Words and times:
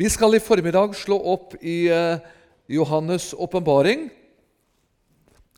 Vi 0.00 0.08
skal 0.08 0.32
i 0.32 0.38
formiddag 0.40 0.94
slå 0.96 1.18
opp 1.28 1.54
i 1.60 1.90
eh, 1.92 2.22
Johannes' 2.72 3.34
åpenbaring, 3.36 4.06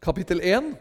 kapittel 0.02 0.40
1. 0.42 0.72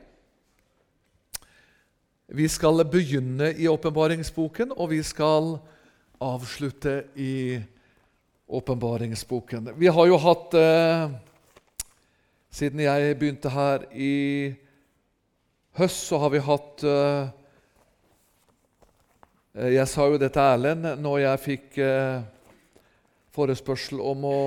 Vi 2.26 2.48
skal 2.50 2.82
begynne 2.90 3.52
i 3.54 3.68
åpenbaringsboken, 3.70 4.74
og 4.74 4.90
vi 4.96 5.04
skal 5.06 5.60
avslutte 6.18 7.04
i 7.14 7.62
åpenbaringsboken. 8.50 9.76
Vi 9.78 9.94
har 9.94 10.10
jo 10.10 10.18
hatt 10.26 10.58
eh, 10.58 11.06
Siden 12.50 12.82
jeg 12.82 13.14
begynte 13.22 13.54
her 13.54 13.86
i 13.94 14.12
høst, 15.78 16.08
så 16.10 16.18
har 16.26 16.34
vi 16.34 16.46
hatt 16.50 16.90
eh, 16.98 17.24
Jeg 19.78 19.90
sa 19.94 20.10
jo 20.10 20.18
det 20.18 20.34
til 20.34 20.48
Erlend 20.50 20.96
når 21.06 21.26
jeg 21.30 21.48
fikk 21.52 21.84
forespørsel 23.32 24.02
om 24.04 24.26
å 24.28 24.40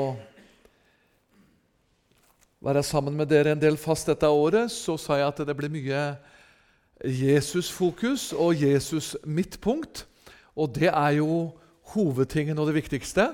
være 2.65 2.85
sammen 2.85 3.17
med 3.17 3.29
dere 3.29 3.53
en 3.53 3.61
del 3.61 3.77
fast 3.81 4.09
dette 4.09 4.29
året, 4.29 4.73
så 4.73 4.97
sa 5.01 5.19
jeg 5.21 5.29
at 5.29 5.43
det 5.45 5.57
blir 5.57 5.73
mye 5.73 6.05
Jesus-fokus 7.05 8.31
og 8.33 8.57
Jesus-midtpunkt. 8.63 10.07
Og 10.57 10.71
det 10.77 10.89
er 10.89 11.19
jo 11.19 11.53
hovedtingen 11.93 12.59
og 12.59 12.71
det 12.71 12.79
viktigste. 12.79 13.29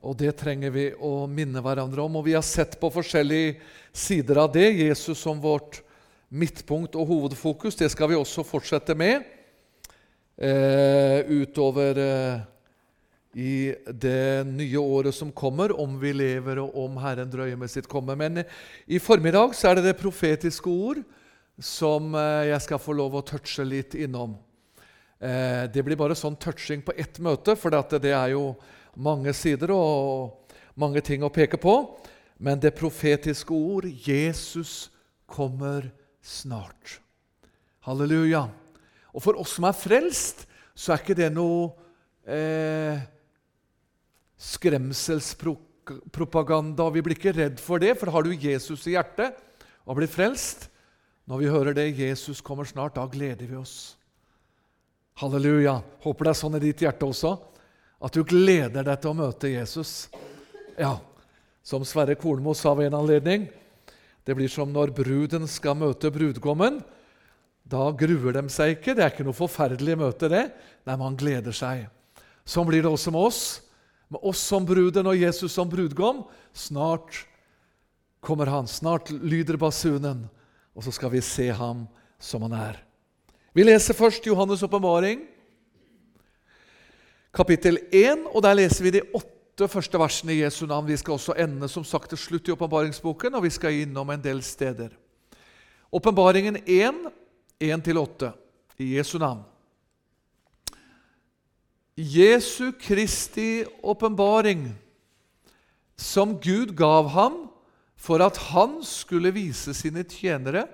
Og 0.00 0.16
det 0.16 0.32
trenger 0.40 0.72
vi 0.72 0.86
å 0.94 1.26
minne 1.28 1.60
hverandre 1.64 2.04
om. 2.04 2.20
Og 2.20 2.28
vi 2.28 2.36
har 2.36 2.46
sett 2.46 2.78
på 2.80 2.92
forskjellige 2.92 3.58
sider 3.92 4.44
av 4.44 4.52
det. 4.54 4.68
Jesus 4.78 5.20
som 5.20 5.40
vårt 5.42 5.82
midtpunkt 6.30 6.94
og 6.96 7.10
hovedfokus. 7.10 7.76
Det 7.76 7.90
skal 7.92 8.12
vi 8.12 8.20
også 8.20 8.46
fortsette 8.46 8.94
med 8.96 9.26
eh, 10.38 11.26
utover 11.26 12.00
eh, 12.00 12.40
i 13.34 13.74
det 13.86 14.46
nye 14.48 14.78
året 14.78 15.14
som 15.14 15.30
kommer, 15.32 15.72
om 15.72 15.94
vi 16.00 16.12
lever 16.16 16.58
og 16.62 16.74
om 16.82 16.98
Herren 16.98 17.30
drøyer 17.30 17.58
med 17.58 17.70
sitt 17.70 17.88
komme. 17.90 18.16
Men 18.18 18.42
i 18.90 18.98
formiddag 18.98 19.54
så 19.54 19.70
er 19.70 19.78
det 19.78 19.90
det 19.90 20.00
profetiske 20.00 20.70
ord 20.70 21.02
som 21.60 22.14
eh, 22.18 22.50
jeg 22.50 22.64
skal 22.64 22.80
få 22.82 22.96
lov 22.96 23.18
å 23.18 23.24
touche 23.26 23.66
litt 23.66 23.94
innom. 23.94 24.34
Eh, 25.20 25.68
det 25.70 25.84
blir 25.86 25.98
bare 26.00 26.16
sånn 26.18 26.38
touching 26.40 26.82
på 26.82 26.96
ett 26.98 27.20
møte, 27.22 27.54
for 27.54 27.70
det 27.70 28.14
er 28.14 28.32
jo 28.34 28.54
mange 28.98 29.34
sider 29.36 29.70
og 29.76 30.50
mange 30.80 31.02
ting 31.04 31.22
å 31.22 31.30
peke 31.32 31.60
på. 31.60 31.76
Men 32.40 32.58
det 32.58 32.72
profetiske 32.78 33.52
ord 33.52 33.86
Jesus 33.86 34.88
kommer 35.28 35.90
snart. 36.24 36.98
Halleluja. 37.84 38.48
Og 39.12 39.22
for 39.22 39.38
oss 39.38 39.54
som 39.58 39.68
er 39.68 39.76
frelst, 39.76 40.46
så 40.74 40.94
er 40.94 41.02
ikke 41.02 41.18
det 41.18 41.28
noe 41.34 41.68
eh, 42.24 42.96
skremselspropaganda. 44.40 46.88
Vi 46.94 47.02
blir 47.04 47.18
ikke 47.18 47.34
redd 47.36 47.60
for 47.60 47.76
det, 47.82 47.98
for 48.00 48.08
har 48.12 48.22
du 48.24 48.30
Jesus 48.32 48.86
i 48.88 48.96
hjertet 48.96 49.36
og 49.84 49.96
blir 50.00 50.10
frelst. 50.10 50.60
Når 51.28 51.36
vi 51.38 51.52
hører 51.52 51.72
det 51.74 51.94
'Jesus 51.94 52.40
kommer 52.40 52.64
snart', 52.64 52.94
da 52.94 53.06
gleder 53.06 53.46
vi 53.46 53.56
oss. 53.56 53.96
Halleluja. 55.20 55.82
Håper 56.02 56.24
det 56.24 56.30
er 56.30 56.34
sånn 56.34 56.56
i 56.56 56.60
ditt 56.60 56.80
hjerte 56.80 57.06
også, 57.06 57.38
at 58.02 58.12
du 58.12 58.24
gleder 58.24 58.82
deg 58.82 59.00
til 59.00 59.10
å 59.10 59.14
møte 59.14 59.48
Jesus. 59.48 60.08
Ja, 60.78 60.98
Som 61.62 61.84
Sverre 61.84 62.14
Kornmo 62.16 62.54
sa 62.54 62.74
ved 62.74 62.86
en 62.86 62.94
anledning, 62.94 63.48
det 64.24 64.34
blir 64.34 64.48
som 64.48 64.72
når 64.72 64.90
bruden 64.96 65.46
skal 65.46 65.74
møte 65.76 66.10
brudgommen. 66.10 66.82
Da 67.68 67.92
gruer 67.92 68.32
de 68.32 68.48
seg 68.48 68.78
ikke. 68.78 68.94
Det 68.94 69.04
er 69.04 69.10
ikke 69.10 69.24
noe 69.24 69.32
forferdelig 69.36 69.98
møte, 69.98 70.28
det. 70.28 70.52
Nei, 70.86 70.96
man 70.96 71.16
gleder 71.16 71.52
seg. 71.52 71.86
Sånn 72.44 72.66
blir 72.66 72.82
det 72.82 72.90
også 72.90 73.10
med 73.12 73.20
oss 73.20 73.69
med 74.10 74.20
oss 74.26 74.42
som 74.42 74.66
bruden 74.66 75.06
og 75.06 75.18
Jesus 75.18 75.54
som 75.54 75.70
brudgom. 75.70 76.24
Snart 76.52 77.24
kommer 78.20 78.50
han, 78.50 78.68
snart 78.68 79.10
lyder 79.10 79.58
basunen, 79.60 80.26
og 80.74 80.84
så 80.84 80.92
skal 80.94 81.12
vi 81.14 81.22
se 81.24 81.48
ham 81.54 81.86
som 82.20 82.42
han 82.48 82.56
er. 82.58 82.80
Vi 83.54 83.64
leser 83.64 83.96
først 83.96 84.26
Johannes' 84.26 84.64
åpenbaring, 84.66 85.22
kapittel 87.34 87.78
1, 87.92 88.26
og 88.34 88.42
der 88.42 88.58
leser 88.58 88.84
vi 88.84 88.94
de 88.98 89.06
åtte 89.14 89.68
første 89.70 89.98
versene 89.98 90.34
i 90.34 90.42
Jesu 90.42 90.64
navn. 90.66 90.88
Vi 90.88 90.98
skal 90.98 91.16
også 91.16 91.36
ende 91.38 91.68
som 91.68 91.84
sagt 91.86 92.10
til 92.10 92.18
slutt 92.18 92.48
i 92.48 92.54
åpenbaringsboken, 92.54 93.34
og 93.34 93.46
vi 93.46 93.50
skal 93.54 93.82
innom 93.82 94.10
en 94.10 94.22
del 94.22 94.42
steder. 94.42 94.94
Åpenbaringen 95.92 96.60
1, 96.66 97.00
1-8 97.60 98.30
i 98.78 98.96
Jesu 98.96 99.18
navn. 99.18 99.42
Jesu 101.96 102.72
Kristi 102.72 103.64
åpenbaring, 103.82 104.70
som 105.96 106.38
Gud 106.40 106.76
gav 106.76 107.08
ham 107.12 107.50
for 108.00 108.22
at 108.24 108.38
han 108.50 108.78
skulle 108.86 109.32
vise 109.36 109.74
sine 109.76 110.04
tjenere 110.08 110.64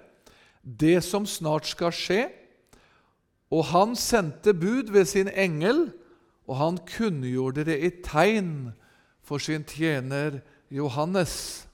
det 0.62 1.00
som 1.06 1.27
snart 1.27 1.66
skal 1.71 1.94
skje. 1.94 2.22
Og 3.50 3.69
han 3.71 3.94
sendte 3.99 4.54
bud 4.54 4.91
ved 4.94 5.06
sin 5.06 5.31
engel, 5.31 5.88
og 6.47 6.59
han 6.59 6.78
kunngjorde 6.87 7.66
det 7.66 7.78
i 7.83 7.91
tegn 8.03 8.72
for 9.27 9.43
sin 9.43 9.65
tjener 9.66 10.41
Johannes, 10.71 11.66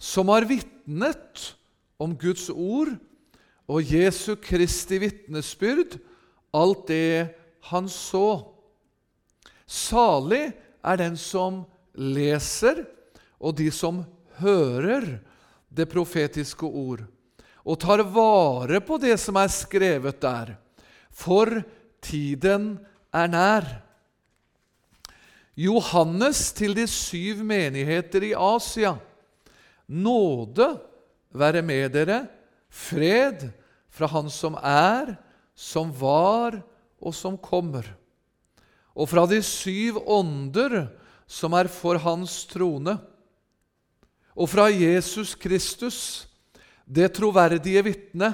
som 0.00 0.28
har 0.32 0.44
vitnet 0.48 1.54
om 2.00 2.16
Guds 2.16 2.50
ord 2.52 2.92
og 3.68 3.92
Jesu 3.92 4.34
Kristi 4.36 5.00
vitnesbyrd, 5.00 5.96
alt 6.52 6.88
det 6.88 7.32
han 7.70 7.88
så. 7.88 8.44
Salig 9.66 10.52
er 10.84 11.00
den 11.00 11.16
som 11.20 11.62
leser, 11.96 12.84
og 13.40 13.56
de 13.58 13.70
som 13.72 14.02
hører 14.40 15.18
det 15.74 15.86
profetiske 15.90 16.66
ord, 16.66 17.04
og 17.64 17.80
tar 17.80 18.04
vare 18.12 18.80
på 18.84 18.98
det 19.00 19.16
som 19.20 19.38
er 19.40 19.52
skrevet 19.52 20.20
der, 20.22 20.54
for 21.10 21.62
tiden 22.04 22.76
er 23.14 23.30
nær. 23.30 23.66
Johannes 25.54 26.48
til 26.52 26.74
de 26.74 26.86
syv 26.90 27.44
menigheter 27.46 28.26
i 28.26 28.32
Asia. 28.34 28.96
Nåde 29.86 30.66
være 31.34 31.62
med 31.62 31.92
dere, 31.94 32.24
fred 32.68 33.48
fra 33.94 34.08
Han 34.10 34.30
som 34.32 34.56
er, 34.58 35.14
som 35.54 35.92
var 35.94 36.58
og 37.04 37.14
som 37.16 37.36
kommer. 37.38 37.86
Og 38.94 39.10
fra 39.10 39.26
de 39.28 39.40
syv 39.44 40.00
ånder 40.06 40.86
som 41.26 41.54
er 41.56 41.68
for 41.72 41.98
hans 42.00 42.44
trone, 42.50 42.96
og 44.34 44.50
fra 44.50 44.66
Jesus 44.72 45.34
Kristus, 45.38 46.26
det 46.84 47.12
troverdige 47.14 47.84
vitne, 47.86 48.32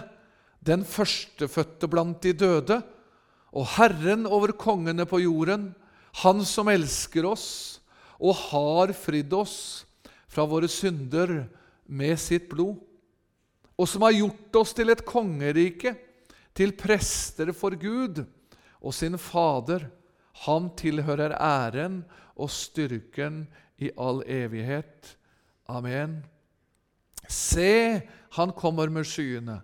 den 0.60 0.84
førstefødte 0.84 1.88
blant 1.88 2.22
de 2.24 2.32
døde, 2.32 2.80
og 3.50 3.66
Herren 3.76 4.26
over 4.26 4.52
kongene 4.56 5.06
på 5.08 5.22
jorden, 5.24 5.74
Han 6.12 6.42
som 6.44 6.66
elsker 6.66 7.22
oss 7.22 7.78
og 8.18 8.34
har 8.50 8.90
fridd 8.98 9.30
oss 9.32 9.86
fra 10.26 10.42
våre 10.42 10.66
synder 10.66 11.44
med 11.86 12.18
sitt 12.18 12.48
blod, 12.50 12.80
og 13.78 13.86
som 13.88 14.02
har 14.02 14.16
gjort 14.16 14.58
oss 14.58 14.74
til 14.74 14.90
et 14.90 15.04
kongerike, 15.06 15.94
til 16.50 16.74
prester 16.74 17.52
for 17.54 17.78
Gud 17.78 18.24
og 18.80 18.94
sin 18.94 19.18
Fader. 19.18 19.88
Ham 20.46 20.70
tilhører 20.76 21.34
æren 21.36 22.02
og 22.36 22.50
styrken 22.50 23.44
i 23.78 23.90
all 23.98 24.22
evighet. 24.26 25.16
Amen. 25.68 26.20
Se, 27.28 28.00
han 28.36 28.52
kommer 28.56 28.90
med 28.90 29.06
skyene, 29.06 29.60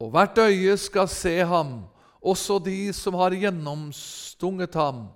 og 0.00 0.12
hvert 0.14 0.38
øye 0.38 0.76
skal 0.80 1.08
se 1.08 1.34
ham, 1.44 1.84
også 2.24 2.58
de 2.64 2.92
som 2.96 3.16
har 3.18 3.36
gjennomstunget 3.36 4.74
ham. 4.78 5.08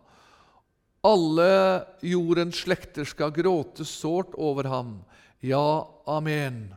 Alle 1.05 1.85
jordens 2.03 2.65
slekter 2.65 3.07
skal 3.09 3.33
gråte 3.33 3.87
sårt 3.87 4.35
over 4.37 4.69
ham. 4.69 4.99
Ja, 5.41 5.87
amen. 6.07 6.75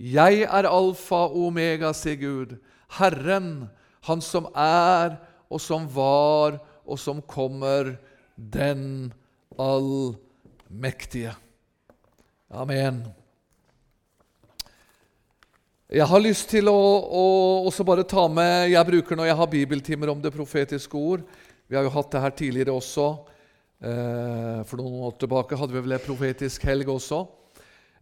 Jeg 0.00 0.42
er 0.48 0.68
alfa 0.68 1.26
og 1.28 1.36
omega, 1.46 1.92
sier 1.94 2.18
Gud, 2.20 2.56
Herren, 2.98 3.68
Han 4.08 4.22
som 4.24 4.46
er 4.56 5.18
og 5.50 5.60
som 5.62 5.86
var 5.90 6.60
og 6.90 6.98
som 6.98 7.20
kommer, 7.22 7.96
den 8.34 9.12
allmektige. 9.58 11.34
Amen. 12.50 13.02
Jeg 15.90 16.06
har 16.06 16.22
lyst 16.22 16.48
til 16.50 16.70
å, 16.70 16.74
å, 16.74 17.24
også 17.66 17.82
bare 17.86 18.06
ta 18.06 18.28
med 18.30 18.70
Jeg 18.70 18.86
bruker 18.86 19.18
når 19.18 19.26
jeg 19.26 19.38
har 19.40 19.50
bibeltimer 19.50 20.12
om 20.12 20.20
det 20.22 20.30
profetiske 20.34 20.94
ord. 20.98 21.24
Vi 21.66 21.76
har 21.78 21.86
jo 21.86 21.92
hatt 21.94 22.10
det 22.14 22.22
her 22.22 22.34
tidligere 22.38 22.74
også. 22.74 23.06
Eh, 23.80 24.60
for 24.68 24.78
noen 24.78 25.00
år 25.08 25.16
tilbake 25.18 25.58
hadde 25.58 25.74
vi 25.74 25.82
vel 25.82 25.96
en 25.96 26.04
profetisk 26.04 26.66
helg 26.68 26.90
også. 26.94 27.24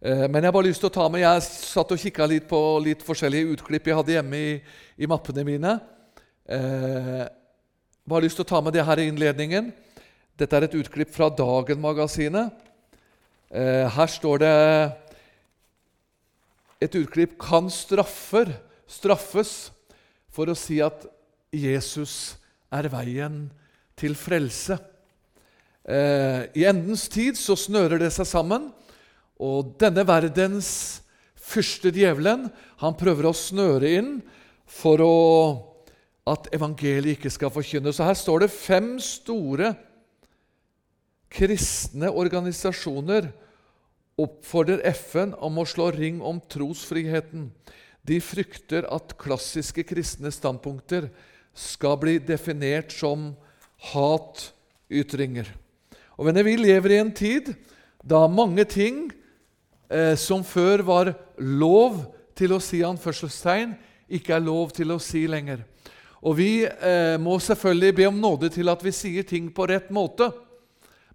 Eh, 0.01 0.25
men 0.27 0.39
jeg 0.41 0.49
har 0.49 0.55
bare 0.55 0.69
lyst 0.69 0.83
til 0.85 0.89
å 0.91 0.97
ta 0.97 1.07
med 1.09 1.23
Jeg 1.23 1.45
satt 1.45 1.93
og 1.93 2.01
kikka 2.01 2.29
litt 2.29 2.45
på 2.49 2.61
litt 2.85 3.05
forskjellige 3.05 3.55
utklipp 3.55 3.89
jeg 3.89 3.99
hadde 3.99 4.15
hjemme 4.17 4.41
i, 4.49 4.53
i 4.97 5.09
mappene 5.09 5.45
mine. 5.47 5.75
Bare 8.09 8.25
lyst 8.25 8.39
til 8.39 8.45
å 8.47 8.49
ta 8.49 8.59
med 8.65 8.73
det 8.73 8.81
her 8.81 8.97
i 8.97 9.03
innledningen. 9.05 9.67
Dette 10.39 10.55
er 10.57 10.65
et 10.65 10.75
utklipp 10.79 11.11
fra 11.13 11.27
Dagen-magasinet. 11.29 12.55
Eh, 13.53 13.85
her 13.85 14.09
står 14.09 14.39
det 14.41 14.53
et 16.81 16.95
utklipp 16.97 17.37
'Kan 17.37 17.69
straffer 17.69 18.49
straffes 18.87 19.69
for 20.27 20.49
å 20.49 20.57
si 20.57 20.81
at 20.81 21.05
Jesus 21.53 22.37
er 22.71 22.89
veien 22.89 23.51
til 23.95 24.15
frelse'? 24.15 24.79
Eh, 25.85 26.49
I 26.55 26.65
endens 26.65 27.07
tid 27.09 27.37
så 27.37 27.53
snører 27.53 27.99
det 27.99 28.11
seg 28.11 28.25
sammen, 28.25 28.73
og 29.39 29.77
denne 29.77 30.01
verdens 30.01 31.01
fyrste 31.35 31.93
djevelen 31.93 32.49
han 32.77 32.97
prøver 32.97 33.29
å 33.29 33.37
snøre 33.37 33.97
inn 34.01 34.23
for 34.65 34.97
å, 34.97 35.68
at 36.29 36.49
evangeliet 36.53 37.17
ikke 37.17 37.31
skal 37.33 37.51
forkynnes. 37.53 37.97
Så 37.97 38.05
her 38.07 38.17
står 38.17 38.45
det 38.45 38.53
fem 38.53 38.95
store 39.01 39.73
kristne 41.29 42.09
organisasjoner 42.09 43.29
oppfordrer 44.19 44.83
FN 44.95 45.33
om 45.39 45.61
å 45.61 45.67
slå 45.69 45.89
ring 45.95 46.19
om 46.25 46.41
trosfriheten. 46.51 47.49
De 48.03 48.19
frykter 48.23 48.87
at 48.91 49.15
klassiske 49.19 49.85
kristne 49.87 50.31
standpunkter 50.33 51.09
skal 51.55 51.97
bli 52.01 52.17
definert 52.23 52.93
som 52.95 53.31
hatytringer. 53.91 55.49
Og 56.17 56.27
venner, 56.27 56.43
Vi 56.43 56.57
lever 56.57 56.91
i 56.91 56.99
en 56.99 57.11
tid 57.11 57.53
da 58.03 58.27
mange 58.27 58.65
ting 58.65 59.09
eh, 59.89 60.15
som 60.15 60.43
før 60.43 60.83
var 60.83 61.13
lov 61.37 62.03
til 62.35 62.53
å 62.55 62.59
si 62.63 62.81
anførselstegn, 62.83 63.75
ikke 64.09 64.35
er 64.35 64.43
lov 64.43 64.71
til 64.75 64.91
å 64.91 64.99
si 64.99 65.27
lenger. 65.27 65.63
Og 66.23 66.37
Vi 66.37 66.65
eh, 66.65 67.15
må 67.21 67.39
selvfølgelig 67.39 67.95
be 67.95 68.07
om 68.09 68.19
nåde 68.19 68.49
til 68.51 68.69
at 68.69 68.83
vi 68.83 68.91
sier 68.91 69.23
ting 69.23 69.51
på 69.55 69.67
rett 69.69 69.91
måte. 69.91 70.31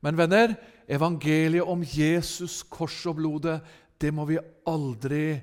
Men 0.00 0.16
venner, 0.16 0.54
evangeliet 0.88 1.64
om 1.64 1.84
Jesus, 1.84 2.62
kors 2.62 3.06
og 3.06 3.18
blodet, 3.20 3.60
det 4.00 4.12
må 4.12 4.24
vi 4.28 4.40
aldri 4.68 5.40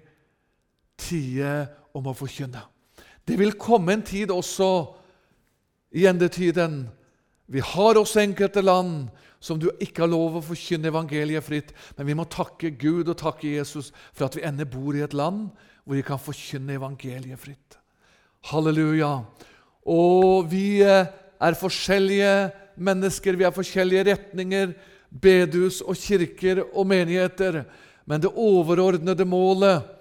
tie 1.02 1.54
om 1.98 2.10
å 2.10 2.18
forkynne. 2.18 2.62
Det 3.26 3.38
vil 3.40 3.58
komme 3.58 3.94
en 3.94 4.06
tid 4.06 4.32
også 4.34 4.70
i 5.98 6.06
endetiden. 6.10 6.84
Vi 7.52 7.62
har 7.62 7.98
også 8.00 8.22
enkelte 8.22 8.64
land 8.64 9.10
som 9.42 9.60
du 9.60 9.68
ikke 9.82 10.04
har 10.04 10.12
lov 10.12 10.38
å 10.38 10.46
forkynne 10.46 10.92
evangeliet 10.92 11.46
fritt, 11.46 11.74
men 11.98 12.08
vi 12.08 12.16
må 12.18 12.28
takke 12.30 12.74
Gud 12.78 13.10
og 13.10 13.18
takke 13.18 13.50
Jesus 13.50 13.90
for 14.14 14.28
at 14.28 14.38
vi 14.38 14.46
ennå 14.46 14.68
bor 14.70 14.98
i 14.98 15.04
et 15.06 15.18
land 15.18 15.50
hvor 15.84 15.98
vi 15.98 16.06
kan 16.06 16.22
forkynne 16.22 16.78
evangeliet 16.78 17.42
fritt. 17.42 17.80
Halleluja. 18.52 19.24
Og 19.88 20.50
vi 20.52 20.82
eh, 20.86 21.10
er 21.42 21.58
forskjellige 21.58 22.34
mennesker, 22.82 23.38
vi 23.38 23.48
er 23.48 23.56
forskjellige 23.56 24.06
retninger, 24.12 24.76
bedehus 25.12 25.82
og 25.82 25.98
kirker 26.00 26.64
og 26.70 26.86
menigheter. 26.88 27.64
Men 28.06 28.22
det 28.22 28.32
overordnede 28.36 29.26
målet 29.26 29.98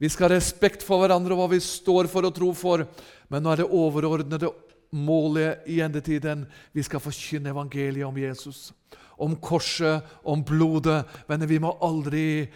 Vi 0.00 0.08
skal 0.08 0.30
ha 0.30 0.36
respekt 0.38 0.80
for 0.80 1.02
hverandre 1.02 1.34
og 1.34 1.42
hva 1.42 1.46
vi 1.52 1.58
står 1.60 2.06
for 2.08 2.24
og 2.24 2.32
tror 2.32 2.54
for. 2.56 2.84
Men 3.28 3.42
nå 3.44 3.50
er 3.52 3.60
det 3.60 3.66
overordnede 3.68 4.48
målet 4.96 5.66
i 5.68 5.82
endetiden. 5.84 6.46
Vi 6.72 6.80
skal 6.82 7.02
forkynne 7.04 7.52
evangeliet 7.52 8.06
om 8.06 8.16
Jesus. 8.16 8.70
Om 9.20 9.36
korset, 9.36 10.00
om 10.24 10.40
blodet. 10.40 11.02
Men 11.28 11.44
vi 11.44 11.60
må 11.60 11.74
aldri 11.84 12.48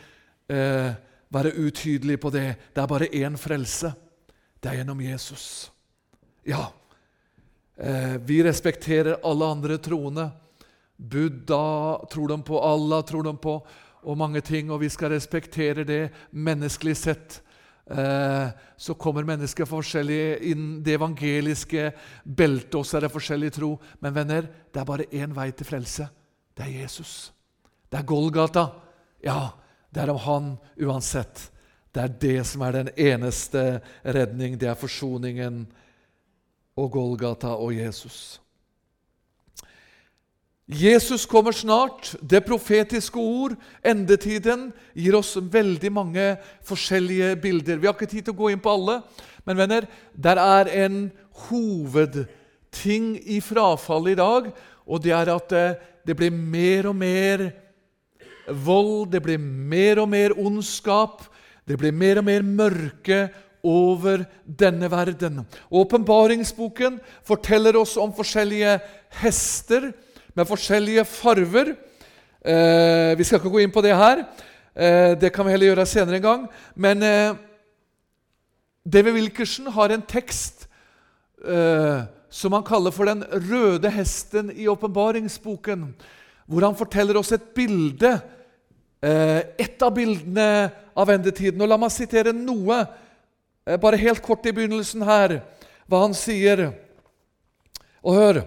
eh, 0.48 0.90
være 1.28 1.52
utydelige 1.52 2.22
på 2.24 2.32
det. 2.32 2.46
Det 2.72 2.80
er 2.80 2.88
bare 2.88 3.12
én 3.12 3.36
frelse. 3.36 3.92
Det 4.56 4.72
er 4.72 4.80
gjennom 4.80 5.04
Jesus. 5.04 5.73
Ja, 6.44 6.68
Eh, 7.76 8.18
vi 8.24 8.42
respekterer 8.42 9.16
alle 9.22 9.46
andre 9.46 9.78
troende. 9.78 10.30
Buddha 10.96 12.06
tror 12.10 12.28
de 12.28 12.42
på, 12.42 12.60
Allah 12.60 13.02
tror 13.02 13.22
de 13.22 13.36
på, 13.36 13.66
og 14.02 14.18
mange 14.18 14.40
ting, 14.40 14.70
og 14.70 14.80
vi 14.80 14.88
skal 14.88 15.10
respektere 15.10 15.84
det 15.84 16.10
menneskelig 16.30 16.96
sett. 16.96 17.40
Eh, 17.90 18.48
så 18.76 18.94
kommer 18.94 19.26
mennesker 19.26 19.66
forskjellige 19.66 20.38
inn 20.52 20.82
det 20.84 20.94
evangeliske 20.94 21.90
beltet, 22.24 22.78
og 22.78 22.86
så 22.86 22.98
er 22.98 23.06
det 23.06 23.14
forskjellig 23.16 23.52
tro. 23.58 23.74
Men 24.00 24.14
venner, 24.14 24.46
det 24.72 24.80
er 24.80 24.88
bare 24.88 25.10
én 25.10 25.34
vei 25.34 25.50
til 25.50 25.66
frelse. 25.66 26.08
Det 26.54 26.68
er 26.68 26.82
Jesus. 26.84 27.32
Det 27.90 27.98
er 27.98 28.06
Golgata. 28.06 28.68
Ja, 29.24 29.50
det 29.90 30.02
er 30.02 30.14
om 30.14 30.22
Han 30.22 30.56
uansett. 30.78 31.50
Det 31.90 32.02
er 32.02 32.18
det 32.20 32.46
som 32.46 32.62
er 32.62 32.72
den 32.72 32.88
eneste 32.96 33.80
redning. 34.04 34.58
Det 34.58 34.68
er 34.68 34.78
forsoningen 34.78 35.66
og 36.76 36.90
Golgata 36.94 37.54
og 37.54 37.74
Jesus. 37.76 38.40
Jesus 40.64 41.26
kommer 41.28 41.52
snart. 41.52 42.14
Det 42.20 42.40
profetiske 42.44 43.20
ord, 43.20 43.52
endetiden, 43.84 44.70
gir 44.96 45.16
oss 45.18 45.36
veldig 45.36 45.90
mange 45.92 46.28
forskjellige 46.64 47.34
bilder. 47.42 47.78
Vi 47.78 47.86
har 47.86 47.96
ikke 47.96 48.08
tid 48.08 48.24
til 48.24 48.32
å 48.32 48.38
gå 48.38 48.52
inn 48.54 48.62
på 48.64 48.72
alle, 48.72 49.02
men 49.44 49.60
venner, 49.60 49.88
der 50.16 50.40
er 50.40 50.70
en 50.86 51.02
hovedting 51.48 53.12
i 53.28 53.42
frafallet 53.44 54.14
i 54.14 54.22
dag, 54.22 54.48
og 54.88 55.04
det 55.04 55.12
er 55.12 55.34
at 55.34 55.52
eh, 55.52 55.76
det 56.04 56.16
blir 56.16 56.32
mer 56.32 56.88
og 56.88 56.96
mer 56.96 57.44
vold, 58.48 59.10
det 59.12 59.20
blir 59.24 59.40
mer 59.40 60.00
og 60.00 60.08
mer 60.12 60.36
ondskap, 60.36 61.26
det 61.68 61.76
blir 61.80 61.92
mer 61.96 62.20
og 62.20 62.28
mer 62.28 62.44
mørke 62.44 63.20
over 63.64 64.26
denne 64.44 64.90
verden. 64.92 65.42
Åpenbaringsboken 65.72 67.00
forteller 67.24 67.76
oss 67.80 67.96
om 67.96 68.12
forskjellige 68.14 68.76
hester 69.22 69.90
med 70.34 70.48
forskjellige 70.48 71.04
farver. 71.08 71.74
Eh, 72.44 73.14
vi 73.16 73.24
skal 73.24 73.40
ikke 73.40 73.52
gå 73.54 73.64
inn 73.64 73.72
på 73.74 73.82
det 73.84 73.96
her. 73.96 74.26
Eh, 74.74 75.14
det 75.18 75.32
kan 75.32 75.46
vi 75.46 75.54
heller 75.54 75.72
gjøre 75.72 75.88
senere 75.88 76.20
en 76.20 76.28
gang. 76.28 76.46
Men 76.74 77.02
eh, 77.02 77.36
David 78.84 79.16
Wilkerson 79.16 79.70
har 79.72 79.94
en 79.94 80.04
tekst 80.04 80.66
eh, 81.46 82.04
som 82.28 82.52
han 82.52 82.66
kaller 82.66 82.90
for 82.90 83.06
'Den 83.06 83.24
røde 83.24 83.90
hesten' 83.90 84.50
i 84.52 84.68
åpenbaringsboken, 84.68 85.94
hvor 86.46 86.64
han 86.66 86.76
forteller 86.76 87.16
oss 87.16 87.32
et 87.32 87.54
bilde, 87.54 88.20
eh, 89.02 89.42
et 89.58 89.82
av 89.82 89.94
bildene 89.94 90.70
av 90.96 91.08
endetiden. 91.08 91.62
Og 91.62 91.68
La 91.68 91.76
meg 91.76 91.92
sitere 91.92 92.32
noe 92.32 92.84
bare 93.64 94.00
helt 94.00 94.22
kort 94.22 94.46
i 94.46 94.52
begynnelsen 94.52 95.04
her, 95.06 95.38
hva 95.88 96.04
han 96.04 96.16
sier. 96.16 96.66
Og 98.04 98.18
hør 98.18 98.42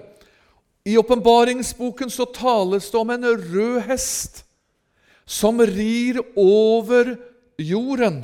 I 0.87 0.97
åpenbaringsboken 1.01 2.11
så 2.13 2.27
tales 2.31 2.91
det 2.91 2.99
om 2.99 3.09
en 3.11 3.25
rød 3.27 3.81
hest 3.89 4.43
som 5.27 5.59
rir 5.59 6.21
over 6.39 7.17
jorden. 7.59 8.21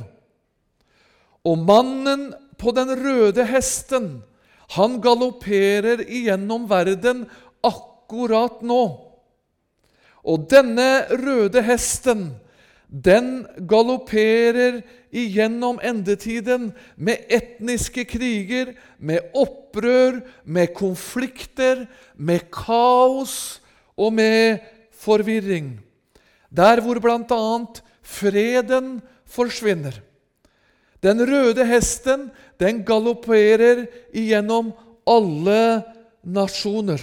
Og 1.44 1.58
mannen 1.60 2.30
på 2.56 2.72
den 2.72 2.94
røde 2.96 3.44
hesten, 3.44 4.22
han 4.72 4.96
galopperer 5.04 6.00
igjennom 6.08 6.64
verden 6.70 7.26
akkurat 7.60 8.62
nå. 8.64 8.84
Og 10.24 10.48
denne 10.48 11.04
røde 11.20 11.60
hesten, 11.66 12.30
den 12.88 13.44
galopperer 13.68 14.80
igjennom 14.80 15.03
endetiden 15.14 16.72
med 16.96 17.16
etniske 17.30 18.04
kriger, 18.04 18.74
med 18.98 19.20
opprør, 19.34 20.20
med 20.44 20.74
konflikter, 20.74 21.86
med 22.16 22.40
kaos 22.50 23.60
og 23.96 24.12
med 24.12 24.58
forvirring. 24.90 25.80
Der 26.50 26.80
hvor 26.80 26.98
bl.a. 26.98 27.64
freden 28.02 29.02
forsvinner. 29.26 30.00
Den 31.02 31.20
røde 31.20 31.66
hesten 31.66 32.30
den 32.60 32.84
galopperer 32.84 33.86
igjennom 34.12 34.72
alle 35.06 35.82
nasjoner. 36.24 37.00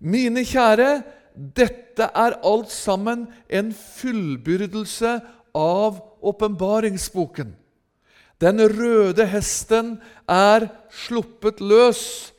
Mine 0.00 0.44
kjære, 0.44 1.02
dette 1.34 2.04
er 2.04 2.36
alt 2.44 2.72
sammen 2.72 3.26
en 3.48 3.72
fullbyrdelse 3.72 5.20
av 5.54 6.00
åpenbaringsboken. 6.20 7.54
Den 8.40 8.60
røde 8.72 9.26
hesten 9.28 9.98
er 10.28 10.68
sluppet 11.04 11.60
løs, 11.60 12.32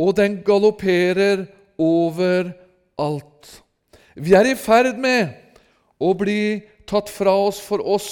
og 0.00 0.16
den 0.18 0.40
galopperer 0.46 1.44
over 1.78 2.50
alt. 2.98 3.50
Vi 4.16 4.34
er 4.34 4.48
i 4.48 4.56
ferd 4.58 4.96
med 5.00 5.34
å 6.00 6.14
bli 6.16 6.62
tatt 6.88 7.10
fra 7.12 7.34
oss 7.46 7.60
for 7.62 7.82
oss 7.84 8.10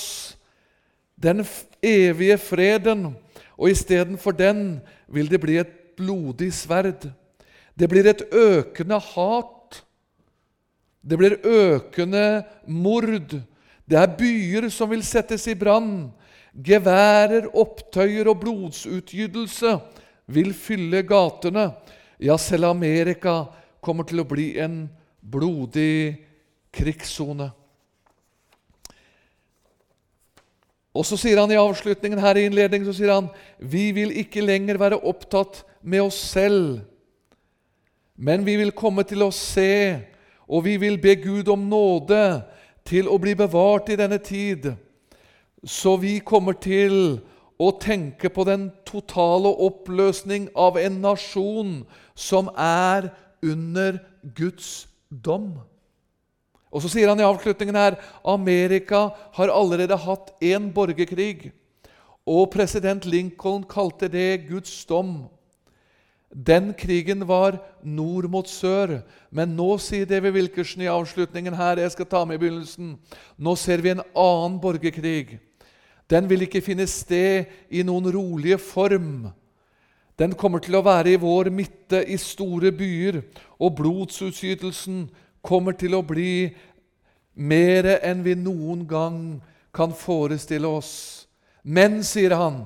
den 1.22 1.44
evige 1.82 2.38
freden, 2.42 3.12
og 3.56 3.70
istedenfor 3.70 4.34
den 4.36 4.80
vil 5.06 5.28
det 5.30 5.40
bli 5.42 5.58
et 5.60 5.72
blodig 5.96 6.50
sverd. 6.54 7.06
Det 7.78 7.88
blir 7.88 8.06
et 8.08 8.24
økende 8.32 8.98
hat. 8.98 9.82
Det 11.02 11.18
blir 11.18 11.38
økende 11.42 12.44
mord. 12.66 13.38
Det 13.92 13.98
er 14.00 14.12
byer 14.16 14.70
som 14.72 14.88
vil 14.88 15.02
settes 15.04 15.44
i 15.52 15.54
brann. 15.58 16.08
Geværer, 16.52 17.50
opptøyer 17.52 18.30
og 18.30 18.38
blodsutgytelse 18.40 19.74
vil 20.32 20.54
fylle 20.56 21.02
gatene. 21.04 21.66
Ja, 22.16 22.38
selv 22.40 22.70
Amerika 22.70 23.42
kommer 23.84 24.08
til 24.08 24.22
å 24.22 24.28
bli 24.28 24.54
en 24.64 24.86
blodig 25.20 26.22
krigssone. 26.72 27.50
Og 30.96 31.04
så 31.08 31.18
sier 31.20 31.42
han 31.42 31.52
i 31.52 31.60
avslutningen 31.60 32.20
her 32.20 32.40
i 32.40 32.46
innledningen 32.48 32.88
så 32.88 32.96
sier 32.96 33.12
han, 33.12 33.28
vi 33.60 33.90
vil 33.96 34.12
ikke 34.24 34.44
lenger 34.44 34.80
være 34.80 35.02
opptatt 35.08 35.66
med 35.84 36.04
oss 36.04 36.20
selv, 36.32 36.80
men 38.16 38.44
vi 38.44 38.56
vil 38.60 38.72
komme 38.76 39.04
til 39.08 39.24
å 39.24 39.32
se, 39.34 40.00
og 40.48 40.64
vi 40.64 40.78
vil 40.80 41.00
be 41.00 41.16
Gud 41.20 41.48
om 41.52 41.64
nåde 41.68 42.22
til 42.84 43.08
å 43.08 43.18
bli 43.22 43.34
bevart 43.38 43.90
i 43.92 43.98
denne 43.98 44.18
tid. 44.22 44.72
Så 45.64 45.96
vi 46.02 46.18
kommer 46.18 46.56
til 46.58 47.20
å 47.62 47.70
tenke 47.78 48.30
på 48.32 48.44
den 48.48 48.70
totale 48.88 49.52
oppløsning 49.62 50.48
av 50.58 50.78
en 50.80 51.00
nasjon 51.04 51.74
som 52.18 52.50
er 52.58 53.12
under 53.42 54.00
Guds 54.34 54.88
dom. 55.10 55.60
Og 56.72 56.82
Så 56.82 56.88
sier 56.94 57.10
han 57.10 57.20
i 57.20 57.26
avslutningen 57.26 57.76
her 57.76 57.98
Amerika 58.24 59.10
har 59.36 59.52
allerede 59.52 59.96
hatt 59.96 60.32
én 60.40 60.70
borgerkrig. 60.72 61.52
Og 62.26 62.50
president 62.50 63.04
Lincoln 63.04 63.64
kalte 63.68 64.08
det 64.08 64.46
Guds 64.48 64.84
dom. 64.88 65.28
Den 66.32 66.72
krigen 66.72 67.26
var 67.28 67.58
nord 67.84 68.24
mot 68.32 68.48
sør. 68.48 69.02
Men 69.30 69.52
nå 69.56 69.76
sier 69.80 70.08
David 70.08 70.32
Wilkerson 70.38 70.84
i 70.84 70.90
avslutningen 70.90 71.54
her 71.56 71.82
jeg 71.82 71.92
skal 71.92 72.08
ta 72.08 72.24
med 72.24 72.40
i 72.40 72.42
begynnelsen, 72.46 72.96
nå 73.36 73.56
ser 73.60 73.84
vi 73.84 73.92
en 73.92 74.04
annen 74.16 74.58
borgerkrig. 74.62 75.38
Den 76.08 76.28
vil 76.28 76.44
ikke 76.46 76.64
finne 76.64 76.88
sted 76.88 77.52
i 77.70 77.84
noen 77.84 78.08
rolige 78.12 78.58
form. 78.60 79.30
Den 80.16 80.34
kommer 80.36 80.60
til 80.60 80.76
å 80.76 80.84
være 80.84 81.14
i 81.14 81.20
vår 81.20 81.48
midte 81.52 82.02
i 82.04 82.18
store 82.20 82.72
byer, 82.76 83.22
og 83.60 83.76
blodsutskytelsen 83.78 85.06
kommer 85.44 85.76
til 85.76 85.96
å 85.96 86.04
bli 86.04 86.52
mer 87.34 87.88
enn 88.00 88.20
vi 88.24 88.36
noen 88.36 88.84
gang 88.88 89.18
kan 89.72 89.92
forestille 89.96 90.68
oss. 90.68 90.92
Men, 91.62 92.02
sier 92.04 92.34
han, 92.36 92.64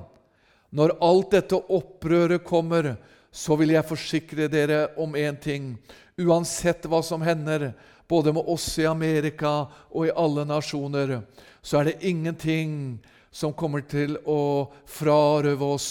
når 0.75 0.97
alt 1.03 1.31
dette 1.37 1.59
opprøret 1.71 2.43
kommer, 2.45 2.95
så 3.37 3.55
vil 3.59 3.75
jeg 3.75 3.85
forsikre 3.85 4.47
dere 4.49 4.87
om 4.97 5.13
én 5.13 5.35
ting. 5.37 5.75
Uansett 6.17 6.87
hva 6.89 7.03
som 7.05 7.21
hender, 7.21 7.69
både 8.09 8.33
med 8.33 8.49
oss 8.49 8.65
i 8.81 8.87
Amerika 8.89 9.67
og 9.91 10.07
i 10.07 10.15
alle 10.15 10.45
nasjoner, 10.47 11.19
så 11.61 11.79
er 11.79 11.91
det 11.91 12.09
ingenting 12.09 12.97
som 13.29 13.53
kommer 13.53 13.83
til 13.85 14.15
å 14.25 14.71
frarøve 14.89 15.69
oss 15.75 15.89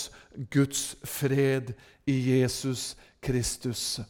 Guds 0.51 0.97
fred 1.07 1.71
i 2.09 2.17
Jesus 2.33 2.97
Kristus. 3.23 4.01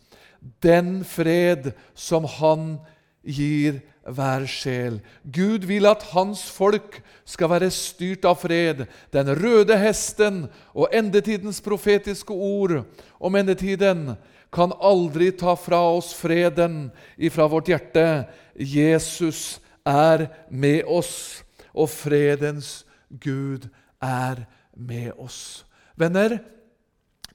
Den 0.62 1.02
fred 1.04 1.74
som 1.94 2.24
Han 2.38 2.78
gir 3.20 3.82
hver 4.06 4.46
sjel. 4.50 5.00
Gud 5.22 5.66
vil 5.66 5.86
at 5.88 6.04
hans 6.12 6.44
folk 6.52 7.00
skal 7.26 7.50
være 7.50 7.70
styrt 7.74 8.26
av 8.28 8.38
fred. 8.40 8.84
Den 9.14 9.32
røde 9.38 9.76
hesten 9.80 10.46
og 10.74 10.94
endetidens 10.94 11.60
profetiske 11.64 12.32
ord 12.34 12.82
om 13.18 13.38
endetiden 13.38 14.14
kan 14.54 14.72
aldri 14.80 15.32
ta 15.36 15.56
fra 15.58 15.80
oss 15.96 16.12
freden 16.16 16.86
ifra 17.18 17.48
vårt 17.50 17.68
hjerte. 17.72 18.26
Jesus 18.56 19.58
er 19.86 20.28
med 20.50 20.86
oss, 20.88 21.42
og 21.76 21.90
fredens 21.92 22.86
Gud 23.10 23.68
er 24.02 24.46
med 24.72 25.12
oss. 25.18 25.64
Venner, 25.96 26.38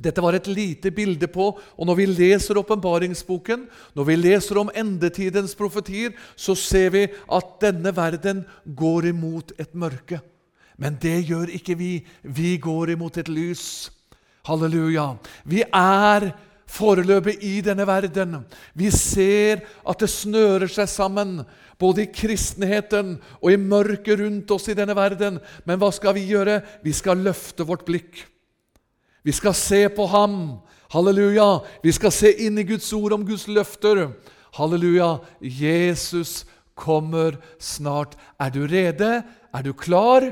dette 0.02 0.24
var 0.24 0.36
et 0.38 0.50
lite 0.50 0.92
bilde 0.92 1.28
på 1.32 1.52
Og 1.54 1.88
når 1.88 1.98
vi 2.00 2.06
leser 2.10 2.58
åpenbaringsboken, 2.58 3.68
når 3.96 4.08
vi 4.08 4.18
leser 4.18 4.60
om 4.62 4.72
endetidens 4.76 5.56
profetier, 5.56 6.14
så 6.36 6.56
ser 6.58 6.90
vi 6.94 7.08
at 7.08 7.56
denne 7.62 7.96
verden 7.96 8.46
går 8.66 9.12
imot 9.14 9.54
et 9.60 9.74
mørke. 9.74 10.22
Men 10.82 10.98
det 11.02 11.28
gjør 11.30 11.52
ikke 11.54 11.78
vi. 11.78 11.92
Vi 12.24 12.58
går 12.58 12.96
imot 12.96 13.18
et 13.22 13.30
lys. 13.30 13.92
Halleluja. 14.48 15.14
Vi 15.46 15.62
er 15.62 16.32
foreløpig 16.72 17.38
i 17.46 17.60
denne 17.66 17.86
verden. 17.88 18.40
Vi 18.74 18.90
ser 18.96 19.62
at 19.88 20.02
det 20.02 20.10
snører 20.10 20.72
seg 20.72 20.90
sammen, 20.90 21.42
både 21.82 22.06
i 22.06 22.12
kristenheten 22.14 23.16
og 23.42 23.52
i 23.52 23.60
mørket 23.60 24.22
rundt 24.22 24.52
oss 24.54 24.70
i 24.72 24.78
denne 24.78 24.96
verden. 24.98 25.40
Men 25.66 25.82
hva 25.82 25.92
skal 25.94 26.16
vi 26.18 26.28
gjøre? 26.30 26.62
Vi 26.86 26.94
skal 26.96 27.22
løfte 27.26 27.68
vårt 27.68 27.86
blikk. 27.88 28.24
Vi 29.24 29.32
skal 29.32 29.54
se 29.54 29.90
på 29.90 30.06
ham. 30.10 30.38
Halleluja. 30.92 31.62
Vi 31.84 31.94
skal 31.94 32.12
se 32.12 32.32
inn 32.46 32.58
i 32.58 32.66
Guds 32.68 32.90
ord 32.94 33.14
om 33.14 33.26
Guds 33.26 33.48
løfter. 33.48 34.08
Halleluja. 34.58 35.20
Jesus 35.40 36.46
kommer 36.76 37.38
snart. 37.60 38.18
Er 38.40 38.50
du 38.50 38.66
rede? 38.68 39.22
Er 39.54 39.64
du 39.64 39.74
klar? 39.74 40.32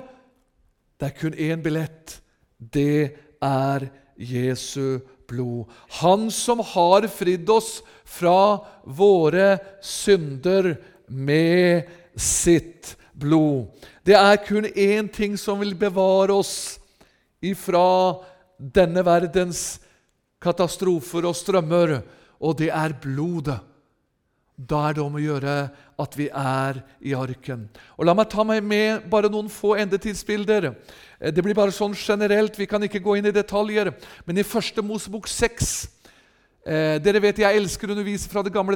Det 1.00 1.08
er 1.08 1.16
kun 1.16 1.38
én 1.38 1.62
billett. 1.64 2.20
Det 2.58 3.16
er 3.42 3.88
Jesu 4.18 5.00
blod. 5.30 5.70
Han 6.02 6.28
som 6.34 6.60
har 6.60 7.08
fridd 7.08 7.50
oss 7.54 7.80
fra 8.04 8.60
våre 8.84 9.60
synder 9.86 10.74
med 11.08 11.88
sitt 12.20 12.96
blod. 13.14 13.70
Det 14.04 14.18
er 14.18 14.42
kun 14.44 14.66
én 14.66 15.08
ting 15.14 15.38
som 15.38 15.62
vil 15.62 15.76
bevare 15.78 16.34
oss 16.36 16.80
ifra 17.40 18.20
denne 18.60 19.04
verdens 19.08 19.80
katastrofer 20.44 21.28
og 21.28 21.36
strømmer, 21.36 22.00
og 22.40 22.58
det 22.60 22.70
er 22.76 22.96
blodet. 23.02 23.60
Da 24.60 24.82
er 24.90 24.98
det 24.98 25.04
om 25.06 25.16
å 25.16 25.22
gjøre 25.24 25.54
at 26.04 26.16
vi 26.20 26.26
er 26.36 26.82
i 27.00 27.14
arken. 27.16 27.64
Og 27.96 28.04
La 28.08 28.16
meg 28.16 28.28
ta 28.32 28.44
meg 28.44 28.60
med 28.64 29.06
bare 29.12 29.32
noen 29.32 29.48
få 29.52 29.78
endetidsbilder. 29.80 30.74
Eh, 31.20 31.32
det 31.32 31.44
blir 31.46 31.56
bare 31.56 31.72
sånn 31.72 31.96
generelt, 31.96 32.60
vi 32.60 32.68
kan 32.68 32.84
ikke 32.84 33.00
gå 33.04 33.16
inn 33.16 33.30
i 33.30 33.36
detaljer. 33.36 33.94
Men 34.28 34.40
i 34.40 34.48
første 34.48 34.84
Mosebok 34.84 35.32
6 35.32 35.70
eh, 36.66 37.00
Dere 37.00 37.24
vet 37.24 37.40
jeg 37.40 37.62
elsker 37.62 37.88
å 37.88 37.96
undervise 37.96 38.28
fra 38.32 38.44
Det 38.44 38.52
gamle 38.52 38.76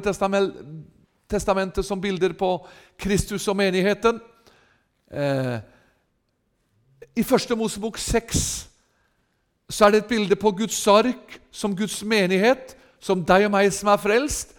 testamentet 1.27 1.83
som 1.83 1.99
bilder 1.99 2.31
på 2.31 2.55
Kristus 2.95 3.47
og 3.51 3.59
menigheten. 3.59 4.23
Eh, 5.11 5.57
I 7.19 7.27
første 7.27 7.59
Mosebok 7.59 7.99
6 7.99 8.72
så 9.73 9.85
er 9.85 9.93
det 9.93 10.03
et 10.03 10.11
bilde 10.11 10.35
på 10.37 10.51
Guds 10.53 10.77
ark 10.87 11.39
som 11.51 11.73
Guds 11.73 12.03
menighet, 12.05 12.75
som 13.01 13.23
deg 13.25 13.47
og 13.47 13.55
meg 13.55 13.71
som 13.73 13.89
er 13.89 14.01
frelst. 14.01 14.51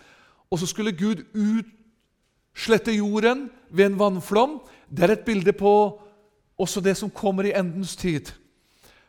Og 0.51 0.59
så 0.59 0.67
skulle 0.67 0.95
Gud 0.97 1.23
utslette 1.31 2.97
jorden 2.97 3.47
ved 3.71 3.93
en 3.93 3.99
vannflom. 4.01 4.57
Det 4.91 5.07
er 5.07 5.15
et 5.15 5.23
bilde 5.27 5.55
på 5.55 5.75
også 6.59 6.83
det 6.83 6.97
som 6.99 7.13
kommer 7.15 7.47
i 7.47 7.55
endens 7.55 7.95
tid. 7.97 8.33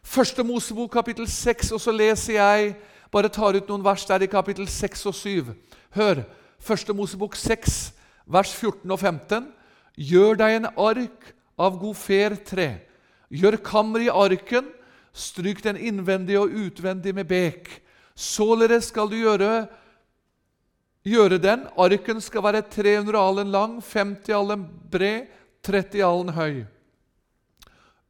Første 0.06 0.46
Mosebok 0.46 0.94
kapittel 0.94 1.28
6, 1.28 1.72
og 1.74 1.82
så 1.82 1.92
leser 1.92 2.38
jeg 2.38 2.76
bare 3.12 3.34
tar 3.34 3.58
ut 3.58 3.68
noen 3.70 3.84
vers 3.86 4.06
der 4.06 4.22
i 4.22 4.30
kapittel 4.30 4.70
6 4.70 5.06
og 5.10 5.18
7. 5.18 5.54
Hør! 5.98 6.22
Første 6.62 6.94
Mosebok 6.94 7.36
6, 7.36 7.94
vers 8.26 8.54
14 8.54 8.92
og 8.92 9.00
15. 9.00 9.50
Gjør 9.98 10.38
deg 10.38 10.56
en 10.56 10.72
ark 10.78 11.34
av 11.58 11.78
gofertre. 11.82 12.76
Gjør 13.30 13.58
kammer 13.66 14.06
i 14.06 14.14
arken. 14.14 14.70
Stryk 15.16 15.64
den 15.64 15.80
innvendig 15.80 16.36
og 16.40 16.52
utvendig 16.52 17.16
med 17.16 17.28
bek. 17.30 17.70
Således 18.16 18.92
skal 18.92 19.08
du 19.12 19.16
gjøre 19.22 19.66
gjøre 21.06 21.38
den. 21.42 21.68
Arken 21.78 22.22
skal 22.24 22.44
være 22.44 22.64
300 22.74 23.20
alen 23.20 23.52
lang, 23.54 23.78
50 23.84 24.34
alen 24.36 24.66
bred, 24.92 25.30
30 25.66 26.04
alen 26.06 26.34
høy. 26.34 26.66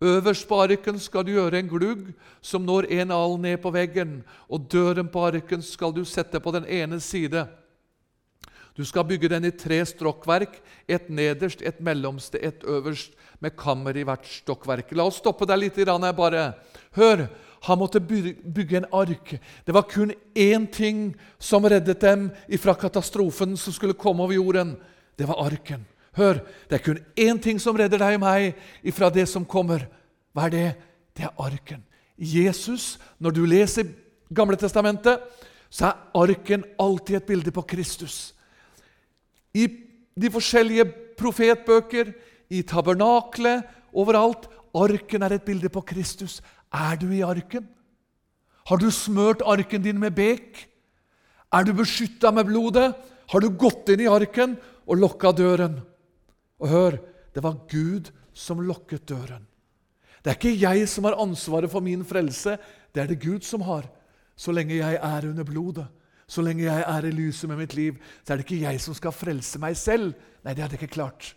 Øverst 0.06 0.48
på 0.48 0.58
arken 0.60 0.98
skal 1.00 1.24
du 1.24 1.32
gjøre 1.38 1.60
en 1.60 1.70
glugg 1.72 2.10
som 2.44 2.66
når 2.66 2.90
en 2.98 3.14
alen 3.16 3.46
ned 3.48 3.62
på 3.64 3.72
veggen, 3.72 4.18
og 4.52 4.68
døren 4.72 5.08
på 5.08 5.24
arken 5.28 5.64
skal 5.64 5.94
du 5.96 6.04
sette 6.06 6.40
på 6.40 6.52
den 6.52 6.68
ene 6.68 7.00
side. 7.00 7.46
Du 8.76 8.84
skal 8.84 9.08
bygge 9.08 9.30
den 9.32 9.48
i 9.48 9.54
tre 9.56 9.80
strokkverk, 9.88 10.58
et 10.88 11.08
nederst, 11.08 11.62
et 11.64 11.80
mellomste, 11.80 12.42
et 12.44 12.64
øverst, 12.68 13.14
med 13.40 13.56
kammer 13.56 13.96
i 13.96 14.04
hvert 14.08 14.28
stokkverk. 14.28 14.92
La 14.96 15.06
oss 15.08 15.20
stoppe 15.20 15.46
der 15.48 15.60
litt. 15.60 15.76
bare. 15.76 16.54
Hør! 16.96 17.28
Han 17.66 17.80
måtte 17.82 18.00
bygge 18.00 18.78
en 18.78 18.92
ark. 18.94 19.32
Det 19.66 19.74
var 19.74 19.88
kun 19.90 20.12
én 20.38 20.68
ting 20.70 21.16
som 21.42 21.66
reddet 21.66 22.02
dem 22.02 22.28
fra 22.62 22.76
katastrofen 22.78 23.56
som 23.58 23.74
skulle 23.74 23.98
komme 23.98 24.22
over 24.24 24.36
jorden. 24.38 24.76
Det 25.18 25.26
var 25.26 25.42
arken. 25.42 25.86
Hør, 26.14 26.44
det 26.70 26.78
er 26.78 26.84
kun 26.86 27.00
én 27.18 27.42
ting 27.42 27.60
som 27.60 27.76
redder 27.76 28.00
deg 28.00 28.20
og 28.20 28.22
meg 28.22 28.54
ifra 28.86 29.10
det 29.10 29.26
som 29.32 29.48
kommer. 29.50 29.88
Hva 30.36 30.46
er 30.46 30.54
det? 30.54 30.68
Det 31.18 31.26
er 31.26 31.42
arken. 31.42 31.82
Jesus, 32.18 33.00
når 33.20 33.36
du 33.36 33.46
leser 33.46 33.90
Gamle 34.36 34.58
testamentet, 34.58 35.22
så 35.70 35.92
er 35.92 36.00
arken 36.18 36.64
alltid 36.82 37.20
et 37.20 37.28
bilde 37.28 37.52
på 37.54 37.62
Kristus. 37.62 38.34
I 39.54 39.68
de 40.18 40.32
forskjellige 40.34 40.88
profetbøker, 41.20 42.10
i 42.50 42.62
tabernaklet, 42.66 43.64
overalt. 43.94 44.50
Arken 44.76 45.24
er 45.24 45.38
et 45.38 45.46
bilde 45.46 45.70
på 45.70 45.82
Kristus. 45.88 46.42
Er 46.76 47.00
du 47.00 47.08
i 47.16 47.24
arken? 47.24 47.68
Har 48.68 48.82
du 48.82 48.90
smørt 48.92 49.44
arken 49.46 49.84
din 49.86 50.00
med 50.02 50.16
bek? 50.18 50.66
Er 51.54 51.64
du 51.64 51.74
beskytta 51.78 52.34
med 52.36 52.50
blodet? 52.50 52.92
Har 53.32 53.42
du 53.42 53.50
gått 53.50 53.90
inn 53.94 54.04
i 54.04 54.12
arken 54.12 54.58
og 54.86 55.00
lokka 55.00 55.32
døren? 55.38 55.80
Og 56.60 56.72
hør, 56.72 56.98
det 57.34 57.44
var 57.44 57.62
Gud 57.72 58.12
som 58.36 58.62
lokket 58.64 59.08
døren. 59.10 59.46
Det 60.24 60.34
er 60.34 60.40
ikke 60.40 60.58
jeg 60.58 60.88
som 60.90 61.06
har 61.06 61.20
ansvaret 61.22 61.70
for 61.70 61.86
min 61.86 62.02
frelse, 62.08 62.58
det 62.92 63.04
er 63.04 63.12
det 63.12 63.22
Gud 63.22 63.46
som 63.46 63.62
har. 63.68 63.86
Så 64.36 64.52
lenge 64.52 64.80
jeg 64.80 64.98
er 64.98 65.28
under 65.30 65.46
blodet, 65.48 65.86
så 66.28 66.42
lenge 66.42 66.66
jeg 66.66 66.82
er 66.82 67.06
i 67.06 67.14
lyset 67.14 67.50
med 67.52 67.62
mitt 67.62 67.76
liv, 67.78 68.00
så 68.26 68.34
er 68.34 68.42
det 68.42 68.48
ikke 68.48 68.64
jeg 68.66 68.82
som 68.82 68.98
skal 68.98 69.14
frelse 69.14 69.62
meg 69.62 69.78
selv. 69.78 70.16
Nei, 70.44 70.56
det 70.58 70.66
er 70.66 70.72
det 70.72 70.80
ikke 70.82 70.96
klart. 70.98 71.36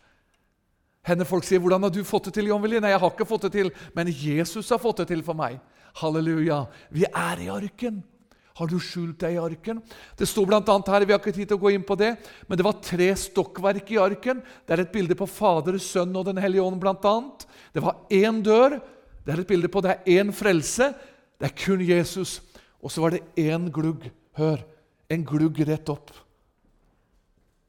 Hender 1.09 1.25
folk 1.25 1.45
sier 1.45 1.61
'Hvordan 1.61 1.83
har 1.83 1.91
du 1.91 2.05
fått 2.05 2.25
det 2.29 2.35
til?' 2.35 2.49
John 2.49 2.63
Willy? 2.63 2.81
Nei, 2.81 2.91
jeg 2.91 3.01
har 3.01 3.11
ikke 3.11 3.29
fått 3.29 3.49
det 3.49 3.53
til, 3.53 3.71
men 3.95 4.13
Jesus 4.13 4.69
har 4.69 4.79
fått 4.79 4.99
det 4.99 5.09
til 5.09 5.23
for 5.23 5.35
meg. 5.35 5.59
Halleluja. 5.97 6.67
Vi 6.93 7.05
er 7.05 7.41
i 7.41 7.49
arken. 7.49 8.03
Har 8.59 8.67
du 8.67 8.79
skjult 8.79 9.21
deg 9.23 9.37
i 9.37 9.39
arken? 9.39 9.81
Det 10.19 10.27
sto 10.27 10.45
bl.a. 10.45 10.61
her, 10.61 11.05
vi 11.07 11.13
har 11.13 11.21
ikke 11.21 11.33
tid 11.33 11.49
til 11.49 11.57
å 11.57 11.63
gå 11.63 11.71
inn 11.71 11.85
på 11.87 11.97
det, 11.97 12.17
men 12.49 12.59
det 12.59 12.65
var 12.67 12.81
tre 12.83 13.15
stokkverk 13.15 13.93
i 13.95 14.01
arken. 14.03 14.43
Det 14.67 14.75
er 14.75 14.83
et 14.83 14.93
bilde 14.93 15.15
på 15.15 15.29
Fader, 15.31 15.79
Sønn 15.79 16.17
og 16.17 16.27
Den 16.27 16.41
hellige 16.43 16.65
ånd 16.67 16.81
bl.a. 16.83 17.15
Det 17.73 17.85
var 17.85 18.03
én 18.11 18.43
dør. 18.43 18.81
Det 19.25 19.33
er 19.33 19.41
et 19.45 19.49
bilde 19.49 19.71
på 19.71 19.81
det 19.81 19.95
er 19.95 20.19
én 20.19 20.33
frelse. 20.35 20.91
Det 21.39 21.47
er 21.47 21.55
kun 21.55 21.81
Jesus. 21.87 22.41
Og 22.83 22.91
så 22.91 23.01
var 23.01 23.15
det 23.15 23.23
én 23.39 23.71
glugg. 23.71 24.11
Hør, 24.37 24.59
en 25.09 25.25
glugg 25.25 25.63
rett 25.69 25.89
opp. 25.89 26.11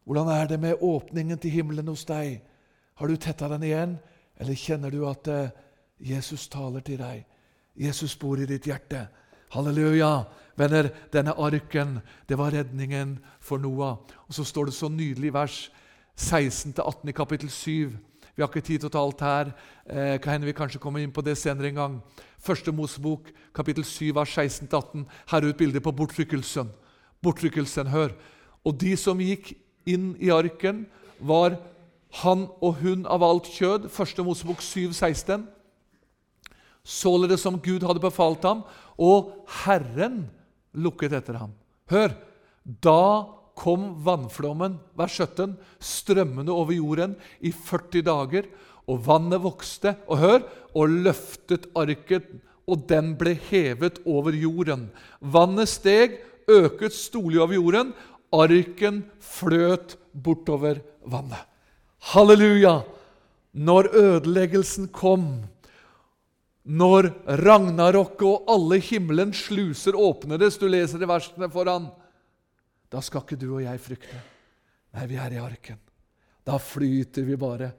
Hvordan 0.10 0.34
er 0.34 0.48
det 0.50 0.60
med 0.60 0.82
åpningen 0.82 1.38
til 1.38 1.54
himmelen 1.54 1.88
hos 1.88 2.04
deg? 2.10 2.42
Har 3.00 3.08
du 3.08 3.16
tetta 3.16 3.48
den 3.48 3.64
igjen, 3.64 3.94
eller 4.36 4.58
kjenner 4.60 4.92
du 4.92 5.06
at 5.08 5.28
eh, 5.32 5.54
Jesus 6.04 6.50
taler 6.52 6.84
til 6.84 7.00
deg? 7.00 7.22
Jesus 7.80 8.18
bor 8.20 8.36
i 8.36 8.48
ditt 8.50 8.68
hjerte. 8.68 9.06
Halleluja! 9.56 10.26
Venner, 10.60 10.90
denne 11.14 11.32
arken, 11.40 12.02
det 12.28 12.36
var 12.36 12.52
redningen 12.52 13.14
for 13.40 13.64
Noah. 13.64 14.02
Og 14.28 14.36
så 14.36 14.44
står 14.44 14.68
det 14.68 14.76
så 14.76 14.90
nydelig 14.92 15.32
vers 15.32 15.62
16-18 16.20 17.08
i 17.08 17.16
kapittel 17.16 17.48
7. 17.48 17.96
Vi 18.36 18.44
har 18.44 18.52
ikke 18.52 18.66
tid 18.68 18.84
til 18.84 18.92
å 18.92 18.92
ta 18.92 19.06
alt 19.06 19.24
her. 19.24 19.54
Eh, 19.88 20.20
kan 20.20 20.36
hende 20.36 20.52
vi 20.52 20.58
kanskje 20.60 20.84
kommer 20.84 21.00
inn 21.00 21.16
på 21.16 21.24
det 21.24 21.38
senere 21.40 21.72
en 21.72 21.80
gang. 21.80 21.98
Første 22.44 22.76
Mosebok, 22.76 23.32
kapittel 23.56 23.88
7, 23.88 24.12
vers 24.20 24.36
16-18. 24.36 25.08
Her 25.32 25.40
er 25.40 25.54
et 25.54 25.64
bilde 25.64 25.80
på 25.80 25.96
bortrykkelsen. 25.96 26.76
Bortrykkelsen, 27.24 27.96
hør. 27.96 28.12
Og 28.68 28.76
de 28.84 28.98
som 29.00 29.24
gikk 29.24 29.54
inn 29.88 30.18
i 30.20 30.36
arken, 30.36 30.84
var 31.24 31.62
han 32.24 32.48
og 32.66 32.82
hun 32.82 33.06
av 33.06 33.24
alt 33.24 33.50
kjød. 33.54 33.90
1. 33.90 34.22
Mosebok 34.26 34.62
7, 34.66 34.92
16. 34.94 35.46
Således 36.84 37.44
som 37.46 37.60
Gud 37.62 37.84
hadde 37.86 38.02
befalt 38.02 38.46
ham, 38.48 38.64
og 38.98 39.46
Herren 39.64 40.24
lukket 40.74 41.14
etter 41.20 41.38
ham. 41.42 41.54
Hør! 41.92 42.16
Da 42.64 43.26
kom 43.60 43.92
vannflommen, 44.06 44.78
vers 44.98 45.16
17, 45.20 45.56
strømmende 45.84 46.54
over 46.54 46.76
jorden 46.76 47.16
i 47.42 47.52
40 47.52 48.06
dager, 48.08 48.48
og 48.90 49.02
vannet 49.06 49.42
vokste, 49.44 49.96
og 50.10 50.22
hør, 50.22 50.46
og 50.78 50.96
løftet 51.08 51.68
arket, 51.78 52.30
og 52.70 52.86
den 52.90 53.16
ble 53.20 53.36
hevet 53.50 54.00
over 54.06 54.36
jorden. 54.38 54.88
Vannet 55.20 55.70
steg, 55.72 56.20
øket 56.50 56.96
stolig 56.96 57.42
over 57.42 57.58
jorden, 57.58 57.94
arken 58.34 59.04
fløt 59.20 59.98
bortover 60.14 60.82
vannet. 61.06 61.49
Halleluja! 62.00 62.82
Når 63.60 63.90
ødeleggelsen 63.98 64.88
kom, 64.94 65.26
når 66.64 67.10
ragnarokket 67.42 68.28
og 68.28 68.52
alle 68.54 68.78
himmelens 68.86 69.42
sluser 69.48 69.98
åpnedes 69.98 70.60
Du 70.62 70.68
leser 70.70 71.02
de 71.02 71.10
versene 71.10 71.50
foran. 71.52 71.90
Da 72.90 73.02
skal 73.02 73.26
ikke 73.26 73.40
du 73.42 73.48
og 73.56 73.64
jeg 73.64 73.82
frykte. 73.82 74.22
Nei, 74.94 75.06
vi 75.10 75.18
er 75.22 75.36
i 75.36 75.42
arken. 75.42 75.80
Da 76.46 76.58
flyter 76.62 77.26
vi 77.26 77.38
bare. 77.38 77.72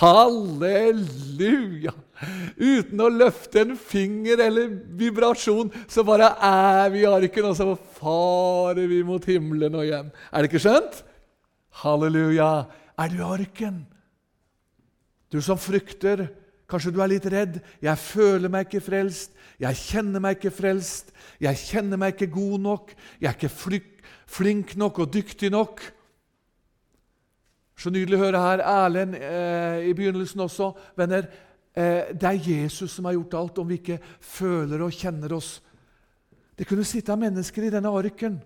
Halleluja! 0.00 1.92
Uten 2.56 3.00
å 3.04 3.10
løfte 3.12 3.60
en 3.62 3.74
finger 3.76 4.40
eller 4.46 4.70
vibrasjon, 4.96 5.68
så 5.88 6.04
bare 6.04 6.30
er 6.40 6.88
vi 6.94 7.02
i 7.04 7.08
arken, 7.08 7.50
og 7.50 7.56
så 7.58 7.76
farer 7.98 8.88
vi 8.88 9.02
mot 9.04 9.24
himmelen 9.28 9.76
og 9.76 9.84
hjem. 9.84 10.08
Er 10.32 10.42
det 10.42 10.50
ikke 10.50 10.64
skjønt? 10.64 11.02
Halleluja! 11.82 12.50
Er 12.98 13.08
du 13.12 13.18
i 13.20 13.24
arken? 13.24 13.86
Du 15.32 15.40
som 15.44 15.58
frykter, 15.58 16.28
kanskje 16.70 16.92
du 16.94 17.00
er 17.02 17.10
litt 17.12 17.26
redd. 17.26 17.60
'Jeg 17.82 17.98
føler 17.98 18.48
meg 18.48 18.66
ikke 18.66 18.84
frelst. 18.84 19.32
Jeg 19.60 19.76
kjenner 19.76 20.20
meg 20.20 20.38
ikke 20.38 20.54
frelst. 20.54 21.12
Jeg 21.40 21.56
kjenner 21.56 21.96
meg 21.96 22.14
ikke 22.14 22.32
god 22.32 22.58
nok. 22.60 22.94
Jeg 23.20 23.28
er 23.28 23.36
ikke 23.36 23.82
flink 24.26 24.76
nok 24.76 24.98
og 24.98 25.12
dyktig 25.12 25.50
nok.' 25.50 25.92
Så 27.76 27.90
nydelig 27.92 28.16
å 28.16 28.24
høre 28.24 28.40
her 28.40 28.62
Erlend 28.64 29.18
eh, 29.20 29.90
i 29.90 29.92
begynnelsen 29.92 30.40
også. 30.40 30.70
Venner, 30.96 31.26
eh, 31.76 32.08
det 32.16 32.24
er 32.24 32.38
Jesus 32.40 32.94
som 32.96 33.04
har 33.04 33.12
gjort 33.12 33.36
alt, 33.36 33.58
om 33.58 33.68
vi 33.68 33.76
ikke 33.76 33.98
føler 34.20 34.80
og 34.80 34.96
kjenner 34.96 35.34
oss. 35.36 35.58
Det 36.56 36.64
kunne 36.64 36.86
sitte 36.88 37.12
mennesker 37.20 37.66
i 37.66 37.72
denne 37.74 37.92
arken, 37.92 38.38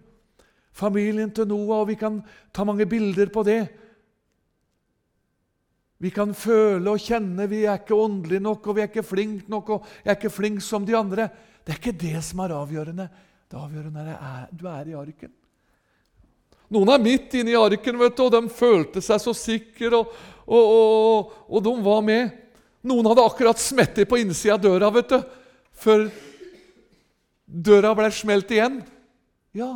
familien 0.74 1.30
til 1.30 1.46
Noah, 1.46 1.84
og 1.84 1.92
vi 1.92 1.94
kan 2.00 2.18
ta 2.52 2.66
mange 2.66 2.88
bilder 2.90 3.30
på 3.30 3.46
det. 3.46 3.60
Vi 6.00 6.10
kan 6.14 6.30
føle 6.32 6.94
og 6.94 7.02
kjenne 7.02 7.44
vi 7.50 7.66
er 7.68 7.82
ikke 7.82 7.98
åndelige 7.98 8.40
nok, 8.40 8.70
og 8.70 8.76
vi 8.76 8.84
er 8.84 8.88
ikke 8.88 9.04
flinke 9.04 9.52
nok, 9.52 9.74
og 9.74 9.90
jeg 10.00 10.14
er 10.14 10.16
ikke 10.16 10.32
flink 10.32 10.62
som 10.64 10.86
de 10.88 10.96
andre. 10.96 11.28
Det 11.60 11.74
er 11.74 11.80
ikke 11.82 12.00
det 12.00 12.22
som 12.24 12.40
er 12.40 12.54
avgjørende. 12.56 13.06
Det 13.50 13.58
avgjørende 13.60 14.14
er 14.14 14.46
du 14.56 14.64
er 14.70 14.88
i 14.88 14.96
arken. 14.96 15.32
Noen 16.70 16.92
er 16.94 17.02
midt 17.02 17.34
inne 17.36 17.52
i 17.52 17.58
arken, 17.58 17.98
vet 18.00 18.16
du, 18.16 18.22
og 18.24 18.32
de 18.32 18.40
følte 18.54 19.02
seg 19.02 19.20
så 19.20 19.34
sikre, 19.36 19.90
og, 19.98 20.14
og, 20.46 20.72
og, 20.72 21.34
og, 21.50 21.60
de 21.66 21.74
var 21.84 22.00
med. 22.06 22.32
Noen 22.86 23.10
hadde 23.10 23.26
akkurat 23.26 23.60
smettet 23.60 24.08
på 24.08 24.20
innsida 24.22 24.54
av 24.56 24.62
døra 24.64 24.88
vet 24.94 25.10
du, 25.10 25.18
før 25.82 26.06
døra 27.44 27.92
ble 27.98 28.08
smelt 28.14 28.54
igjen. 28.54 28.80
Ja, 29.52 29.74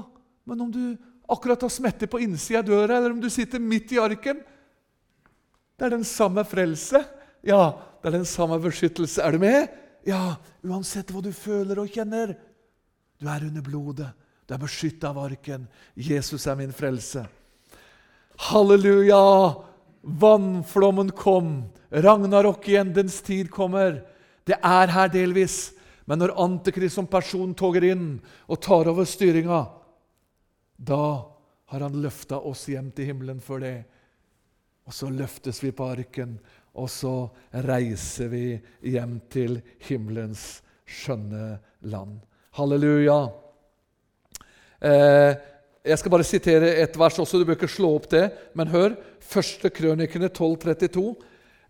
men 0.48 0.62
om 0.62 0.70
du 0.72 0.94
akkurat 1.28 1.66
har 1.66 1.72
smettet 1.74 2.08
på 2.08 2.22
innsida 2.22 2.62
av 2.62 2.70
døra, 2.70 2.96
eller 2.96 3.12
om 3.12 3.20
du 3.20 3.28
sitter 3.32 3.60
midt 3.60 3.92
i 3.92 4.00
arken, 4.00 4.40
det 5.78 5.86
er 5.86 5.94
den 5.96 6.06
samme 6.06 6.44
frelse. 6.46 7.00
Ja, 7.44 7.74
det 8.00 8.10
er 8.10 8.18
den 8.18 8.28
samme 8.28 8.58
beskyttelse. 8.62 9.22
Er 9.22 9.34
du 9.34 9.42
med? 9.42 9.68
Ja, 10.06 10.36
uansett 10.64 11.10
hva 11.12 11.22
du 11.24 11.32
føler 11.34 11.80
og 11.80 11.90
kjenner. 11.90 12.34
Du 13.20 13.28
er 13.30 13.46
under 13.46 13.64
blodet. 13.64 14.10
Du 14.44 14.54
er 14.54 14.60
beskytta 14.60 15.10
av 15.10 15.22
arken. 15.24 15.66
Jesus 15.96 16.46
er 16.46 16.58
min 16.58 16.74
frelse. 16.74 17.24
Halleluja! 18.50 19.22
Vannflommen 20.04 21.14
kom. 21.16 21.54
Ragnarok 21.88 22.68
igjen. 22.68 22.92
Dens 22.92 23.22
tid 23.24 23.50
kommer. 23.50 24.02
Det 24.44 24.58
er 24.60 24.92
her 24.92 25.08
delvis. 25.08 25.72
Men 26.04 26.20
når 26.20 26.36
Antikrist 26.44 26.98
som 26.98 27.08
person 27.08 27.54
toger 27.56 27.88
inn 27.94 28.08
og 28.44 28.60
tar 28.60 28.90
over 28.92 29.08
styringa, 29.08 29.62
da 30.76 31.04
har 31.72 31.80
han 31.86 31.96
løfta 32.02 32.42
oss 32.44 32.66
hjem 32.68 32.90
til 32.92 33.08
himmelen 33.08 33.40
for 33.40 33.64
det. 33.64 33.86
Og 34.84 34.92
så 34.92 35.08
løftes 35.08 35.62
vi 35.64 35.72
på 35.72 35.86
arken, 35.88 36.36
og 36.74 36.90
så 36.90 37.14
reiser 37.64 38.28
vi 38.32 38.44
hjem 38.82 39.16
til 39.32 39.60
himmelens 39.86 40.60
skjønne 40.84 41.54
land. 41.88 42.18
Halleluja! 42.58 43.18
Eh, 44.84 45.32
jeg 45.84 46.00
skal 46.00 46.12
bare 46.12 46.26
sitere 46.26 46.74
et 46.82 46.98
vers 46.98 47.18
også, 47.20 47.38
du 47.38 47.46
bør 47.48 47.58
ikke 47.58 47.68
slå 47.68 47.94
opp 47.96 48.10
det. 48.12 48.26
Men 48.56 48.72
hør, 48.72 48.96
første 49.20 49.70
krønikene 49.72 50.28
1232. 50.32 51.14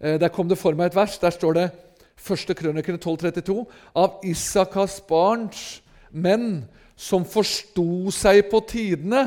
Eh, 0.00 0.18
der 0.20 0.32
kom 0.34 0.48
det 0.50 0.58
for 0.58 0.74
meg 0.74 0.92
et 0.92 0.98
vers. 0.98 1.18
Der 1.22 1.34
står 1.34 1.58
det 1.58 1.68
første 2.16 2.54
krønikene 2.54 2.98
1232. 2.98 3.64
Av 3.94 4.20
Isakas 4.26 5.00
barns 5.08 5.82
menn 6.10 6.64
som 6.96 7.26
forsto 7.26 8.10
seg 8.14 8.46
på 8.50 8.62
tidene 8.70 9.26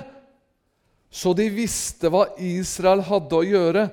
så 1.10 1.34
de 1.34 1.48
visste 1.54 2.12
hva 2.12 2.26
Israel 2.44 3.02
hadde 3.08 3.38
å 3.38 3.46
gjøre. 3.46 3.88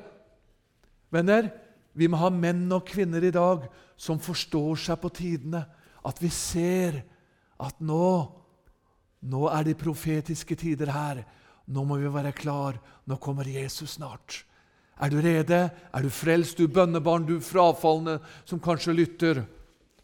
Venner, 1.14 1.48
vi 1.94 2.08
må 2.10 2.18
ha 2.18 2.30
menn 2.32 2.66
og 2.74 2.86
kvinner 2.88 3.22
i 3.22 3.32
dag 3.34 3.68
som 3.96 4.18
forstår 4.22 4.80
seg 4.86 4.98
på 5.02 5.12
tidene. 5.14 5.62
At 6.04 6.18
vi 6.20 6.30
ser 6.34 6.98
at 7.62 7.78
nå, 7.78 8.08
nå 9.30 9.44
er 9.52 9.68
de 9.68 9.76
profetiske 9.78 10.58
tider 10.58 10.90
her. 10.92 11.22
Nå 11.70 11.84
må 11.86 12.00
vi 12.02 12.10
være 12.12 12.34
klar. 12.36 12.80
Nå 13.06 13.16
kommer 13.22 13.48
Jesus 13.48 13.96
snart. 13.96 14.42
Er 15.00 15.10
du 15.10 15.20
rede? 15.22 15.68
Er 15.94 16.02
du 16.02 16.10
frelst, 16.10 16.58
du 16.58 16.68
bønnebarn, 16.70 17.26
du 17.26 17.38
frafalne 17.42 18.18
som 18.44 18.60
kanskje 18.62 18.94
lytter? 18.94 19.44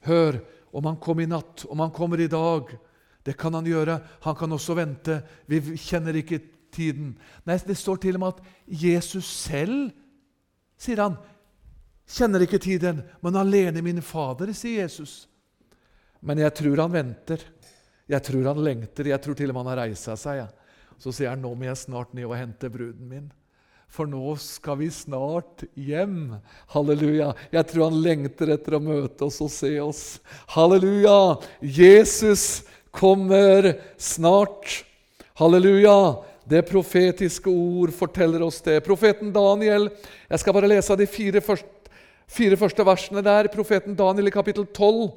Hør, 0.07 0.41
om 0.73 0.87
han 0.87 0.99
kom 1.03 1.21
i 1.21 1.29
natt, 1.29 1.67
om 1.69 1.83
han 1.83 1.93
kommer 1.95 2.23
i 2.23 2.31
dag. 2.31 2.71
Det 3.27 3.37
kan 3.39 3.55
han 3.55 3.67
gjøre. 3.67 3.99
Han 4.25 4.39
kan 4.39 4.57
også 4.57 4.79
vente. 4.79 5.21
Vi 5.51 5.61
kjenner 5.77 6.17
ikke 6.17 6.41
tiden. 6.73 7.15
Nei, 7.47 7.59
Det 7.67 7.77
står 7.77 8.01
til 8.03 8.19
og 8.19 8.21
med 8.21 8.35
at 8.35 8.43
Jesus 8.67 9.27
selv, 9.27 9.91
sier 10.81 11.03
han, 11.03 11.19
kjenner 12.11 12.43
ikke 12.45 12.59
tiden, 12.63 13.03
men 13.23 13.37
alene 13.37 13.83
min 13.83 14.03
Fader, 14.03 14.53
sier 14.53 14.85
Jesus. 14.85 15.29
Men 16.21 16.39
jeg 16.43 16.55
tror 16.55 16.85
han 16.85 16.93
venter. 16.93 17.45
Jeg 18.11 18.23
tror 18.27 18.49
han 18.51 18.65
lengter. 18.65 19.09
Jeg 19.09 19.23
tror 19.23 19.37
til 19.39 19.53
og 19.53 19.57
med 19.57 19.65
han 19.65 19.73
har 19.73 19.85
reisa 19.87 20.17
seg. 20.19 20.43
Ja. 20.43 20.49
Så 21.01 21.13
sier 21.15 21.33
han 21.33 21.41
nå 21.41 21.53
må 21.55 21.69
jeg 21.69 21.79
snart 21.81 22.13
ned 22.17 22.27
og 22.29 22.37
hente 22.37 22.69
bruden 22.73 23.07
min. 23.09 23.29
For 23.91 24.07
nå 24.07 24.37
skal 24.39 24.79
vi 24.83 24.91
snart 24.95 25.65
hjem. 25.75 26.37
Halleluja. 26.75 27.33
Jeg 27.51 27.67
tror 27.71 27.89
han 27.89 28.03
lengter 28.05 28.53
etter 28.55 28.77
å 28.77 28.83
møte 28.85 29.27
oss 29.27 29.41
og 29.43 29.51
se 29.51 29.73
oss. 29.83 30.03
Halleluja. 30.55 31.41
Jesus 31.59 32.63
kommer 32.95 33.73
snart. 33.99 34.85
Halleluja. 35.41 35.97
Det 36.49 36.63
profetiske 36.69 37.51
ord 37.51 37.93
forteller 37.93 38.43
oss 38.43 38.61
det. 38.65 38.81
Profeten 38.85 39.33
Daniel 39.33 39.91
Jeg 40.29 40.41
skal 40.41 40.57
bare 40.57 40.71
lese 40.71 40.97
de 40.97 41.07
fire 41.07 41.41
første, 41.41 41.91
fire 42.29 42.57
første 42.57 42.87
versene 42.87 43.23
der. 43.23 43.51
Profeten 43.53 43.97
Daniel 43.97 44.31
i 44.31 44.35
kapittel 44.35 44.67
12. 44.67 45.11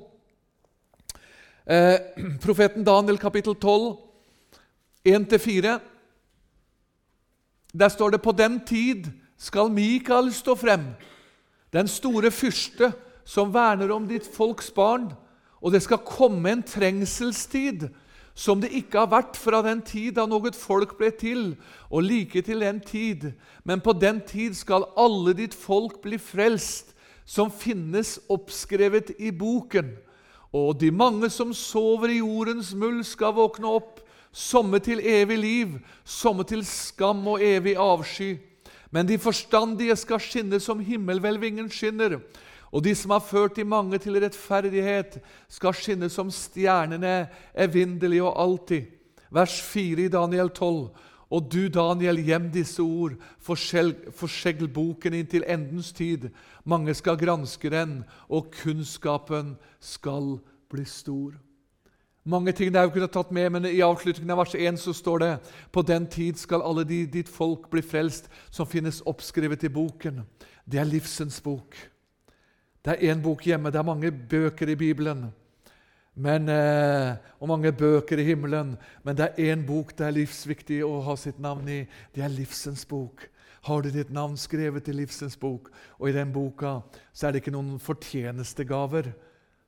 Eh, 1.65 1.99
profeten 2.45 2.83
Daniel 2.83 3.17
kapittel 3.17 3.55
12, 3.55 3.97
1-4. 5.05 5.79
Der 7.73 7.89
står 7.89 8.09
det 8.09 8.21
på 8.21 8.31
den 8.31 8.59
tid 8.65 9.09
skal 9.38 9.71
Mikael 9.71 10.29
stå 10.33 10.55
frem, 10.55 10.93
den 11.73 11.88
store 11.88 12.31
fyrste 12.31 12.91
som 13.25 13.53
verner 13.53 13.91
om 13.91 14.05
ditt 14.07 14.27
folks 14.29 14.69
barn, 14.71 15.09
og 15.59 15.73
det 15.73 15.81
skal 15.83 16.03
komme 16.05 16.51
en 16.51 16.63
trengselstid 16.63 17.88
som 18.34 18.62
det 18.62 18.72
ikke 18.74 19.04
har 19.04 19.12
vært 19.12 19.38
fra 19.38 19.62
den 19.65 19.84
tid 19.86 20.15
da 20.17 20.26
noe 20.30 20.52
folk 20.58 20.96
ble 20.98 21.12
til, 21.13 21.43
og 21.93 22.06
like 22.08 22.41
til 22.41 22.65
den 22.65 22.80
tid. 22.82 23.32
Men 23.63 23.82
på 23.82 23.93
den 23.93 24.22
tid 24.26 24.58
skal 24.58 24.88
alle 24.98 25.36
ditt 25.38 25.54
folk 25.54 26.02
bli 26.02 26.17
frelst, 26.17 26.96
som 27.26 27.52
finnes 27.54 28.17
oppskrevet 28.34 29.13
i 29.19 29.32
boken. 29.32 29.93
Og 30.54 30.80
de 30.82 30.91
mange 30.91 31.30
som 31.34 31.54
sover 31.54 32.12
i 32.13 32.22
jordens 32.22 32.74
muld, 32.78 33.04
skal 33.06 33.38
våkne 33.38 33.69
opp, 33.69 34.02
somme 34.34 34.80
til 34.82 35.00
evig 35.00 35.38
liv, 35.38 35.78
somme 36.04 36.43
til 36.46 36.65
skam 36.65 37.22
og 37.30 37.41
evig 37.41 37.78
avsky. 37.78 38.36
Men 38.93 39.08
de 39.10 39.17
forstandige 39.17 39.96
skal 39.98 40.22
skinne 40.22 40.60
som 40.62 40.82
himmelhvelvingen 40.82 41.69
skinner, 41.74 42.19
og 42.73 42.81
de 42.81 42.95
som 42.97 43.13
har 43.13 43.21
ført 43.21 43.55
de 43.55 43.63
mange 43.63 43.99
til 44.01 44.17
rettferdighet, 44.17 45.19
skal 45.47 45.75
skinne 45.77 46.09
som 46.09 46.31
stjernene 46.33 47.27
evinderlig 47.53 48.23
og 48.25 48.33
alltid. 48.33 48.89
Vers 49.33 49.59
4 49.62 50.07
i 50.07 50.13
Daniel 50.13 50.49
12. 50.49 50.89
Og 51.33 51.45
du, 51.49 51.67
Daniel, 51.69 52.17
gjem 52.21 52.49
disse 52.53 52.81
ord, 52.81 53.13
forsegl 53.41 54.67
boken 54.73 55.15
inntil 55.17 55.45
endens 55.49 55.93
tid. 55.93 56.27
Mange 56.65 56.93
skal 56.93 57.17
granske 57.17 57.69
den, 57.73 58.03
og 58.29 58.51
kunnskapen 58.62 59.55
skal 59.79 60.36
bli 60.69 60.86
stor. 60.86 61.33
Mange 62.25 62.53
ting 62.55 62.73
jeg 62.73 62.91
kunne 62.93 63.09
tatt 63.12 63.33
med, 63.36 63.49
men 63.51 63.65
i 63.67 63.81
avslutningen 63.83 64.31
av 64.33 64.43
vers 64.45 64.53
1 64.55 64.77
så 64.79 64.93
står 64.95 65.23
det 65.23 65.31
på 65.75 65.81
den 65.86 66.05
tid 66.07 66.38
skal 66.39 66.63
alle 66.63 66.86
de, 66.88 67.03
ditt 67.05 67.29
folk 67.29 67.67
bli 67.69 67.81
frelst, 67.83 68.29
som 68.49 68.69
finnes 68.69 69.01
oppskrevet 69.05 69.65
i 69.67 69.73
boken. 69.73 70.23
Det 70.65 70.79
er 70.79 70.88
livsens 70.88 71.41
bok. 71.43 71.75
Det 72.84 72.93
er 72.93 73.13
én 73.13 73.22
bok 73.22 73.46
hjemme. 73.46 73.72
Det 73.72 73.80
er 73.80 73.88
mange 73.88 74.12
bøker 74.12 74.69
i 74.69 74.76
Bibelen 74.76 75.32
men, 76.15 76.50
eh, 76.50 77.15
og 77.39 77.48
mange 77.48 77.72
bøker 77.72 78.19
i 78.19 78.24
himmelen. 78.24 78.78
Men 79.04 79.17
det 79.17 79.30
er 79.30 79.54
én 79.54 79.65
bok 79.65 79.96
det 79.98 80.08
er 80.08 80.17
livsviktig 80.19 80.84
å 80.86 81.02
ha 81.02 81.15
sitt 81.17 81.39
navn 81.39 81.67
i. 81.69 81.88
Det 82.13 82.24
er 82.24 82.30
livsens 82.30 82.86
bok. 82.86 83.30
Har 83.63 83.82
du 83.82 83.89
ditt 83.89 84.12
navn 84.12 84.38
skrevet 84.38 84.88
i 84.88 84.93
livsens 84.93 85.38
bok? 85.39 85.72
Og 86.00 86.10
i 86.10 86.13
den 86.13 86.34
boka 86.34 86.82
så 87.13 87.28
er 87.28 87.32
det 87.32 87.41
ikke 87.41 87.56
noen 87.56 87.80
fortjenestegaver 87.80 89.13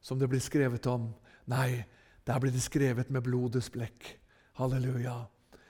som 0.02 0.20
det 0.20 0.30
blir 0.30 0.44
skrevet 0.44 0.86
om. 0.88 1.14
Nei, 1.48 1.86
der 2.26 2.40
blir 2.40 2.52
det 2.52 2.62
skrevet 2.62 3.10
med 3.10 3.24
blodets 3.24 3.72
blekk. 3.72 4.18
Halleluja. 4.60 5.26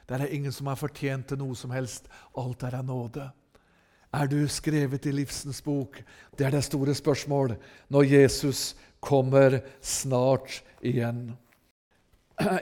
Der 0.10 0.22
er 0.22 0.34
ingen 0.34 0.52
som 0.52 0.68
har 0.68 0.76
fortjent 0.76 1.30
til 1.30 1.40
noe 1.40 1.56
som 1.56 1.72
helst. 1.72 2.10
Alt 2.38 2.64
er 2.64 2.76
av 2.82 2.86
nåde. 2.86 3.30
Er 4.16 4.30
du 4.32 4.48
skrevet 4.48 5.06
i 5.06 5.12
livsens 5.12 5.58
bok? 5.62 5.98
Det 6.38 6.46
er 6.46 6.54
det 6.54 6.64
store 6.64 6.94
spørsmål 6.96 7.56
når 7.92 8.04
Jesus 8.04 8.76
kommer 9.04 9.60
snart 9.82 10.62
igjen. 10.82 11.34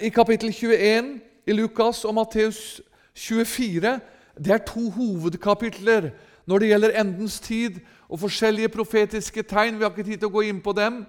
I 0.02 0.10
kapittel 0.10 0.50
21 0.54 1.20
i 1.46 1.52
Lukas 1.54 2.06
og 2.06 2.16
Matteus 2.18 2.82
24 3.14 4.00
det 4.40 4.54
er 4.54 4.66
to 4.66 4.90
hovedkapitler 4.90 6.10
når 6.50 6.60
det 6.60 6.72
gjelder 6.72 7.00
endens 7.02 7.40
tid 7.40 7.78
og 8.10 8.24
forskjellige 8.26 8.74
profetiske 8.74 9.44
tegn. 9.44 9.78
Vi 9.78 9.86
har 9.86 9.94
ikke 9.94 10.10
tid 10.10 10.18
til 10.18 10.32
å 10.32 10.34
gå 10.34 10.48
inn 10.50 10.62
på 10.62 10.74
dem. 10.74 11.04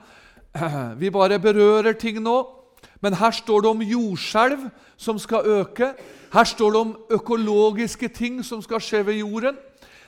Vi 1.01 1.11
bare 1.11 1.41
berører 1.41 1.97
ting 1.97 2.21
nå. 2.21 2.43
Men 3.01 3.17
her 3.17 3.33
står 3.33 3.65
det 3.65 3.71
om 3.71 3.83
jordskjelv 3.83 4.69
som 4.97 5.19
skal 5.19 5.49
øke. 5.63 5.95
Her 6.33 6.45
står 6.45 6.71
det 6.71 6.81
om 6.81 6.97
økologiske 7.17 8.09
ting 8.09 8.45
som 8.45 8.61
skal 8.63 8.81
skje 8.81 9.07
ved 9.07 9.23
jorden. 9.25 9.57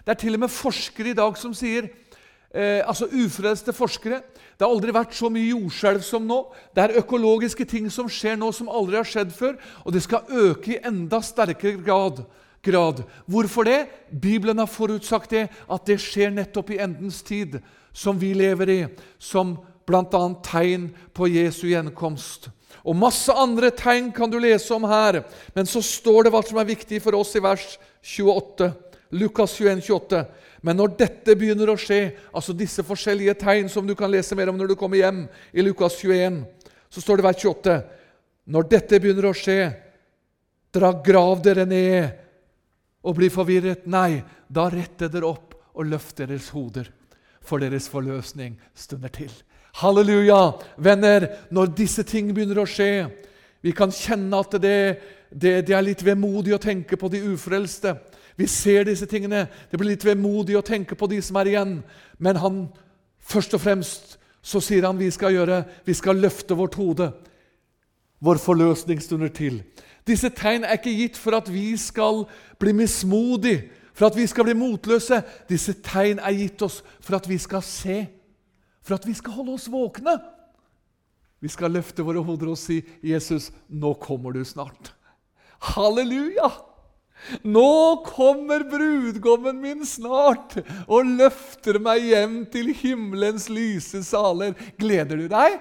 Det 0.07 0.15
er 0.15 0.23
til 0.23 0.39
og 0.39 0.45
med 0.47 0.55
forskere 0.55 1.11
i 1.11 1.19
dag 1.19 1.39
som 1.39 1.55
sier 1.57 1.89
eh, 2.55 2.81
altså 2.87 3.11
ufrelste 3.11 3.75
forskere 3.75 4.23
det 4.57 4.65
har 4.65 4.73
aldri 4.73 4.93
vært 4.97 5.13
så 5.13 5.29
mye 5.29 5.51
jordskjelv 5.51 6.05
som 6.05 6.25
nå. 6.25 6.39
Det 6.73 6.81
er 6.81 6.99
økologiske 7.03 7.67
ting 7.69 7.91
som 7.93 8.09
skjer 8.09 8.39
nå 8.41 8.49
som 8.57 8.71
aldri 8.73 8.97
har 8.97 9.09
skjedd 9.09 9.35
før, 9.37 9.59
og 9.85 9.93
det 9.93 10.01
skal 10.07 10.31
øke 10.33 10.73
i 10.73 10.81
enda 10.81 11.21
sterkere 11.21 11.83
grad. 11.85 12.25
grad. 12.63 13.05
Hvorfor 13.27 13.65
det? 13.65 13.87
Bibelen 14.11 14.59
har 14.59 14.67
forutsagt 14.67 15.31
det, 15.31 15.49
at 15.71 15.87
det 15.87 16.01
skjer 16.01 16.33
nettopp 16.33 16.71
i 16.71 16.81
endens 16.81 17.23
tid, 17.23 17.61
som 17.93 18.19
vi 18.19 18.33
lever 18.35 18.69
i, 18.69 18.87
som 19.19 19.59
bl.a. 19.87 20.23
tegn 20.43 20.89
på 21.15 21.29
Jesu 21.29 21.69
gjenkomst. 21.69 22.49
Og 22.83 22.97
masse 22.97 23.31
andre 23.31 23.71
tegn 23.71 24.11
kan 24.13 24.31
du 24.31 24.39
lese 24.41 24.75
om 24.75 24.89
her, 24.89 25.21
men 25.55 25.67
så 25.67 25.83
står 25.85 26.25
det 26.25 26.33
hva 26.33 26.43
som 26.43 26.59
er 26.59 26.73
viktig 26.73 27.03
for 27.05 27.15
oss 27.15 27.37
i 27.37 27.45
vers 27.45 27.77
28. 28.03 28.73
Lukas 29.17 29.55
21, 29.59 29.83
28. 29.87 30.25
Men 30.67 30.79
når 30.81 30.97
dette 30.99 31.37
begynner 31.39 31.71
å 31.71 31.79
skje, 31.79 32.11
altså 32.35 32.55
disse 32.57 32.85
forskjellige 32.87 33.37
tegn 33.41 33.71
som 33.73 33.87
du 33.87 33.95
kan 33.99 34.11
lese 34.13 34.37
mer 34.39 34.51
om 34.51 34.59
når 34.59 34.73
du 34.73 34.77
kommer 34.79 35.01
hjem, 35.01 35.25
i 35.53 35.65
Lukas 35.65 35.99
21, 36.01 36.43
så 36.91 37.03
står 37.03 37.21
det 37.21 37.27
vers 37.27 37.43
28 37.43 37.77
Når 38.55 38.69
dette 38.71 39.01
begynner 39.03 39.29
å 39.31 39.35
skje, 39.37 39.61
dra 40.75 40.93
grav 41.05 41.43
dere 41.45 41.65
ned 41.67 43.07
og 43.07 43.17
bli 43.19 43.31
forvirret. 43.33 43.87
Nei, 43.91 44.23
da 44.49 44.69
retter 44.73 45.11
dere 45.13 45.31
opp 45.31 45.55
og 45.77 45.91
løft 45.91 46.23
deres 46.23 46.51
hoder, 46.55 46.89
for 47.41 47.63
deres 47.63 47.89
forløsning 47.91 48.57
stunder 48.75 49.13
til. 49.13 49.33
Halleluja! 49.83 50.57
Venner, 50.81 51.29
når 51.53 51.75
disse 51.77 52.05
ting 52.09 52.31
begynner 52.33 52.63
å 52.63 52.69
skje 52.69 53.09
Vi 53.61 53.73
kan 53.77 53.91
kjenne 53.93 54.39
at 54.39 54.55
det, 54.63 54.79
det, 55.31 55.53
det 55.67 55.75
er 55.75 55.83
litt 55.85 56.05
vemodig 56.07 56.55
å 56.55 56.63
tenke 56.63 56.97
på 56.97 57.11
de 57.11 57.19
ufrelste. 57.33 57.97
Vi 58.37 58.47
ser 58.47 58.85
disse 58.85 59.07
tingene. 59.09 59.47
Det 59.71 59.79
blir 59.81 59.95
litt 59.95 60.05
vemodig 60.05 60.59
å 60.59 60.65
tenke 60.65 60.97
på 60.99 61.09
de 61.09 61.23
som 61.25 61.39
er 61.41 61.53
igjen. 61.53 61.79
Men 62.19 62.41
han, 62.43 62.59
først 63.19 63.57
og 63.57 63.63
fremst 63.65 64.17
så 64.47 64.61
sier 64.63 64.87
han 64.87 64.99
vi 65.01 65.09
skal 65.11 65.35
gjøre 65.35 65.65
Vi 65.87 65.95
skal 65.97 66.21
løfte 66.23 66.55
vårt 66.55 66.77
hode. 66.79 67.11
Vår 68.21 68.41
forløsning 68.41 69.01
stunder 69.03 69.33
til. 69.33 69.61
Disse 70.07 70.31
tegn 70.31 70.65
er 70.65 70.79
ikke 70.79 70.95
gitt 70.95 71.19
for 71.19 71.37
at 71.37 71.49
vi 71.53 71.75
skal 71.81 72.25
bli 72.61 72.73
mismodige, 72.77 73.67
for 73.97 74.07
at 74.07 74.17
vi 74.17 74.27
skal 74.29 74.47
bli 74.47 74.55
motløse. 74.57 75.19
Disse 75.49 75.75
tegn 75.85 76.21
er 76.23 76.37
gitt 76.37 76.63
oss 76.63 76.83
for 77.01 77.19
at 77.19 77.29
vi 77.29 77.39
skal 77.43 77.65
se, 77.65 78.05
for 78.85 78.97
at 78.97 79.07
vi 79.09 79.17
skal 79.19 79.35
holde 79.37 79.57
oss 79.57 79.69
våkne. 79.73 80.17
Vi 81.41 81.51
skal 81.53 81.75
løfte 81.75 82.05
våre 82.05 82.23
hoder 82.25 82.53
og 82.55 82.59
si, 82.59 82.83
'Jesus, 83.03 83.51
nå 83.69 83.95
kommer 84.01 84.33
du 84.33 84.45
snart.' 84.45 84.95
Halleluja! 85.61 86.49
Nå 87.43 88.03
kommer 88.07 88.65
brudgommen 88.69 89.59
min 89.63 89.87
snart 89.87 90.59
og 90.87 91.09
løfter 91.19 91.81
meg 91.83 92.05
hjem 92.11 92.37
til 92.53 92.73
himmelens 92.77 93.49
lyse 93.53 94.03
saler. 94.07 94.55
Gleder 94.81 95.21
du 95.21 95.27
deg? 95.33 95.59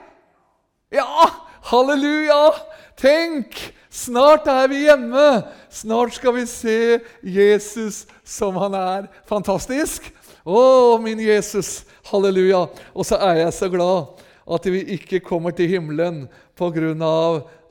Ja! 0.93 1.31
Halleluja! 1.65 2.53
Tenk! 2.99 3.57
Snart 3.89 4.45
er 4.51 4.67
vi 4.69 4.83
hjemme. 4.85 5.25
Snart 5.73 6.17
skal 6.17 6.35
vi 6.35 6.45
se 6.49 6.99
Jesus 7.23 8.03
som 8.27 8.57
han 8.61 8.75
er. 8.77 9.07
Fantastisk! 9.29 10.11
Å, 10.45 10.99
min 11.01 11.21
Jesus! 11.23 11.85
Halleluja! 12.11 12.67
Og 12.93 13.07
så 13.07 13.17
er 13.17 13.45
jeg 13.45 13.55
så 13.57 13.71
glad 13.73 14.21
at 14.45 14.67
vi 14.69 14.83
ikke 14.93 15.23
kommer 15.25 15.55
til 15.57 15.71
himmelen 15.71 16.25
pga. 16.59 17.15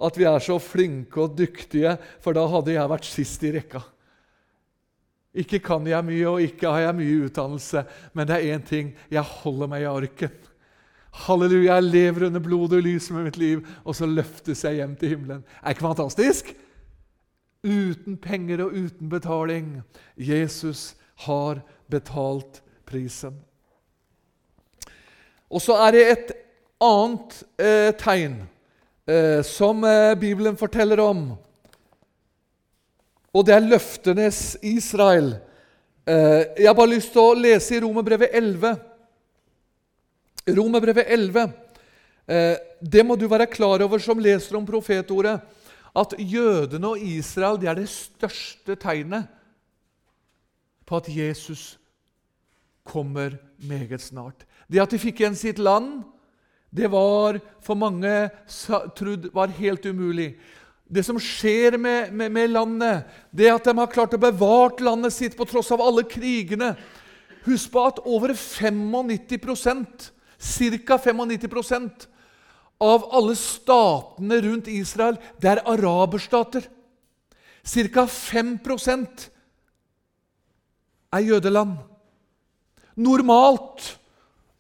At 0.03 0.19
vi 0.19 0.27
er 0.29 0.43
så 0.43 0.59
flinke 0.63 1.21
og 1.23 1.37
dyktige, 1.39 1.97
for 2.23 2.37
da 2.37 2.47
hadde 2.51 2.75
jeg 2.75 2.91
vært 2.91 3.09
sist 3.09 3.45
i 3.47 3.53
rekka. 3.55 3.83
Ikke 5.35 5.59
kan 5.59 5.87
jeg 5.87 6.07
mye, 6.07 6.27
og 6.31 6.43
ikke 6.43 6.71
har 6.71 6.87
jeg 6.87 6.99
mye 7.01 7.23
utdannelse, 7.27 7.85
men 8.15 8.29
det 8.29 8.37
er 8.37 8.55
én 8.55 8.67
ting 8.67 8.93
jeg 9.11 9.33
holder 9.43 9.71
meg 9.71 9.83
i 9.83 9.91
arken. 9.91 10.37
Halleluja, 11.25 11.77
jeg 11.77 11.89
lever 11.89 12.27
under 12.27 12.43
blodet 12.43 12.79
og 12.79 12.87
lyset 12.87 13.15
med 13.15 13.29
mitt 13.29 13.39
liv, 13.39 13.65
og 13.85 13.95
så 13.99 14.07
løftes 14.07 14.65
jeg 14.67 14.81
hjem 14.81 14.95
til 14.99 15.15
himmelen. 15.15 15.43
Er 15.63 15.75
ikke 15.75 15.87
fantastisk? 15.87 16.55
Uten 17.65 18.17
penger 18.21 18.65
og 18.67 18.75
uten 18.75 19.11
betaling. 19.11 19.69
Jesus 20.17 20.95
har 21.27 21.63
betalt 21.91 22.63
prisen. 22.87 23.39
Og 25.51 25.63
så 25.63 25.79
er 25.87 25.95
det 25.95 26.05
et 26.11 26.35
annet 26.83 27.39
eh, 27.63 27.91
tegn 27.99 28.43
som 29.45 29.85
eh, 29.85 30.15
Bibelen 30.17 30.57
forteller 30.57 31.01
om. 31.01 31.37
og 33.35 33.45
det 33.45 33.55
er 33.55 33.67
løftenes 33.67 34.57
Israel. 34.63 35.35
Eh, 36.07 36.61
jeg 36.61 36.69
har 36.69 36.77
bare 36.77 36.95
lyst 36.95 37.13
til 37.13 37.21
å 37.21 37.37
lese 37.37 37.75
i 37.75 37.81
Romerbrevet 37.83 38.31
11. 38.33 38.77
Romerbrevet 40.57 41.09
11. 41.09 41.53
Eh, 42.29 42.57
det 42.81 43.05
må 43.05 43.17
du 43.17 43.27
være 43.29 43.51
klar 43.51 43.83
over 43.83 43.99
som 43.99 44.21
leser 44.21 44.57
om 44.57 44.67
profetordet, 44.69 45.41
at 45.95 46.15
jødene 46.19 46.95
og 46.95 47.03
Israel 47.03 47.59
det 47.61 47.69
er 47.71 47.79
det 47.79 47.91
største 47.91 48.77
tegnet 48.77 49.29
på 50.85 50.97
at 50.97 51.09
Jesus 51.09 51.79
kommer 52.85 53.37
meget 53.59 54.01
snart. 54.01 54.45
Det 54.69 54.83
at 54.83 54.91
de 54.93 55.01
fikk 55.01 55.23
igjen 55.23 55.39
sitt 55.39 55.59
land, 55.59 56.03
det 56.75 56.91
var 56.91 57.39
for 57.63 57.79
mange 57.79 58.13
trodd 58.99 59.29
var 59.35 59.53
helt 59.55 59.87
umulig. 59.87 60.35
Det 60.85 61.05
som 61.07 61.21
skjer 61.23 61.79
med, 61.79 62.11
med, 62.13 62.33
med, 62.35 62.51
landet, 62.51 63.07
det 63.31 63.53
at 63.53 63.65
de 63.65 63.77
har 63.79 63.93
klart 63.93 64.17
å 64.17 64.21
bevart 64.21 64.83
landet 64.85 65.15
sitt 65.15 65.37
på 65.39 65.47
tross 65.49 65.71
av 65.75 65.83
alle 65.83 66.05
krigene 66.09 66.75
Husk 67.45 67.75
på 67.75 67.83
at 67.85 67.99
over 68.09 68.33
95% 68.33 70.07
ca. 70.41 70.97
95% 70.97 72.07
av 72.81 73.05
alle 73.13 73.35
statene 73.37 74.39
rundt 74.47 74.71
Israel 74.73 75.19
det 75.41 75.51
er 75.53 75.63
araberstater. 75.69 76.65
Ca. 77.65 78.07
5% 78.09 79.27
er 81.13 81.27
jødeland. 81.29 81.77
Normalt 82.97 83.93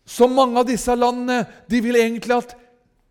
så 0.04 0.28
mange 0.28 0.60
av 0.60 0.68
disse 0.68 0.94
landene 0.96 1.44
de 1.70 1.80
vil 1.84 1.96
egentlig 1.96 2.36
at 2.36 2.56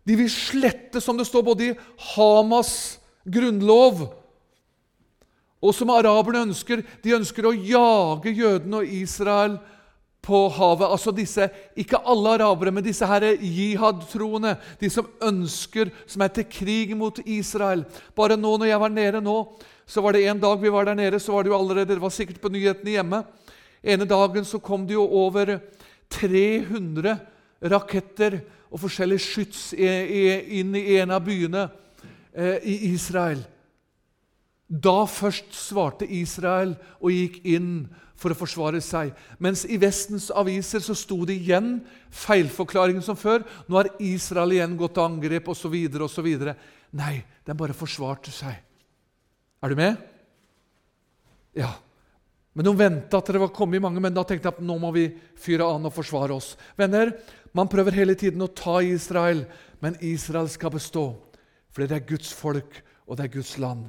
de 0.04 0.18
vil 0.18 0.28
slette, 0.30 1.00
som 1.00 1.16
det 1.16 1.26
står 1.26 1.42
både 1.46 1.70
i 1.70 1.76
Hamas 2.14 2.98
grunnlov 3.24 4.04
og 5.64 5.72
som 5.72 5.92
araberne 5.94 6.44
ønsker. 6.50 6.82
De 7.00 7.14
ønsker 7.16 7.46
å 7.48 7.54
jage 7.56 8.34
jødene 8.36 8.82
og 8.82 8.90
Israel 8.98 9.56
på 10.24 10.42
havet. 10.52 10.88
Altså 10.88 11.12
disse, 11.16 11.48
Ikke 11.76 12.00
alle 12.04 12.36
arabere, 12.36 12.72
men 12.72 12.84
disse 12.84 13.06
her 13.08 13.24
jihad-troende. 13.32 14.56
De 14.80 14.90
som 14.92 15.08
ønsker, 15.24 15.92
som 16.06 16.24
er 16.24 16.34
til 16.36 16.48
krig 16.52 16.92
mot 16.96 17.20
Israel. 17.24 17.86
Bare 18.16 18.36
nå 18.36 18.56
når 18.58 18.72
jeg 18.72 18.82
var 18.84 18.92
nede 18.92 19.24
nå, 19.24 19.38
så 19.86 20.04
var 20.04 20.16
det 20.16 20.26
en 20.28 20.40
dag 20.40 20.60
vi 20.60 20.72
var 20.72 20.84
der 20.88 20.96
nede, 20.96 21.20
så 21.20 21.32
var 21.32 21.44
det 21.44 21.52
jo 21.52 21.58
allerede, 21.58 21.92
det 21.92 22.00
var 22.00 22.12
sikkert 22.12 22.40
på 22.40 22.52
nyhetene 22.52 22.96
hjemme. 22.96 23.24
Ene 23.84 24.08
dagen 24.08 24.44
så 24.48 24.60
kom 24.64 24.86
det 24.88 24.96
jo 24.96 25.04
over 25.04 25.58
300 26.12 27.16
raketter 27.70 28.40
og 28.74 28.82
forskjellig 28.82 29.20
skyts 29.22 29.72
inn 29.74 30.74
i 30.76 30.96
en 30.98 31.14
av 31.14 31.24
byene 31.24 31.68
eh, 32.34 32.58
i 32.66 32.78
Israel. 32.92 33.44
Da 34.68 35.04
først 35.06 35.52
svarte 35.54 36.08
Israel 36.08 36.74
og 36.98 37.12
gikk 37.12 37.42
inn 37.46 37.70
for 38.18 38.32
å 38.32 38.38
forsvare 38.38 38.80
seg. 38.82 39.12
Mens 39.42 39.64
i 39.68 39.78
Vestens 39.80 40.30
aviser 40.34 40.82
så 40.82 40.96
sto 40.96 41.20
det 41.28 41.36
igjen 41.42 41.76
feilforklaringen 42.24 43.04
som 43.04 43.18
før. 43.18 43.44
Nå 43.68 43.78
har 43.78 43.90
Israel 44.02 44.54
igjen 44.54 44.78
gått 44.80 44.96
til 44.96 45.04
angrep 45.04 45.50
osv. 45.52 45.74
osv. 46.06 46.30
Nei, 46.94 47.14
den 47.44 47.58
bare 47.58 47.76
forsvarte 47.76 48.32
seg. 48.34 48.56
Er 49.64 49.72
du 49.72 49.78
med? 49.78 49.98
Ja. 51.54 51.74
Men 52.54 52.68
de 52.68 52.74
venta 52.78 53.18
at 53.18 53.30
det 53.34 53.40
var 53.42 53.54
kommet 53.54 53.82
mange, 53.82 54.00
men 54.02 54.14
da 54.14 54.22
tenkte 54.26 54.46
jeg 54.46 54.56
at 54.56 54.64
nå 54.64 54.76
må 54.78 54.92
vi 54.94 55.08
fyre 55.42 55.66
an 55.66 55.88
og 55.88 55.94
forsvare 55.94 56.36
oss. 56.36 56.54
Venner, 56.78 57.12
Man 57.54 57.68
prøver 57.70 57.94
hele 57.94 58.16
tiden 58.18 58.42
å 58.42 58.50
ta 58.50 58.80
Israel, 58.82 59.44
men 59.78 59.94
Israel 60.02 60.48
skal 60.50 60.72
bestå. 60.74 61.04
For 61.70 61.86
det 61.86 61.94
er 61.94 62.08
Guds 62.08 62.32
folk, 62.34 62.80
og 63.06 63.14
det 63.14 63.28
er 63.28 63.34
Guds 63.36 63.52
land. 63.62 63.84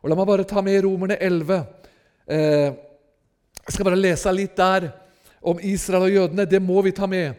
Og 0.00 0.08
La 0.08 0.16
meg 0.16 0.28
bare 0.30 0.46
ta 0.48 0.62
med 0.64 0.80
Romerne 0.86 1.18
11. 1.20 1.58
Eh, 2.24 2.70
jeg 3.60 3.74
skal 3.74 3.90
bare 3.90 4.00
lese 4.00 4.32
litt 4.32 4.56
der 4.56 4.88
om 5.44 5.60
Israel 5.60 6.06
og 6.08 6.14
jødene. 6.14 6.48
Det 6.48 6.62
må 6.64 6.80
vi 6.86 6.94
ta 6.96 7.04
med. 7.04 7.36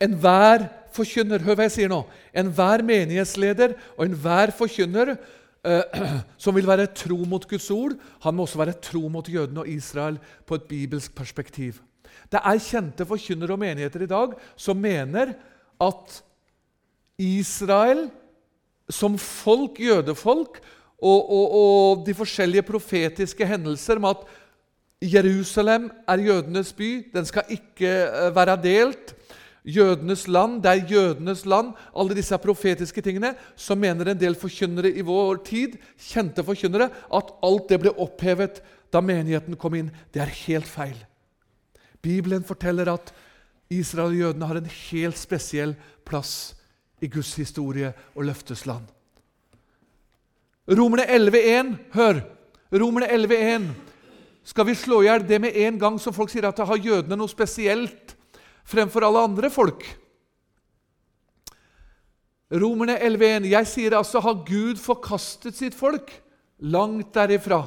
Enhver 0.00 0.64
forkynner 0.96 1.44
Hør 1.44 1.58
hva 1.58 1.66
jeg 1.68 1.76
sier 1.76 1.92
nå. 1.92 2.00
Enhver 2.32 2.82
menighetsleder 2.86 3.76
og 3.98 4.06
enhver 4.06 4.54
forkynner 4.56 5.16
som 6.42 6.54
vil 6.56 6.68
være 6.68 6.90
tro 6.94 7.18
mot 7.28 7.44
Guds 7.48 7.70
ord, 7.74 7.96
han 8.22 8.34
må 8.34 8.46
også 8.46 8.60
være 8.60 8.78
tro 8.82 9.08
mot 9.12 9.28
jødene 9.28 9.64
og 9.64 9.68
Israel 9.68 10.18
på 10.46 10.58
et 10.58 10.68
bibelsk 10.70 11.14
perspektiv. 11.18 11.80
Det 12.32 12.40
er 12.40 12.62
kjente 12.62 13.06
forkynnere 13.08 13.56
og 13.56 13.60
menigheter 13.62 14.04
i 14.04 14.10
dag 14.10 14.34
som 14.56 14.76
mener 14.80 15.34
at 15.80 16.18
Israel 17.18 18.08
som 18.88 19.18
folk, 19.20 19.80
jødefolk, 19.80 20.60
og, 20.98 21.30
og, 21.30 21.46
og 21.54 22.06
de 22.06 22.14
forskjellige 22.16 22.64
profetiske 22.66 23.46
hendelser 23.46 24.00
med 24.02 24.16
at 24.16 25.12
Jerusalem 25.12 25.90
er 26.08 26.24
jødenes 26.26 26.72
by, 26.74 27.06
den 27.14 27.26
skal 27.28 27.52
ikke 27.54 27.90
eh, 28.08 28.34
være 28.34 28.56
delt, 28.62 29.14
jødenes 29.64 30.26
land, 30.28 30.62
det 30.62 30.70
er 30.70 30.90
jødenes 30.92 31.44
land, 31.46 31.72
alle 31.96 32.16
disse 32.16 32.38
profetiske 32.38 33.02
tingene, 33.04 33.34
så 33.56 33.74
mener 33.74 34.10
en 34.10 34.20
del 34.20 34.36
forkynnere 34.38 34.92
i 34.92 35.04
vår 35.04 35.42
tid, 35.46 35.78
kjente 35.98 36.44
forkynnere, 36.46 36.90
at 36.90 37.32
alt 37.42 37.68
det 37.70 37.80
ble 37.82 37.94
opphevet 37.96 38.62
da 38.92 39.02
menigheten 39.04 39.58
kom 39.60 39.76
inn. 39.78 39.90
Det 40.12 40.22
er 40.24 40.36
helt 40.46 40.68
feil. 40.68 40.96
Bibelen 42.02 42.44
forteller 42.46 42.88
at 42.92 43.12
Israel 43.70 44.14
og 44.14 44.22
jødene 44.22 44.48
har 44.48 44.60
en 44.60 44.70
helt 44.90 45.18
spesiell 45.18 45.74
plass 46.08 46.54
i 47.02 47.10
Guds 47.10 47.34
historie 47.36 47.92
og 48.14 48.24
løftesland. 48.24 48.86
Romerne 50.68 51.04
11,1, 51.08 51.76
hør! 51.94 52.20
Romerne 52.72 53.08
11,1. 53.08 53.68
Skal 54.44 54.66
vi 54.68 54.74
slå 54.76 55.02
i 55.02 55.08
hjel 55.08 55.24
det 55.28 55.40
med 55.40 55.56
en 55.56 55.78
gang, 55.80 55.96
så 56.00 56.12
folk 56.12 56.32
sier 56.32 56.48
at 56.48 56.56
det 56.56 56.66
har 56.68 56.80
jødene 56.80 57.16
noe 57.16 57.28
spesielt 57.28 58.14
fremfor 58.68 59.06
alle 59.06 59.24
andre 59.30 59.50
folk. 59.52 59.84
Romerne 62.48 62.96
11,1.: 62.96 63.48
Jeg 63.48 63.68
sier 63.68 63.96
altså, 63.98 64.20
har 64.24 64.44
Gud 64.48 64.80
forkastet 64.80 65.56
sitt 65.56 65.76
folk? 65.76 66.12
Langt 66.58 67.12
derifra. 67.14 67.66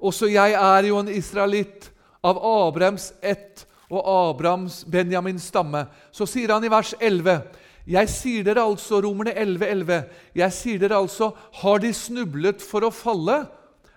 Også 0.00 0.28
jeg 0.30 0.52
er 0.56 0.88
jo 0.88 1.00
en 1.00 1.08
israelitt 1.12 1.90
av 2.24 2.38
Abrahams 2.38 3.10
ett 3.20 3.66
og 3.90 4.04
Abrahams 4.06 4.84
Benjamins 4.84 5.48
stamme. 5.50 5.86
Så 6.12 6.28
sier 6.28 6.52
han 6.54 6.64
i 6.64 6.72
vers 6.72 6.92
11.: 7.00 7.40
Jeg 7.88 8.12
sier 8.12 8.44
dere 8.44 8.64
altså, 8.68 9.00
Romerne 9.00 9.32
11,11, 9.32 9.64
11, 9.64 10.04
jeg 10.34 10.52
sier 10.52 10.78
dere 10.78 11.00
altså, 11.00 11.32
har 11.62 11.80
de 11.80 11.92
snublet 11.96 12.62
for 12.62 12.84
å 12.84 12.92
falle? 12.94 13.42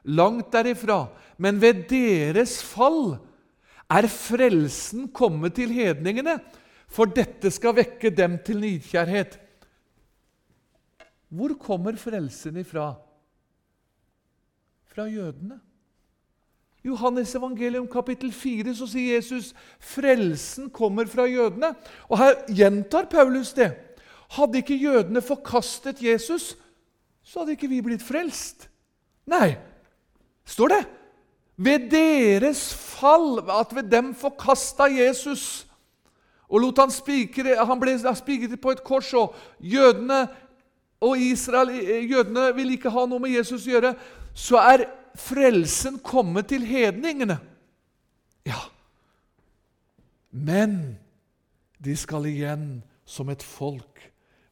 Langt 0.04 0.52
derifra. 0.52 1.08
Men 1.38 1.60
ved 1.62 1.86
deres 1.92 2.62
fall 2.64 3.20
er 3.94 4.08
frelsen 4.10 5.08
kommet 5.14 5.56
til 5.58 5.74
hedningene, 5.74 6.38
for 6.88 7.10
dette 7.10 7.52
skal 7.54 7.76
vekke 7.78 8.12
dem 8.14 8.38
til 8.46 8.62
nidkjærhet. 8.62 9.40
Hvor 11.34 11.56
kommer 11.58 11.98
frelsen 11.98 12.58
ifra? 12.62 12.94
Fra 14.94 15.08
jødene. 15.10 15.60
Johannes 16.84 17.32
evangelium 17.36 17.88
kapittel 17.88 18.34
4 18.36 18.74
så 18.76 18.86
sier 18.92 19.16
Jesus 19.16 19.54
frelsen 19.80 20.68
kommer 20.70 21.08
fra 21.08 21.26
jødene. 21.32 21.72
Og 22.12 22.20
Her 22.20 22.36
gjentar 22.52 23.08
Paulus 23.10 23.54
det. 23.56 23.72
Hadde 24.36 24.60
ikke 24.60 24.78
jødene 24.78 25.22
forkastet 25.22 26.02
Jesus, 26.04 26.54
så 27.24 27.40
hadde 27.40 27.56
ikke 27.56 27.70
vi 27.72 27.82
blitt 27.86 28.04
frelst. 28.04 28.68
Nei, 29.30 29.56
står 30.46 30.74
det. 30.74 30.82
Ved 31.58 31.90
deres 31.92 32.74
fall, 32.74 33.44
at 33.52 33.76
ved 33.76 33.92
dem 33.92 34.14
forkasta 34.18 34.88
Jesus 34.90 35.68
og 36.54 36.62
lot 36.62 36.80
han 36.84 36.92
spikre, 36.94 37.56
han 37.66 37.80
ble 37.82 37.96
spikret 37.98 38.60
på 38.62 38.74
et 38.74 38.84
kors, 38.86 39.10
og 39.18 39.34
jødene 39.60 40.28
og 41.02 41.18
Israel, 41.18 41.72
jødene 42.10 42.52
vil 42.56 42.76
ikke 42.76 42.92
ha 42.94 43.06
noe 43.10 43.22
med 43.24 43.34
Jesus 43.34 43.66
å 43.66 43.74
gjøre, 43.74 43.94
så 44.34 44.60
er 44.62 44.86
frelsen 45.18 45.98
kommet 46.04 46.52
til 46.52 46.66
hedningene. 46.66 47.40
Ja. 48.46 48.60
Men 50.30 50.98
de 51.84 51.96
skal 51.98 52.30
igjen 52.30 52.68
som 53.06 53.30
et 53.34 53.44
folk 53.44 54.06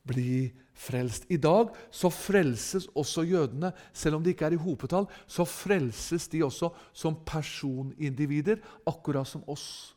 bli 0.08 0.52
frelst. 0.82 1.28
I 1.30 1.38
dag 1.41 1.72
så 1.94 2.10
frelses 2.13 2.88
også 2.98 3.26
jødene, 3.28 3.72
selv 3.94 4.17
om 4.17 4.24
de 4.24 4.34
ikke 4.34 4.48
er 4.50 4.58
i 4.58 4.62
hopetall. 4.62 5.08
Så 5.30 5.46
frelses 5.48 6.28
de 6.32 6.44
også 6.46 6.72
som 6.94 7.20
personindivider, 7.28 8.62
akkurat 8.89 9.30
som 9.30 9.46
oss. 9.52 9.94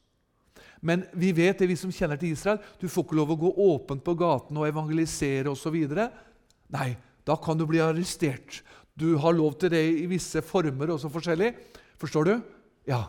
Men 0.85 1.07
vi 1.17 1.33
vet 1.33 1.59
det, 1.59 1.71
vi 1.71 1.79
som 1.81 1.93
kjenner 1.95 2.21
til 2.21 2.35
Israel, 2.35 2.61
du 2.81 2.91
får 2.93 3.07
ikke 3.07 3.17
lov 3.17 3.33
å 3.33 3.41
gå 3.41 3.51
åpent 3.71 4.05
på 4.05 4.17
gaten 4.21 4.59
og 4.61 4.69
evangelisere 4.69 5.53
osv. 5.53 5.79
Nei, 6.75 6.91
da 7.25 7.39
kan 7.41 7.57
du 7.57 7.65
bli 7.69 7.81
arrestert. 7.81 8.61
Du 8.95 9.15
har 9.19 9.35
lov 9.35 9.57
til 9.59 9.73
det 9.73 9.81
i 10.05 10.05
visse 10.11 10.45
former 10.45 10.93
også 10.93 11.09
forskjellig. 11.11 11.55
Forstår 11.99 12.29
du? 12.29 12.35
Ja. 12.91 13.07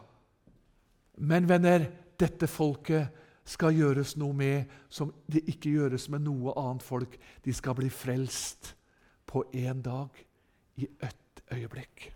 Men 1.19 1.49
venner, 1.49 1.89
dette 2.15 2.47
folket 2.47 3.24
skal 3.45 3.75
gjøres 3.77 4.15
noe 4.17 4.34
med 4.34 4.71
som 4.89 5.12
det 5.29 5.43
ikke 5.51 5.75
gjøres 5.77 6.08
med 6.10 6.25
noe 6.25 6.55
annet 6.58 6.86
folk. 6.86 7.17
De 7.45 7.53
skal 7.53 7.77
bli 7.77 7.91
frelst 7.93 8.73
på 9.29 9.43
én 9.53 9.81
dag, 9.86 10.10
i 10.75 10.88
ett 10.99 11.41
øyeblikk. 11.53 12.10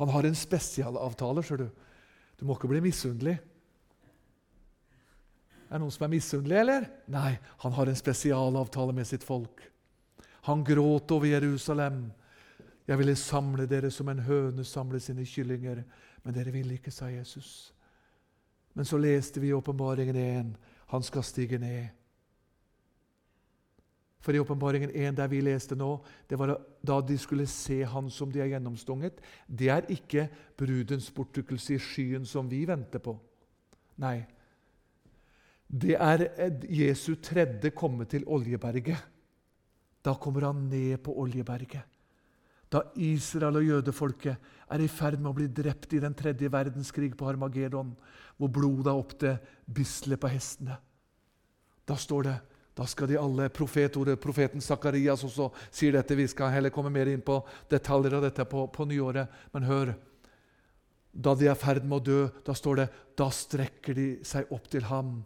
Han 0.00 0.10
har 0.10 0.26
en 0.26 0.34
spesialavtale, 0.34 1.42
ser 1.46 1.60
du. 1.62 1.68
Du 2.38 2.46
må 2.46 2.56
ikke 2.56 2.70
bli 2.72 2.80
misunnelig. 2.82 3.36
Er 5.68 5.76
det 5.78 5.82
noen 5.84 5.94
som 5.94 6.06
er 6.06 6.12
misunnelige, 6.16 6.64
eller? 6.64 6.88
Nei, 7.10 7.36
han 7.62 7.76
har 7.76 7.90
en 7.90 7.98
spesialavtale 7.98 8.94
med 8.96 9.06
sitt 9.06 9.22
folk. 9.26 9.62
Han 10.48 10.64
gråt 10.66 11.14
over 11.14 11.30
Jerusalem. 11.30 12.08
Jeg 12.86 13.00
ville 13.00 13.16
samle 13.16 13.68
dere 13.70 13.90
som 13.94 14.10
en 14.12 14.24
høne 14.26 14.64
samler 14.66 15.00
sine 15.00 15.24
kyllinger, 15.26 15.84
men 16.24 16.34
dere 16.36 16.52
ville 16.52 16.76
ikke, 16.76 16.92
sa 16.92 17.08
Jesus. 17.12 17.73
Men 18.74 18.86
så 18.86 18.98
leste 18.98 19.40
vi 19.40 19.52
i 19.52 19.56
Åpenbaringen 19.56 20.16
1 20.16 20.56
han 20.94 21.02
skal 21.02 21.24
stige 21.26 21.58
ned. 21.58 21.88
For 24.24 24.32
i 24.32 24.40
Åpenbaringen 24.40 24.90
1, 24.90 25.16
der 25.18 25.28
vi 25.28 25.42
leste 25.44 25.76
nå, 25.76 25.98
det 26.30 26.38
var 26.40 26.54
da 26.80 27.00
de 27.04 27.16
skulle 27.20 27.46
se 27.50 27.82
han 27.84 28.08
som 28.10 28.30
de 28.32 28.40
er 28.40 28.54
gjennomstunget. 28.54 29.20
Det 29.46 29.68
er 29.68 29.90
ikke 29.92 30.28
brudens 30.56 31.10
bortrykkelse 31.12 31.74
i 31.76 31.82
skyen 31.82 32.24
som 32.28 32.48
vi 32.48 32.62
venter 32.68 33.02
på. 33.04 33.18
Nei. 34.00 34.22
Det 35.68 35.96
er 35.98 36.24
Jesu 36.72 37.16
tredje 37.20 37.74
komme 37.76 38.08
til 38.08 38.24
Oljeberget. 38.24 39.10
Da 40.04 40.14
kommer 40.20 40.48
han 40.48 40.68
ned 40.70 41.02
på 41.04 41.12
Oljeberget. 41.20 41.93
Da 42.74 42.82
Israel 42.98 43.60
og 43.60 43.68
jødefolket 43.68 44.50
er 44.74 44.82
i 44.82 44.90
ferd 44.90 45.20
med 45.20 45.30
å 45.30 45.36
bli 45.36 45.46
drept 45.46 45.92
i 45.94 46.02
den 46.02 46.16
tredje 46.18 46.50
verdenskrig 46.50 47.12
på 47.14 47.28
Harmagedon, 47.28 47.92
hvor 48.34 48.50
blodet 48.50 48.90
er 48.90 48.98
opp 48.98 49.14
til 49.20 49.36
bislet 49.76 50.18
på 50.18 50.32
hestene. 50.32 50.80
Da 51.86 51.96
står 52.00 52.26
det 52.26 52.34
da 52.74 52.86
skal 52.90 53.06
de 53.06 53.18
alle 53.20 53.46
profetordet, 53.54 54.18
profeten 54.18 54.62
Sakarias 54.64 55.22
også 55.22 55.52
sier 55.70 55.94
dette. 55.94 56.16
Vi 56.18 56.26
skal 56.26 56.50
heller 56.50 56.72
komme 56.74 56.90
mer 56.90 57.06
inn 57.06 57.22
på 57.22 57.36
detaljer 57.70 58.16
av 58.18 58.24
dette 58.26 58.46
på, 58.50 58.64
på 58.66 58.86
nyåret. 58.90 59.30
Men 59.54 59.68
hør. 59.68 59.92
Da 61.14 61.36
de 61.38 61.46
er 61.46 61.54
i 61.54 61.60
ferd 61.60 61.86
med 61.86 62.00
å 62.00 62.02
dø, 62.02 62.18
da 62.42 62.56
står 62.58 62.80
det 62.80 62.88
da 63.14 63.28
strekker 63.30 63.94
de 63.94 64.08
seg 64.26 64.50
opp 64.50 64.66
til 64.72 64.88
ham. 64.90 65.20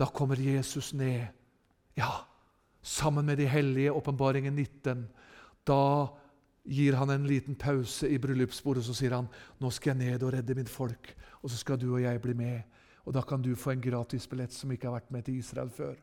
Da 0.00 0.08
kommer 0.08 0.40
Jesus 0.40 0.94
ned. 0.96 1.28
Ja, 2.00 2.24
sammen 2.80 3.28
med 3.28 3.36
de 3.42 3.50
hellige, 3.52 3.92
åpenbaringen 3.92 4.56
19. 4.56 5.04
Da 5.68 5.82
gir 6.64 6.96
han 6.98 7.10
en 7.10 7.26
liten 7.26 7.54
pause 7.54 8.08
i 8.08 8.18
bryllupsbordet, 8.20 8.84
så 8.84 8.94
sier 8.96 9.16
han 9.16 9.28
nå 9.60 9.70
skal 9.72 9.94
jeg 9.94 10.12
ned 10.12 10.26
og 10.26 10.34
redde 10.34 10.56
mitt 10.58 10.70
folk. 10.70 11.14
Og 11.40 11.50
så 11.50 11.56
skal 11.60 11.80
du 11.80 11.88
og 11.94 12.02
jeg 12.02 12.20
bli 12.22 12.34
med. 12.36 12.62
Og 13.06 13.14
da 13.16 13.22
kan 13.26 13.42
du 13.42 13.54
få 13.56 13.72
en 13.74 13.82
gratisbillett 13.82 14.52
som 14.52 14.72
ikke 14.72 14.90
har 14.90 14.98
vært 14.98 15.10
med 15.14 15.24
til 15.26 15.40
Israel 15.40 15.70
før. 15.72 15.96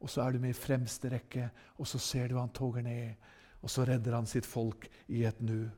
Og 0.00 0.08
så 0.08 0.22
er 0.24 0.32
du 0.32 0.40
med 0.40 0.54
i 0.54 0.56
fremste 0.56 1.10
rekke, 1.12 1.50
og 1.76 1.88
så 1.88 1.98
ser 2.00 2.30
du 2.30 2.38
han 2.38 2.52
toger 2.56 2.86
ned. 2.86 3.28
Og 3.60 3.70
så 3.70 3.84
redder 3.84 4.16
han 4.16 4.28
sitt 4.28 4.46
folk 4.48 4.86
i 5.08 5.24
et 5.28 5.40
nu. 5.44 5.68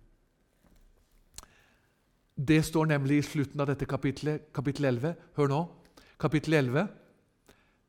Det 2.36 2.62
står 2.64 2.86
nemlig 2.92 3.18
i 3.18 3.26
slutten 3.26 3.60
av 3.60 3.68
dette 3.72 3.86
kapitlet, 3.86 4.52
kapittel 4.54 4.86
11. 4.92 5.16
Hør 5.36 5.50
nå. 5.50 5.62
Kapittel 6.22 6.54
11, 6.54 6.86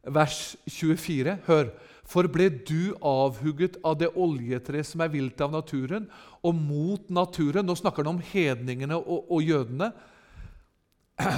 vers 0.10 0.40
24. 0.68 1.38
Hør. 1.46 1.70
For 2.04 2.28
ble 2.28 2.50
du 2.68 2.94
avhugget 3.00 3.78
av 3.86 3.96
det 4.02 4.12
oljetre 4.20 4.84
som 4.86 5.04
er 5.06 5.14
vilt 5.14 5.40
av 5.42 5.54
naturen, 5.54 6.10
og 6.44 6.58
mot 6.58 7.08
naturen 7.14 7.66
Nå 7.66 7.78
snakker 7.80 8.04
han 8.04 8.18
om 8.18 8.26
hedningene 8.34 8.98
og, 9.00 9.30
og 9.32 9.46
jødene. 9.46 9.94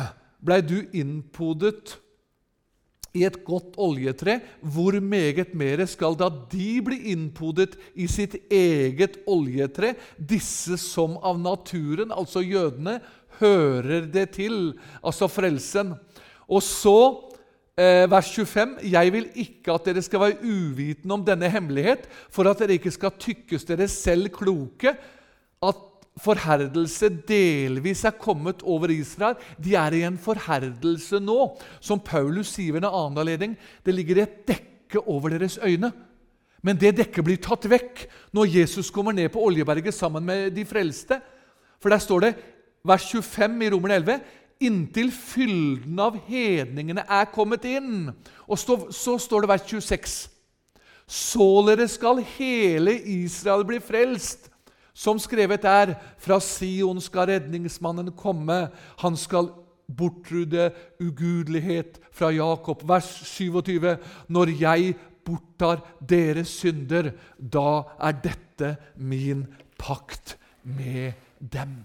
Blei 0.45 0.61
du 0.65 0.79
innpodet 0.93 1.95
i 3.15 3.23
et 3.23 3.37
godt 3.47 3.77
oljetre, 3.79 4.39
hvor 4.59 4.97
meget 4.99 5.53
mere 5.55 5.87
skal 5.87 6.17
da 6.19 6.27
de 6.51 6.81
bli 6.83 6.97
innpodet 7.13 7.77
i 7.95 8.09
sitt 8.11 8.35
eget 8.51 9.21
oljetre, 9.31 9.93
disse 10.19 10.77
som 10.81 11.15
av 11.23 11.39
naturen, 11.39 12.11
altså 12.11 12.43
jødene, 12.43 12.99
hører 13.39 14.05
det 14.11 14.29
til, 14.35 14.75
altså 15.03 15.29
frelsen. 15.31 15.95
Og 16.47 16.63
så, 16.63 16.97
vers 17.75 18.29
25.: 18.31 18.77
Jeg 18.91 19.11
vil 19.13 19.27
ikke 19.35 19.73
at 19.73 19.85
dere 19.89 20.01
skal 20.01 20.19
være 20.19 20.43
uvitende 20.43 21.13
om 21.13 21.25
denne 21.25 21.49
hemmelighet, 21.51 22.07
for 22.31 22.47
at 22.47 22.59
dere 22.59 22.77
ikke 22.77 22.91
skal 22.91 23.17
tykkes 23.19 23.67
dere 23.67 23.87
selv 23.91 24.29
kloke, 24.29 24.95
at 25.63 25.83
forherdelse 26.23 27.09
delvis 27.27 28.05
er 28.07 28.15
kommet 28.15 28.63
over 28.63 28.91
Israel. 28.93 29.35
De 29.59 29.75
er 29.75 29.97
i 29.97 30.05
en 30.07 30.17
forherdelse 30.17 31.19
nå. 31.19 31.57
Som 31.83 31.99
Paulus 31.99 32.53
sier 32.55 32.75
ved 32.75 32.85
en 32.85 32.91
annen 32.91 33.19
anledning, 33.19 33.57
det 33.85 33.95
ligger 33.95 34.23
et 34.23 34.41
dekke 34.47 35.03
over 35.03 35.35
deres 35.35 35.59
øyne. 35.63 35.91
Men 36.65 36.79
det 36.81 36.95
dekket 36.97 37.25
blir 37.25 37.41
tatt 37.43 37.67
vekk 37.69 38.07
når 38.33 38.53
Jesus 38.61 38.89
kommer 38.93 39.13
ned 39.13 39.29
på 39.33 39.43
Oljeberget 39.43 39.93
sammen 39.93 40.23
med 40.25 40.55
de 40.55 40.65
frelste. 40.65 41.19
For 41.83 41.91
der 41.93 42.01
står 42.01 42.23
det, 42.23 42.33
vers 42.85 43.05
25 43.11 43.65
i 43.65 43.69
Romer 43.73 43.95
11, 43.99 44.19
inntil 44.63 45.11
fylden 45.13 45.99
av 45.99 46.17
hedningene 46.27 47.03
er 47.03 47.27
kommet 47.33 47.65
inn. 47.67 48.09
Og 48.47 48.59
så, 48.59 48.79
så 48.93 49.17
står 49.21 49.45
det 49.45 49.51
vers 49.51 49.67
26. 49.67 50.17
Således 51.05 51.99
skal 51.99 52.23
hele 52.37 52.95
Israel 52.97 53.65
bli 53.67 53.81
frelst 53.83 54.49
som 54.95 55.19
skrevet 55.19 55.65
er, 55.67 55.93
fra 56.23 56.39
Sion 56.39 57.01
skal 57.03 57.27
redningsmannen 57.33 58.13
komme. 58.15 58.69
Han 59.03 59.17
skal 59.19 59.51
bortrydde 59.91 60.69
ugudelighet 61.03 61.99
fra 62.15 62.31
Jakob. 62.31 62.85
Vers 62.87 63.09
27. 63.27 63.97
Når 64.31 64.53
jeg 64.61 64.95
borttar 65.25 65.83
deres 65.99 66.53
synder, 66.61 67.11
da 67.37 67.83
er 67.99 68.15
dette 68.23 68.71
min 68.95 69.43
pakt 69.77 70.37
med 70.63 71.19
dem. 71.39 71.83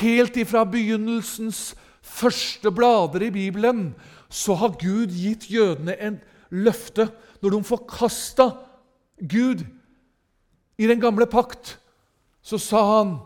Helt 0.00 0.36
ifra 0.40 0.64
begynnelsens 0.68 1.74
første 2.04 2.72
blader 2.74 3.26
i 3.28 3.32
Bibelen 3.32 3.90
så 4.30 4.54
har 4.60 4.76
Gud 4.80 5.12
gitt 5.14 5.48
jødene 5.50 5.96
en 5.96 6.20
løfte. 6.50 7.08
Når 7.40 7.56
de 7.56 7.60
forkasta 7.64 8.50
Gud 9.20 9.64
i 10.80 10.88
den 10.88 11.00
gamle 11.00 11.26
pakt, 11.28 11.78
så 12.42 12.60
sa 12.60 12.84
han 12.98 13.18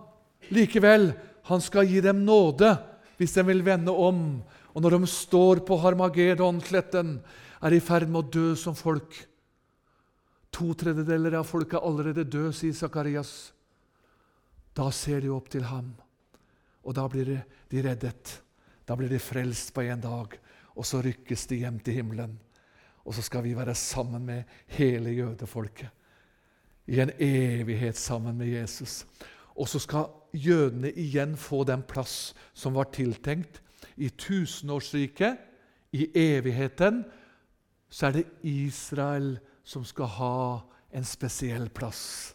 likevel 0.55 1.13
han 1.49 1.61
skal 1.61 1.89
gi 1.89 2.01
dem 2.05 2.25
nåde 2.25 2.73
hvis 3.19 3.35
de 3.37 3.45
vil 3.47 3.63
vende 3.67 3.93
om. 3.93 4.43
Og 4.75 4.83
når 4.83 4.97
de 4.97 5.11
står 5.11 5.61
på 5.67 5.77
Harmagedon-kletten, 5.79 7.19
er 7.65 7.73
i 7.73 7.81
ferd 7.81 8.09
med 8.11 8.25
å 8.25 8.31
dø 8.35 8.49
som 8.59 8.75
folk 8.77 9.23
To 10.55 10.71
tredjedeler 10.79 11.35
av 11.35 11.49
folket 11.49 11.81
er 11.81 11.87
allerede 11.89 12.25
døde, 12.31 12.53
sier 12.55 12.75
Sakarias. 12.79 13.51
Da 14.75 14.87
ser 14.95 15.25
de 15.25 15.33
opp 15.35 15.49
til 15.51 15.67
ham, 15.67 15.89
og 16.85 16.95
da 16.97 17.09
blir 17.09 17.33
de 17.71 17.83
reddet. 17.85 18.39
Da 18.85 18.97
blir 18.97 19.09
de 19.09 19.19
frelst 19.19 19.73
på 19.75 19.85
en 19.89 20.01
dag, 20.01 20.39
og 20.77 20.87
så 20.87 21.01
rykkes 21.05 21.47
de 21.51 21.63
hjem 21.65 21.79
til 21.81 22.01
himmelen. 22.01 22.39
Og 23.05 23.15
så 23.17 23.23
skal 23.25 23.45
vi 23.45 23.57
være 23.57 23.75
sammen 23.75 24.25
med 24.25 24.45
hele 24.77 25.13
jødefolket 25.17 25.93
i 26.87 27.01
en 27.01 27.11
evighet 27.19 27.97
sammen 27.97 28.37
med 28.39 28.47
Jesus. 28.47 29.07
Og 29.57 29.69
så 29.69 29.79
skal 29.79 30.11
jødene 30.35 30.91
igjen 30.93 31.37
få 31.37 31.65
den 31.65 31.83
plass 31.83 32.35
som 32.55 32.75
var 32.75 32.91
tiltenkt. 32.93 33.63
I 33.97 34.09
tusenårsriket, 34.09 35.39
i 35.93 36.09
evigheten, 36.15 37.05
så 37.89 38.07
er 38.07 38.13
det 38.17 38.25
Israel 38.43 39.39
som 39.65 39.85
skal 39.87 40.11
ha 40.19 40.39
en 40.93 41.05
spesiell 41.07 41.69
plass. 41.71 42.35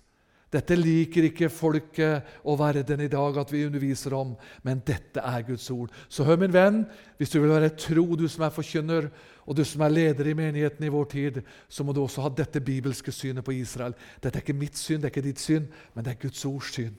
Dette 0.49 0.73
liker 0.73 1.27
ikke 1.27 1.51
folket 1.53 2.29
og 2.41 2.57
verden 2.57 3.03
i 3.05 3.09
dag 3.11 3.35
at 3.37 3.51
vi 3.53 3.67
underviser 3.67 4.15
om, 4.17 4.31
men 4.65 4.81
dette 4.85 5.21
er 5.21 5.43
Guds 5.45 5.67
ord. 5.69 5.91
Så 6.09 6.25
hør, 6.25 6.39
min 6.41 6.53
venn, 6.53 6.79
hvis 7.17 7.29
du 7.29 7.37
vil 7.39 7.53
være 7.53 7.75
tro, 7.77 8.05
du 8.17 8.25
som 8.27 8.47
er 8.47 8.55
forkynner, 8.55 9.11
og 9.45 9.57
du 9.57 9.63
som 9.65 9.81
er 9.85 9.93
leder 9.93 10.29
i 10.29 10.37
menigheten 10.37 10.85
i 10.85 10.91
vår 10.93 11.05
tid, 11.13 11.41
så 11.69 11.85
må 11.85 11.93
du 11.93 12.01
også 12.01 12.25
ha 12.25 12.33
dette 12.33 12.61
bibelske 12.61 13.13
synet 13.13 13.45
på 13.45 13.53
Israel. 13.57 13.93
Dette 14.21 14.37
er 14.37 14.45
ikke 14.45 14.57
mitt 14.57 14.77
syn, 14.77 15.01
det 15.01 15.09
er 15.09 15.13
ikke 15.13 15.27
ditt 15.29 15.41
syn, 15.41 15.69
men 15.93 16.05
det 16.05 16.15
er 16.15 16.23
Guds 16.25 16.45
ords 16.49 16.73
syn. 16.73 16.97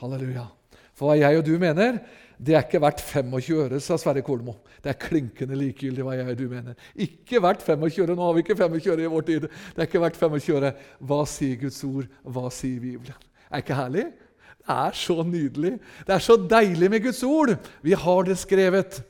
Halleluja. 0.00 0.46
For 0.94 1.10
hva 1.10 1.18
jeg 1.18 1.40
og 1.40 1.46
du 1.46 1.56
mener, 1.58 1.98
det 2.38 2.56
er 2.56 2.64
ikke 2.64 2.80
verdt 2.82 3.02
25 3.02 3.60
øre, 3.62 3.78
sa 3.82 3.96
Sverre 3.98 4.22
Kolmo. 4.26 4.56
Det 4.82 4.90
er 4.90 4.98
klinkende 5.00 5.56
likegyldig 5.58 6.04
hva 6.06 6.16
jeg 6.18 6.28
og 6.32 6.38
du 6.38 6.48
mener. 6.50 6.74
Ikke 6.94 7.40
verdt 7.42 7.62
25 7.62 8.04
øre. 8.04 8.16
Nå 8.18 8.26
har 8.26 8.34
vi 8.34 8.42
ikke 8.44 8.56
25 8.58 8.92
øre 8.92 9.06
i 9.06 9.12
vår 9.12 9.26
tid. 9.28 9.46
Det 9.46 9.82
er 9.82 9.88
ikke 9.88 10.02
verdt 10.02 10.18
25 10.20 10.58
øre. 10.58 10.72
Hva 10.98 11.20
sier 11.30 11.60
Guds 11.62 11.80
ord? 11.86 12.10
Hva 12.22 12.50
sier 12.54 12.82
Bibelen? 12.82 13.26
Er 13.50 13.62
ikke 13.62 13.78
herlig? 13.78 14.08
Det 14.64 14.74
er 14.74 14.98
så 14.98 15.16
nydelig. 15.28 15.72
Det 16.06 16.14
er 16.14 16.24
så 16.24 16.36
deilig 16.50 16.90
med 16.90 17.04
Guds 17.04 17.22
ord. 17.22 17.54
Vi 17.82 17.94
har 18.04 18.26
det 18.26 18.38
skrevet. 18.40 19.02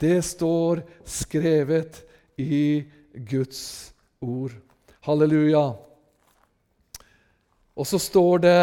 Det 0.00 0.18
står 0.24 0.82
skrevet 1.06 2.02
i 2.40 2.82
Guds 3.30 3.92
ord. 4.20 4.56
Halleluja. 5.06 5.68
Og 7.76 7.86
så 7.86 7.98
står 7.98 8.42
det 8.42 8.58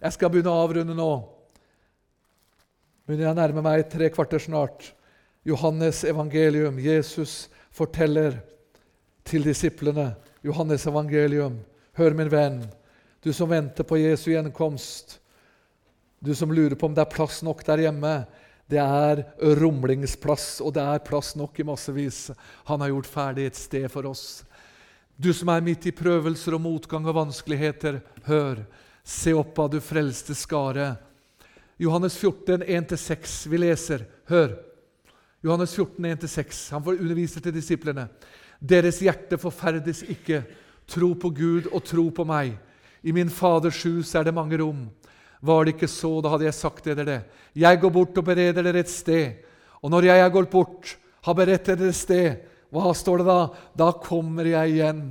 Jeg 0.00 0.12
skal 0.16 0.30
begynne 0.32 0.50
å 0.50 0.62
avrunde 0.64 0.94
nå 0.96 1.10
begynner 3.10 3.32
jeg 3.32 3.38
nærmer 3.40 3.64
meg 3.66 3.88
tre 3.90 4.06
kvarter 4.14 4.38
snart. 4.38 4.92
Johannes 5.42 6.04
evangelium. 6.06 6.76
Jesus 6.78 7.48
forteller 7.74 8.36
til 9.26 9.42
disiplene. 9.42 10.12
Johannes 10.46 10.86
evangelium. 10.86 11.56
Hør, 11.98 12.14
min 12.14 12.30
venn, 12.30 12.60
du 13.18 13.32
som 13.34 13.50
venter 13.50 13.84
på 13.84 13.98
Jesu 13.98 14.30
gjenkomst. 14.30 15.18
Du 16.22 16.30
som 16.38 16.52
lurer 16.54 16.78
på 16.78 16.86
om 16.86 16.94
det 16.94 17.02
er 17.02 17.10
plass 17.10 17.40
nok 17.42 17.64
der 17.66 17.82
hjemme. 17.88 18.14
Det 18.70 18.78
er 18.78 19.24
rumlingsplass, 19.58 20.60
og 20.62 20.76
det 20.78 20.86
er 20.86 21.02
plass 21.02 21.34
nok 21.34 21.58
i 21.58 21.66
massevis. 21.66 22.28
Han 22.70 22.84
har 22.84 22.92
gjort 22.92 23.10
ferdig 23.10 23.50
et 23.50 23.58
sted 23.58 23.90
for 23.90 24.06
oss. 24.06 24.44
Du 25.18 25.32
som 25.34 25.50
er 25.50 25.66
midt 25.66 25.90
i 25.90 25.96
prøvelser 25.96 26.54
og 26.54 26.62
motgang 26.62 27.10
og 27.10 27.18
vanskeligheter, 27.24 27.98
hør. 28.30 28.62
Se 29.02 29.34
opp 29.34 29.58
av 29.58 29.74
du 29.74 29.80
frelste 29.82 30.36
skare. 30.38 30.92
Johannes 31.80 32.16
14, 32.16 32.62
1-6. 32.62 33.46
Vi 33.48 33.58
leser. 33.58 34.04
Hør. 34.28 34.50
Johannes 35.40 35.72
14, 35.74 36.04
1-6. 36.06 36.58
Han 36.74 36.84
får 36.84 37.00
undervise 37.00 37.40
til 37.40 37.54
disiplene. 37.56 38.04
Deres 38.60 38.98
hjerte 39.00 39.38
forferdes 39.40 40.02
ikke. 40.12 40.42
Tro 40.84 41.14
på 41.16 41.30
Gud 41.32 41.70
og 41.72 41.80
tro 41.88 42.04
på 42.12 42.26
meg. 42.28 42.52
I 43.00 43.16
min 43.16 43.32
Faders 43.32 43.80
hus 43.88 44.12
er 44.12 44.28
det 44.28 44.36
mange 44.36 44.60
rom. 44.60 44.90
Var 45.40 45.64
det 45.64 45.78
ikke 45.78 45.88
så, 45.88 46.12
da 46.20 46.34
hadde 46.34 46.50
jeg 46.50 46.58
sagt 46.58 46.84
dere 46.84 47.08
det. 47.08 47.18
Jeg 47.56 47.80
går 47.80 47.96
bort 47.96 48.20
og 48.20 48.28
bereder 48.28 48.66
dere 48.66 48.84
et 48.84 48.92
sted. 48.92 49.40
Og 49.80 49.88
når 49.88 50.10
jeg 50.10 50.20
er 50.20 50.36
gått 50.36 50.52
bort, 50.52 50.96
har 51.24 51.36
beredt 51.36 51.72
dere 51.72 51.88
et 51.88 51.96
sted, 51.96 52.42
hva 52.68 52.92
står 52.92 53.22
det 53.22 53.30
da? 53.32 53.42
Da 53.72 53.92
kommer 54.04 54.52
jeg 54.52 54.76
igjen 54.76 55.06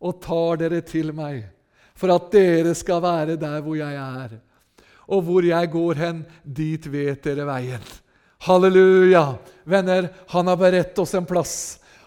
og 0.00 0.16
tar 0.24 0.62
dere 0.64 0.80
til 0.80 1.12
meg, 1.12 1.44
for 1.92 2.08
at 2.14 2.32
dere 2.32 2.72
skal 2.72 3.04
være 3.04 3.36
der 3.36 3.60
hvor 3.60 3.76
jeg 3.76 4.00
er. 4.00 4.40
Og 5.10 5.24
hvor 5.26 5.46
jeg 5.46 5.70
går 5.72 6.00
hen, 6.00 6.22
dit 6.44 6.86
vet 6.90 7.22
dere 7.24 7.46
veien. 7.48 7.84
Halleluja! 8.46 9.24
Venner, 9.68 10.08
han 10.32 10.48
har 10.48 10.58
beredt 10.60 10.98
oss 10.98 11.14
en 11.18 11.26
plass. 11.28 11.54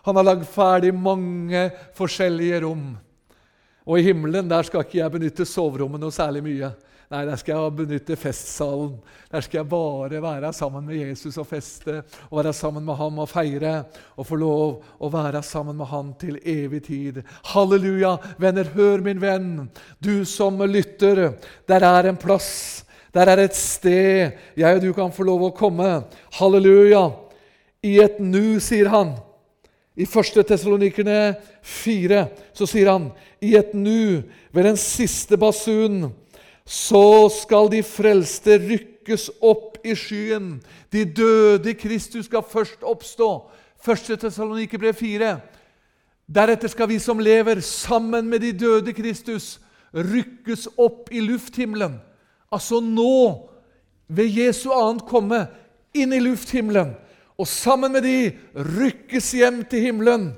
Han 0.04 0.18
har 0.18 0.26
lagd 0.28 0.48
ferdig 0.50 0.94
mange 0.96 1.68
forskjellige 1.96 2.64
rom. 2.66 2.88
Og 3.84 4.00
i 4.00 4.08
himmelen 4.08 4.50
der 4.52 4.66
skal 4.68 4.86
ikke 4.86 5.02
jeg 5.02 5.14
benytte 5.14 5.48
soverommet 5.48 6.02
noe 6.02 6.16
særlig 6.16 6.42
mye. 6.46 6.72
Nei, 7.14 7.22
der 7.28 7.38
skal 7.38 7.60
jeg 7.60 7.76
benytte 7.78 8.16
festsalen. 8.18 8.96
Der 9.30 9.44
skal 9.46 9.60
jeg 9.60 9.70
bare 9.70 10.22
være 10.24 10.50
sammen 10.56 10.88
med 10.88 10.98
Jesus 10.98 11.36
og 11.38 11.46
feste, 11.46 12.00
og 12.32 12.40
være 12.40 12.54
sammen 12.58 12.86
med 12.88 12.98
ham 12.98 13.20
og 13.22 13.30
feire, 13.30 13.74
og 14.18 14.26
få 14.26 14.40
lov 14.42 14.80
å 14.98 15.12
være 15.14 15.44
sammen 15.46 15.78
med 15.78 15.92
ham 15.92 16.10
til 16.18 16.40
evig 16.42 16.82
tid. 16.88 17.20
Halleluja! 17.52 18.16
Venner, 18.42 18.72
hør, 18.74 19.04
min 19.06 19.22
venn, 19.22 19.52
du 20.02 20.26
som 20.26 20.58
lytter. 20.66 21.36
Der 21.70 21.86
er 21.86 22.10
en 22.10 22.18
plass. 22.18 22.82
Der 23.14 23.30
er 23.30 23.44
et 23.44 23.56
sted 23.56 24.32
jeg 24.58 24.76
og 24.76 24.82
du 24.82 24.94
kan 24.94 25.14
få 25.14 25.26
lov 25.28 25.46
å 25.46 25.54
komme. 25.56 26.02
Halleluja! 26.40 27.12
I 27.84 27.98
et 28.02 28.20
nu, 28.24 28.58
sier 28.64 28.90
han. 28.90 29.14
I 29.94 30.08
1. 30.08 30.40
Tessalonikerne 30.48 31.36
4 31.62 32.24
så 32.58 32.66
sier 32.70 32.90
han 32.90 33.12
i 33.44 33.54
et 33.60 33.74
nu, 33.78 34.24
ved 34.56 34.66
den 34.66 34.80
siste 34.80 35.38
basun, 35.38 36.08
så 36.66 37.28
skal 37.30 37.70
de 37.70 37.84
frelste 37.86 38.56
rykkes 38.62 39.28
opp 39.44 39.78
i 39.86 39.94
skyen. 40.00 40.56
De 40.90 41.04
døde 41.06 41.74
i 41.74 41.78
Kristus 41.78 42.30
skal 42.30 42.46
først 42.48 42.88
oppstå. 42.88 43.30
1. 43.84 44.16
Tessalonikerbrev 44.24 44.96
4. 44.96 45.36
Deretter 46.34 46.72
skal 46.72 46.90
vi 46.90 46.98
som 47.04 47.20
lever 47.20 47.62
sammen 47.62 48.32
med 48.32 48.42
de 48.42 48.54
døde 48.56 48.96
Kristus, 48.96 49.60
rykkes 49.94 50.70
opp 50.80 51.12
i 51.14 51.22
lufthimmelen. 51.22 52.00
Altså 52.54 52.80
nå, 52.84 53.50
ved 54.14 54.30
Jesu 54.30 54.70
annet 54.76 55.08
komme, 55.10 55.42
inn 55.94 56.14
i 56.14 56.22
lufthimmelen. 56.22 56.94
Og 57.40 57.50
sammen 57.50 57.96
med 57.96 58.06
de 58.06 58.34
rykkes 58.54 59.32
hjem 59.40 59.64
til 59.70 59.88
himmelen. 59.88 60.30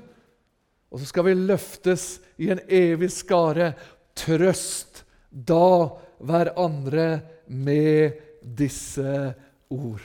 Og 0.90 1.00
så 1.00 1.10
skal 1.10 1.26
vi 1.28 1.36
løftes 1.36 2.16
i 2.40 2.48
en 2.54 2.62
evig 2.72 3.10
skare. 3.12 3.74
Trøst 4.16 5.02
da 5.28 5.92
hverandre 6.24 7.08
med 7.52 8.16
disse 8.40 9.34
ord. 9.68 10.04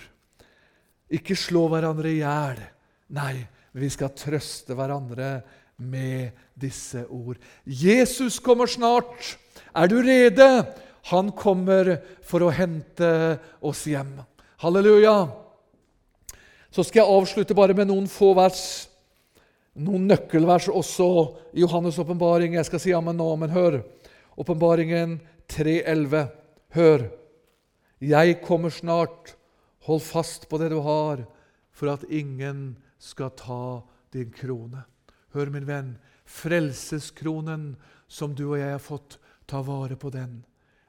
Ikke 1.12 1.36
slå 1.40 1.68
hverandre 1.72 2.12
i 2.12 2.20
hjel. 2.20 2.60
Nei, 3.16 3.36
vi 3.76 3.88
skal 3.92 4.14
trøste 4.16 4.76
hverandre 4.76 5.34
med 5.82 6.36
disse 6.60 7.06
ord. 7.08 7.40
Jesus 7.66 8.40
kommer 8.44 8.68
snart. 8.68 9.36
Er 9.76 9.88
du 9.88 10.02
rede? 10.04 10.50
Han 11.10 11.32
kommer 11.34 11.96
for 12.26 12.46
å 12.46 12.54
hente 12.54 13.40
oss 13.66 13.88
hjem. 13.90 14.20
Halleluja! 14.62 15.16
Så 16.72 16.86
skal 16.88 17.02
jeg 17.02 17.18
avslutte 17.18 17.58
bare 17.58 17.76
med 17.76 17.90
noen 17.90 18.06
få 18.08 18.32
vers, 18.38 18.62
noen 19.76 20.06
nøkkelvers 20.08 20.70
også 20.72 21.08
i 21.58 21.64
Johannes' 21.66 22.00
åpenbaring. 22.00 22.56
Jeg 22.56 22.70
skal 22.70 22.84
si 22.84 22.94
amen 22.96 23.18
nå, 23.20 23.28
men 23.42 23.52
hør. 23.52 23.82
Åpenbaringen 24.40 25.18
3,11. 25.52 26.30
Hør. 26.78 27.10
Jeg 28.00 28.40
kommer 28.46 28.72
snart. 28.72 29.36
Hold 29.90 30.04
fast 30.06 30.48
på 30.48 30.60
det 30.62 30.70
du 30.72 30.78
har, 30.86 31.26
for 31.74 31.90
at 31.92 32.06
ingen 32.08 32.78
skal 33.02 33.34
ta 33.34 33.82
din 34.14 34.30
krone. 34.32 34.86
Hør, 35.34 35.50
min 35.50 35.68
venn. 35.68 35.96
Frelseskronen 36.30 37.74
som 38.08 38.36
du 38.38 38.46
og 38.52 38.60
jeg 38.60 38.76
har 38.76 38.84
fått, 38.84 39.18
ta 39.50 39.64
vare 39.66 39.98
på 40.00 40.12
den. 40.14 40.44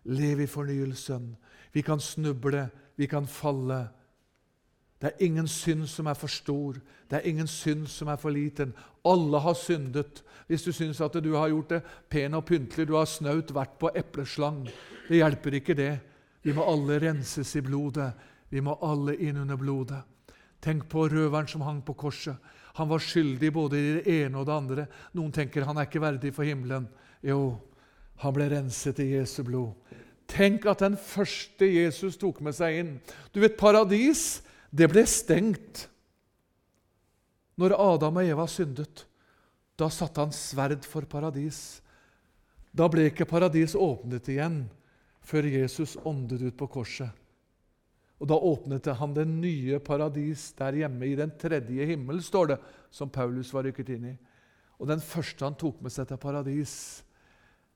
Lev 0.04 0.40
i 0.40 0.46
fornyelsen. 0.46 1.36
Vi 1.72 1.82
kan 1.82 2.00
snuble, 2.00 2.68
vi 2.96 3.06
kan 3.06 3.26
falle. 3.26 3.88
Det 5.02 5.10
er 5.10 5.24
ingen 5.26 5.48
synd 5.50 5.88
som 5.90 6.06
er 6.06 6.14
for 6.14 6.30
stor, 6.30 6.76
det 7.10 7.18
er 7.18 7.26
ingen 7.26 7.48
synd 7.50 7.88
som 7.90 8.08
er 8.08 8.20
for 8.22 8.30
liten. 8.30 8.70
Alle 9.04 9.40
har 9.42 9.54
syndet. 9.58 10.22
Hvis 10.46 10.62
du 10.62 10.72
syns 10.72 11.00
at 11.00 11.16
du 11.24 11.32
har 11.34 11.48
gjort 11.50 11.72
det 11.74 11.80
pen 12.08 12.34
og 12.38 12.44
pyntelig, 12.46 12.86
du 12.86 12.94
har 12.94 13.08
snaut 13.10 13.50
vært 13.54 13.74
på 13.80 13.90
epleslang, 13.98 14.62
det 15.08 15.18
hjelper 15.18 15.58
ikke 15.58 15.74
det. 15.74 15.92
Vi 16.42 16.54
må 16.54 16.66
alle 16.66 17.00
renses 17.02 17.56
i 17.56 17.62
blodet. 17.66 18.12
Vi 18.48 18.60
må 18.60 18.76
alle 18.82 19.16
inn 19.16 19.42
under 19.42 19.58
blodet. 19.58 20.00
Tenk 20.62 20.86
på 20.90 21.08
røveren 21.10 21.48
som 21.50 21.64
hang 21.66 21.80
på 21.82 21.94
korset. 21.98 22.38
Han 22.78 22.88
var 22.88 23.02
skyldig 23.02 23.50
både 23.52 23.78
i 23.78 23.92
det 23.98 24.16
ene 24.22 24.38
og 24.38 24.46
det 24.46 24.54
andre. 24.54 24.86
Noen 25.18 25.32
tenker 25.34 25.66
han 25.66 25.78
er 25.78 25.88
ikke 25.88 26.02
verdig 26.02 26.30
for 26.34 26.46
himmelen. 26.46 26.86
Jo, 27.26 27.58
han 28.22 28.34
ble 28.36 28.46
renset 28.52 29.02
i 29.02 29.12
Jesu 29.16 29.42
blod. 29.42 29.81
Tenk 30.30 30.66
at 30.70 30.82
den 30.84 30.96
første 30.96 31.66
Jesus 31.68 32.16
tok 32.20 32.40
med 32.44 32.56
seg 32.56 32.78
inn. 32.80 32.92
Du 33.32 33.40
vet, 33.42 33.58
paradis 33.58 34.42
det 34.72 34.88
ble 34.88 35.04
stengt 35.08 35.86
når 37.60 37.74
Adam 37.76 38.20
og 38.22 38.28
Eva 38.34 38.46
syndet. 38.48 39.04
Da 39.76 39.90
satte 39.92 40.22
han 40.24 40.32
sverd 40.32 40.86
for 40.88 41.04
paradis. 41.08 41.82
Da 42.72 42.88
ble 42.88 43.10
ikke 43.10 43.28
paradis 43.28 43.76
åpnet 43.76 44.30
igjen 44.32 44.62
før 45.22 45.46
Jesus 45.46 45.98
åndet 46.08 46.42
ut 46.42 46.56
på 46.56 46.70
korset. 46.72 47.10
Og 48.22 48.28
Da 48.30 48.38
åpnet 48.38 48.86
han 48.86 49.14
det 49.16 49.26
nye 49.26 49.80
paradis 49.82 50.52
der 50.54 50.78
hjemme 50.78 51.08
i 51.10 51.16
den 51.18 51.32
tredje 51.38 51.86
himmel, 51.90 52.22
står 52.22 52.52
det, 52.52 52.58
som 52.90 53.10
Paulus 53.10 53.50
var 53.52 53.66
rykket 53.66 53.88
inn 53.96 54.12
i. 54.12 54.18
Og 54.78 54.86
Den 54.86 55.02
første 55.02 55.44
han 55.44 55.58
tok 55.58 55.82
med 55.82 55.92
seg 55.92 56.06
til 56.08 56.20
paradis, 56.22 57.02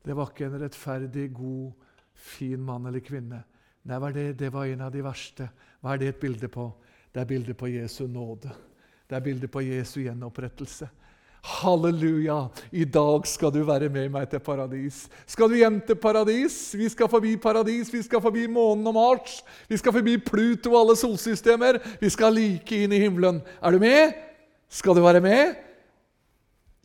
det 0.07 0.14
var 0.14 0.30
ikke 0.30 0.47
en 0.47 0.61
rettferdig, 0.62 1.32
god, 1.34 1.72
fin 2.16 2.62
mann 2.62 2.86
eller 2.88 3.04
kvinne. 3.04 3.42
Nei, 3.86 3.98
var 4.02 4.12
det, 4.12 4.32
det 4.40 4.50
var 4.50 4.66
en 4.66 4.86
av 4.88 4.92
de 4.92 5.04
verste. 5.04 5.48
Hva 5.80 5.94
er 5.94 6.02
det 6.02 6.08
et 6.14 6.22
bilde 6.22 6.48
på? 6.50 6.70
Det 7.14 7.22
er 7.22 7.28
bildet 7.28 7.56
på 7.56 7.68
Jesu 7.70 8.06
nåde. 8.10 8.50
Det 9.06 9.16
er 9.16 9.22
bildet 9.24 9.50
på 9.52 9.62
Jesu 9.62 10.00
gjenopprettelse. 10.02 10.88
Halleluja! 11.46 12.48
I 12.74 12.84
dag 12.84 13.26
skal 13.30 13.52
du 13.54 13.60
være 13.64 13.88
med 13.92 14.10
meg 14.10 14.26
til 14.30 14.42
paradis. 14.42 15.04
Skal 15.30 15.52
du 15.52 15.54
hjem 15.60 15.78
til 15.86 15.98
paradis? 16.02 16.56
Vi 16.74 16.88
skal 16.90 17.08
forbi 17.08 17.36
paradis, 17.38 17.92
vi 17.94 18.02
skal 18.02 18.20
forbi 18.24 18.48
månen 18.50 18.88
og 18.90 18.96
Mars. 18.96 19.38
Vi 19.70 19.78
skal 19.78 19.94
forbi 19.94 20.16
Pluto 20.18 20.74
og 20.74 20.80
alle 20.80 20.96
solsystemer. 20.98 21.78
Vi 22.00 22.10
skal 22.10 22.34
like 22.34 22.82
inn 22.82 22.96
i 22.96 23.00
himmelen. 23.04 23.38
Er 23.62 23.76
du 23.76 23.78
med? 23.78 24.18
Skal 24.68 24.98
du 24.98 25.04
være 25.06 25.22
med? 25.22 25.54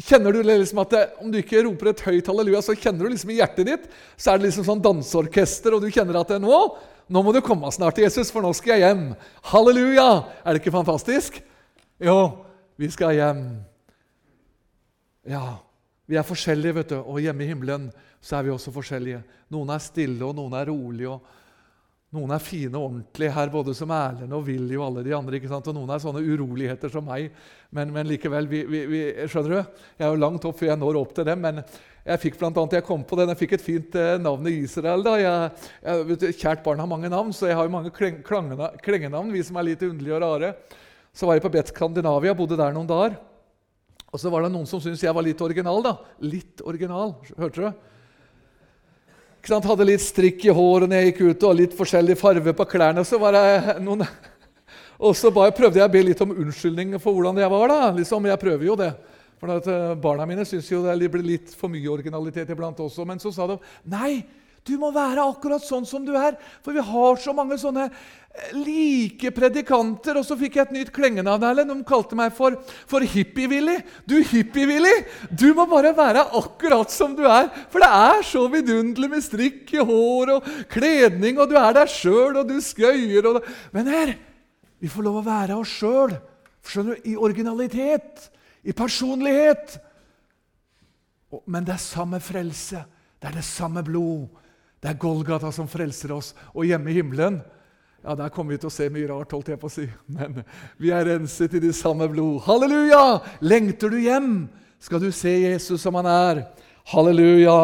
Kjenner 0.02 0.34
du 0.34 0.42
liksom 0.46 0.80
at 0.82 0.94
det, 0.94 1.02
Om 1.22 1.32
du 1.34 1.38
ikke 1.42 1.64
roper 1.66 1.92
et 1.92 2.04
høyt 2.08 2.30
halleluja, 2.32 2.62
så 2.66 2.76
kjenner 2.78 3.06
du 3.06 3.14
liksom 3.14 3.34
i 3.34 3.40
hjertet 3.42 3.68
ditt 3.68 3.90
så 4.16 4.32
er 4.32 4.40
det 4.40 4.48
liksom 4.48 4.66
sånn 4.68 4.84
danseorkester, 4.84 5.76
og 5.76 5.84
du 5.84 5.92
kjenner 5.94 6.22
at 6.22 6.32
det 6.32 6.40
nå 6.44 6.58
nå 7.12 7.20
må 7.26 7.34
du 7.36 7.42
komme 7.44 7.68
snart, 7.76 7.98
til 7.98 8.06
Jesus, 8.06 8.30
for 8.32 8.40
nå 8.40 8.54
skal 8.56 8.78
jeg 8.78 8.86
hjem. 8.86 9.02
Halleluja! 9.52 10.06
Er 10.46 10.56
det 10.56 10.62
ikke 10.62 10.72
fantastisk? 10.72 11.42
Jo, 12.00 12.46
vi 12.80 12.88
skal 12.94 13.18
hjem. 13.18 13.42
Ja, 15.28 15.58
vi 16.08 16.16
er 16.16 16.24
forskjellige, 16.24 16.78
vet 16.80 16.94
du. 16.94 17.02
Og 17.02 17.20
hjemme 17.20 17.44
i 17.44 17.50
himmelen 17.50 17.90
så 18.24 18.38
er 18.38 18.48
vi 18.48 18.54
også 18.54 18.72
forskjellige. 18.72 19.20
Noen 19.52 19.74
er 19.76 19.84
stille, 19.84 20.24
og 20.24 20.38
noen 20.38 20.56
er 20.56 20.72
rolige. 20.72 21.12
og 21.12 21.41
Noen 22.12 22.34
er 22.36 22.44
fine 22.44 22.76
og 22.76 22.90
ordentlige 22.90 23.32
her, 23.32 23.50
både 23.54 23.74
som 23.78 23.92
Erlend 23.96 24.34
og 24.36 24.44
Willy 24.44 24.76
og 24.76 24.90
alle 24.90 25.04
de 25.06 25.14
andre. 25.16 25.38
ikke 25.38 25.48
sant? 25.48 25.68
Og 25.72 25.78
noen 25.78 25.94
er 25.96 26.02
sånne 26.04 26.20
uroligheter 26.26 26.92
som 26.92 27.06
meg. 27.08 27.30
Men, 27.72 27.94
men 27.96 28.10
likevel, 28.10 28.50
vi, 28.52 28.66
vi, 28.68 28.82
vi, 28.92 29.04
skjønner 29.32 29.54
du? 29.54 29.78
Jeg 29.96 30.04
er 30.04 30.12
jo 30.12 30.20
langt 30.20 30.48
opp 30.50 30.58
før 30.60 30.74
jeg 30.74 30.82
når 30.82 31.00
opp 31.00 31.14
til 31.16 31.30
dem. 31.30 31.40
men 31.46 31.62
jeg 32.02 32.20
fikk 32.20 32.40
blant 32.42 32.58
annet, 32.58 32.76
jeg 32.80 32.86
kom 32.88 33.06
på 33.08 33.16
den, 33.20 33.30
jeg 33.32 33.40
fikk 33.40 33.52
et 33.56 33.64
fint 33.64 33.96
eh, 33.96 34.18
navn 34.20 34.50
i 34.50 34.58
Israel. 34.66 35.06
da. 35.06 35.14
Jeg, 35.22 35.70
jeg, 35.86 36.36
kjært 36.42 36.64
barn 36.66 36.84
har 36.84 36.90
mange 36.90 37.12
navn, 37.14 37.32
så 37.38 37.48
jeg 37.48 37.56
har 37.56 37.70
jo 37.70 37.76
mange 37.78 37.94
kleng, 37.96 38.20
klengenavn. 38.26 39.32
vi 39.32 39.44
som 39.48 39.62
er 39.62 39.70
litt 39.70 39.86
underlige 39.88 40.18
og 40.18 40.24
rare. 40.26 40.52
Så 41.16 41.30
var 41.30 41.38
jeg 41.38 41.46
på 41.46 41.54
Bet 41.54 41.72
Skandinavia, 41.72 42.36
bodde 42.36 42.60
der 42.60 42.76
noen 42.76 42.90
dager. 42.90 43.16
Og 44.12 44.20
så 44.20 44.28
var 44.34 44.44
det 44.44 44.52
noen 44.52 44.68
som 44.68 44.84
syntes 44.84 45.06
jeg 45.06 45.16
var 45.16 45.24
litt 45.24 45.40
original. 45.40 45.80
da. 45.86 45.96
Litt 46.28 46.60
original, 46.68 47.16
hørte 47.40 47.70
du? 47.70 47.91
Hadde 49.50 49.88
litt 49.88 50.04
strikk 50.04 50.46
i 50.46 50.54
håret 50.54 50.90
når 50.90 51.00
jeg 51.00 51.12
gikk 51.12 51.22
ut, 51.22 51.44
og 51.48 51.56
litt 51.58 51.74
forskjellig 51.78 52.18
farve 52.20 52.54
på 52.54 52.66
klærne. 52.66 53.06
Så 53.06 53.20
var 53.22 53.34
jeg 53.34 53.80
noen... 53.82 54.06
Og 55.02 55.16
så 55.18 55.32
bare 55.34 55.54
prøvde 55.58 55.80
jeg 55.80 55.90
å 55.90 55.92
be 55.92 56.04
litt 56.06 56.20
om 56.22 56.30
unnskyldning 56.30 56.94
for 57.02 57.16
hvordan 57.16 57.40
jeg 57.42 57.50
var. 57.50 57.72
da. 57.72 57.90
Liksom, 57.98 58.26
Jeg 58.30 58.38
prøver 58.38 58.66
jo 58.68 58.76
det. 58.78 58.92
For 59.42 59.50
uh, 59.50 59.96
Barna 59.98 60.28
mine 60.30 60.46
syns 60.46 60.68
jo 60.70 60.84
det 60.86 61.10
blir 61.10 61.26
litt 61.26 61.56
for 61.58 61.74
mye 61.74 61.90
originalitet 61.90 62.52
iblant 62.54 62.78
også. 62.80 63.06
Men 63.10 63.18
så 63.18 63.32
sa 63.34 63.48
de 63.50 63.58
nei, 63.90 64.22
du 64.68 64.76
må 64.78 64.92
være 64.94 65.24
akkurat 65.26 65.64
sånn 65.66 65.88
som 65.90 66.04
du 66.06 66.14
er. 66.18 66.36
For 66.62 66.76
vi 66.76 66.84
har 66.86 67.18
så 67.18 67.34
mange 67.34 67.58
sånne 67.58 67.88
eh, 67.88 68.52
like 68.54 69.32
predikanter. 69.34 70.20
Og 70.20 70.26
så 70.28 70.38
fikk 70.38 70.60
jeg 70.60 70.68
et 70.68 70.76
nytt 70.76 70.92
klengenavn. 70.94 71.64
De 71.66 71.78
kalte 71.88 72.18
meg 72.18 72.36
for, 72.38 72.60
for 72.90 73.02
Hippie-Willy. 73.02 73.80
Du 74.06 74.20
Hippie-Willy, 74.20 74.94
du 75.34 75.50
må 75.58 75.66
bare 75.72 75.96
være 75.98 76.28
akkurat 76.38 76.94
som 76.94 77.16
du 77.18 77.24
er. 77.26 77.50
For 77.74 77.82
det 77.82 77.90
er 77.90 78.26
så 78.28 78.46
vidunderlig 78.54 79.10
med 79.16 79.26
strikk 79.26 79.74
i 79.74 79.82
hår 79.82 80.36
og 80.38 80.52
kledning, 80.72 81.42
og 81.42 81.50
du 81.50 81.58
er 81.58 81.80
deg 81.80 81.90
sjøl, 81.90 82.38
og 82.44 82.52
du 82.52 82.60
skøyer 82.62 83.32
og 83.32 83.42
her, 83.82 84.14
vi 84.82 84.90
får 84.90 85.06
lov 85.06 85.20
å 85.22 85.26
være 85.26 85.58
oss 85.58 85.74
sjøl. 85.82 86.14
I 87.10 87.16
originalitet, 87.18 88.30
i 88.62 88.74
personlighet. 88.78 89.80
Men 91.50 91.66
det 91.66 91.74
er 91.74 91.82
samme 91.82 92.22
frelse. 92.22 92.84
Det 93.22 93.30
er 93.30 93.38
det 93.38 93.46
samme 93.46 93.84
blod. 93.86 94.30
Det 94.82 94.90
er 94.90 95.02
Golgata 95.02 95.52
som 95.54 95.70
frelser 95.70 96.14
oss. 96.16 96.32
Og 96.56 96.66
hjemme 96.66 96.90
i 96.90 96.98
himmelen 96.98 97.42
ja, 98.02 98.16
Der 98.18 98.32
kommer 98.34 98.56
vi 98.56 98.62
til 98.64 98.72
å 98.72 98.74
se 98.74 98.88
mye 98.90 99.10
rart, 99.12 99.34
holdt 99.36 99.52
jeg 99.54 99.62
på 99.62 99.70
å 99.70 99.74
si. 99.74 99.86
Men 100.10 100.42
vi 100.82 100.90
er 100.90 101.06
renset 101.06 101.54
i 101.54 101.62
det 101.62 101.76
samme 101.78 102.08
blod. 102.10 102.42
Halleluja! 102.48 103.22
Lengter 103.46 103.94
du 103.94 104.00
hjem, 104.02 104.32
skal 104.82 105.04
du 105.04 105.12
se 105.14 105.36
Jesus 105.44 105.84
som 105.86 106.00
han 106.00 106.10
er. 106.10 106.46
Halleluja! 106.90 107.60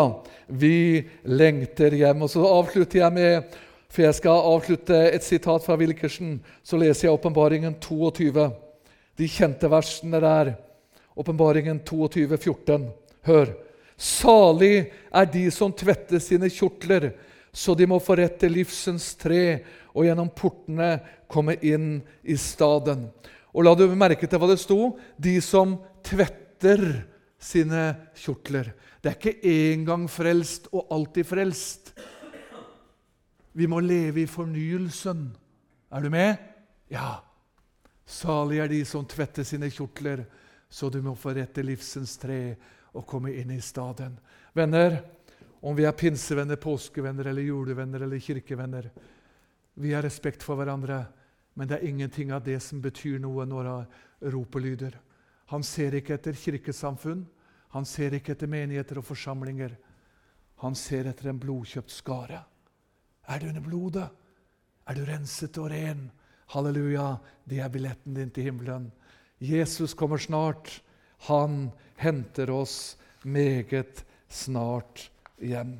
Vi 0.47 1.07
lengter 1.25 1.97
hjem. 1.97 2.21
Og 2.21 2.31
så 2.31 2.45
avslutter 2.45 3.01
jeg 3.01 3.17
med 3.17 3.57
For 3.87 4.03
jeg 4.03 4.17
skal 4.19 4.45
avslutte 4.51 4.97
et 5.09 5.23
sitat 5.25 5.63
fra 5.65 5.77
Wilkersen. 5.79 6.37
Så 6.61 6.77
leser 6.77 7.07
jeg 7.07 7.17
Åpenbaringen 7.17 7.79
22. 7.81 8.49
De 9.17 9.29
kjente 9.31 9.69
versene 9.71 10.19
der. 10.21 10.51
Åpenbaringen 11.17 11.79
22, 11.87 12.27
14. 12.37 12.91
Hør. 13.25 13.55
Salig 13.97 14.91
er 15.09 15.29
de 15.33 15.47
som 15.51 15.73
tvetter 15.73 16.21
sine 16.21 16.51
kjortler, 16.53 17.09
så 17.51 17.73
de 17.73 17.87
må 17.89 17.97
få 18.03 18.19
rett 18.19 18.37
til 18.37 18.53
livsens 18.53 19.15
tre 19.17 19.63
og 19.97 20.05
gjennom 20.05 20.29
portene 20.29 20.99
komme 21.25 21.55
inn 21.65 21.97
i 22.21 22.37
staden. 22.37 23.07
Og 23.57 23.65
la 23.65 23.73
du 23.73 23.87
merke 23.97 24.29
til 24.29 24.37
hva 24.37 24.51
det 24.51 24.59
sto? 24.61 24.93
De 25.17 25.39
som 25.41 25.79
tvetter 26.05 26.83
sine 27.41 28.11
kjortler. 28.17 28.69
Det 29.01 29.09
er 29.09 29.17
ikke 29.17 29.53
en 29.73 29.85
gang 29.87 30.05
frelst 30.11 30.69
og 30.69 30.93
alltid 30.93 31.25
frelst. 31.25 31.91
Vi 33.57 33.65
må 33.65 33.81
leve 33.81 34.21
i 34.21 34.29
fornyelsen. 34.29 35.25
Er 35.89 36.05
du 36.05 36.13
med? 36.13 36.37
Ja. 36.93 37.23
Salig 38.05 38.61
er 38.61 38.69
de 38.69 38.83
som 38.85 39.05
tvetter 39.09 39.43
sine 39.47 39.71
kjortler, 39.73 40.21
så 40.69 40.91
du 40.93 41.01
må 41.01 41.15
få 41.17 41.33
rett 41.33 41.55
til 41.55 41.71
livsens 41.71 42.13
tre 42.21 42.55
å 42.97 43.05
komme 43.05 43.33
inn 43.37 43.53
i 43.53 43.61
staden. 43.61 44.17
Venner, 44.57 44.97
om 45.61 45.75
vi 45.77 45.85
er 45.85 45.95
pinsevenner, 45.97 46.59
påskevenner, 46.61 47.29
eller 47.29 47.45
julevenner 47.45 48.05
eller 48.05 48.19
kirkevenner 48.19 48.89
Vi 49.77 49.93
har 49.93 50.01
respekt 50.01 50.41
for 50.41 50.57
hverandre, 50.57 51.03
men 51.53 51.67
det 51.69 51.77
er 51.77 51.89
ingenting 51.89 52.31
av 52.33 52.41
det 52.43 52.57
som 52.65 52.81
betyr 52.81 53.19
noe 53.21 53.45
når 53.45 53.67
ropet 54.33 54.61
lyder. 54.61 54.95
Han 55.53 55.61
ser 55.63 55.93
ikke 55.93 56.15
etter 56.17 56.33
kirkesamfunn, 56.33 57.27
han 57.69 57.85
ser 57.85 58.15
ikke 58.17 58.33
etter 58.33 58.49
menigheter 58.49 58.97
og 58.97 59.05
forsamlinger. 59.05 59.75
Han 60.63 60.73
ser 60.75 61.09
etter 61.11 61.29
en 61.29 61.39
blodkjøpt 61.39 61.93
skare. 61.93 62.41
Er 63.29 63.39
du 63.39 63.49
under 63.51 63.61
blodet? 63.61 64.07
Er 64.87 64.97
du 64.97 65.05
renset 65.05 65.57
og 65.61 65.69
ren? 65.69 66.07
Halleluja, 66.55 67.17
det 67.45 67.59
er 67.61 67.69
billetten 67.69 68.15
din 68.15 68.31
til 68.33 68.49
himmelen. 68.49 68.89
Jesus 69.37 69.93
kommer 69.93 70.17
snart. 70.17 70.79
Han 71.25 71.69
henter 71.97 72.49
oss 72.53 72.97
meget 73.23 74.03
snart 74.29 75.09
hjem. 75.41 75.77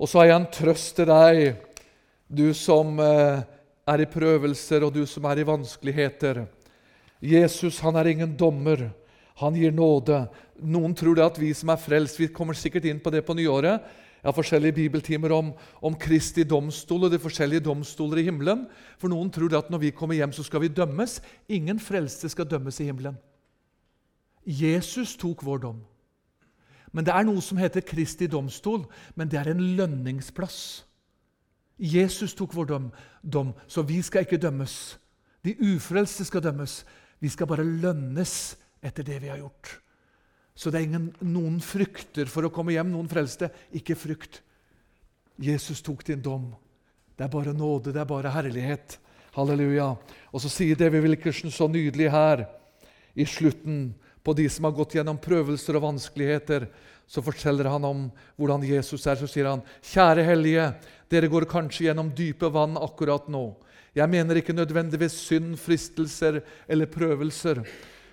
Og 0.00 0.08
så 0.08 0.20
har 0.20 0.30
jeg 0.30 0.40
en 0.40 0.52
trøst 0.54 0.96
til 0.96 1.10
deg, 1.10 1.56
du 2.30 2.48
som 2.56 2.98
eh, 3.04 3.42
er 3.90 4.02
i 4.02 4.08
prøvelser, 4.08 4.86
og 4.86 4.94
du 4.94 5.04
som 5.08 5.26
er 5.28 5.42
i 5.42 5.46
vanskeligheter. 5.46 6.44
Jesus 7.20 7.80
han 7.84 7.98
er 8.00 8.08
ingen 8.08 8.36
dommer. 8.38 8.88
Han 9.40 9.56
gir 9.56 9.74
nåde. 9.76 10.22
Noen 10.60 10.94
tror 10.96 11.16
det 11.16 11.26
at 11.26 11.40
vi 11.40 11.50
som 11.56 11.72
er 11.72 11.80
frelst 11.80 12.20
Vi 12.20 12.28
kommer 12.32 12.56
sikkert 12.56 12.86
inn 12.88 13.00
på 13.00 13.12
det 13.12 13.24
på 13.26 13.36
nyåret. 13.36 13.84
Jeg 14.20 14.28
har 14.28 14.36
forskjellige 14.36 14.76
bibeltimer 14.76 15.32
om, 15.32 15.54
om 15.80 15.94
Kristi 15.96 16.44
domstol 16.44 17.06
og 17.06 17.12
de 17.12 17.20
forskjellige 17.20 17.64
domstoler 17.64 18.20
i 18.20 18.26
himmelen. 18.26 18.66
For 19.00 19.08
noen 19.08 19.30
tror 19.32 19.48
det 19.48 19.60
at 19.62 19.70
når 19.72 19.80
vi 19.86 19.94
kommer 19.96 20.18
hjem, 20.18 20.32
så 20.36 20.44
skal 20.44 20.60
vi 20.64 20.72
dømmes. 20.76 21.22
Ingen 21.48 21.80
frelste 21.80 22.28
skal 22.28 22.48
dømmes 22.48 22.80
i 22.84 22.90
himmelen. 22.90 23.16
Jesus 24.44 25.16
tok 25.20 25.44
vår 25.44 25.64
dom. 25.66 25.80
Men 26.92 27.06
det 27.06 27.14
er 27.14 27.26
noe 27.26 27.42
som 27.44 27.58
heter 27.60 27.84
Kristi 27.86 28.26
domstol, 28.30 28.84
men 29.14 29.30
det 29.30 29.38
er 29.38 29.52
en 29.52 29.62
lønningsplass. 29.78 30.84
Jesus 31.80 32.34
tok 32.36 32.54
vår 32.56 32.66
dom, 32.72 32.88
dom, 33.22 33.52
så 33.70 33.84
vi 33.86 34.00
skal 34.04 34.26
ikke 34.26 34.40
dømmes. 34.42 34.98
De 35.46 35.54
ufrelste 35.72 36.26
skal 36.28 36.42
dømmes. 36.44 36.82
Vi 37.20 37.30
skal 37.32 37.48
bare 37.48 37.64
lønnes 37.64 38.56
etter 38.84 39.06
det 39.06 39.20
vi 39.22 39.30
har 39.30 39.40
gjort. 39.40 39.78
Så 40.54 40.68
det 40.68 40.80
er 40.80 40.88
ingen, 40.88 41.06
noen 41.24 41.60
frykter 41.64 42.28
for 42.28 42.44
å 42.44 42.52
komme 42.52 42.74
hjem, 42.74 42.90
noen 42.92 43.08
frelste. 43.08 43.48
Ikke 43.76 43.96
frykt. 43.96 44.42
Jesus 45.40 45.80
tok 45.84 46.02
din 46.04 46.20
dom. 46.20 46.50
Det 47.16 47.24
er 47.24 47.32
bare 47.32 47.54
nåde, 47.56 47.94
det 47.94 48.02
er 48.02 48.08
bare 48.08 48.32
herlighet. 48.34 48.98
Halleluja. 49.36 49.94
Og 50.34 50.42
så 50.42 50.50
sier 50.52 50.76
David 50.76 51.06
Wilkerson 51.06 51.52
så 51.54 51.68
nydelig 51.70 52.10
her 52.12 52.44
i 53.14 53.24
slutten 53.28 53.92
på 54.24 54.34
de 54.36 54.48
som 54.52 54.66
har 54.68 54.76
gått 54.76 54.94
gjennom 54.98 55.18
prøvelser 55.20 55.78
og 55.78 55.86
vanskeligheter, 55.88 56.68
så 57.10 57.22
forteller 57.24 57.66
han 57.66 57.84
om 57.84 58.02
hvordan 58.38 58.62
Jesus 58.68 59.06
er. 59.06 59.16
Så 59.18 59.26
sier 59.26 59.48
han, 59.50 59.62
'Kjære 59.82 60.24
hellige, 60.24 60.74
dere 61.10 61.28
går 61.28 61.48
kanskje 61.50 61.88
gjennom 61.88 62.12
dype 62.14 62.46
vann 62.52 62.76
akkurat 62.76 63.26
nå.' 63.28 63.56
'Jeg 63.94 64.08
mener 64.08 64.36
ikke 64.36 64.54
nødvendigvis 64.54 65.18
synd, 65.18 65.58
fristelser 65.58 66.42
eller 66.68 66.86
prøvelser.' 66.86 67.64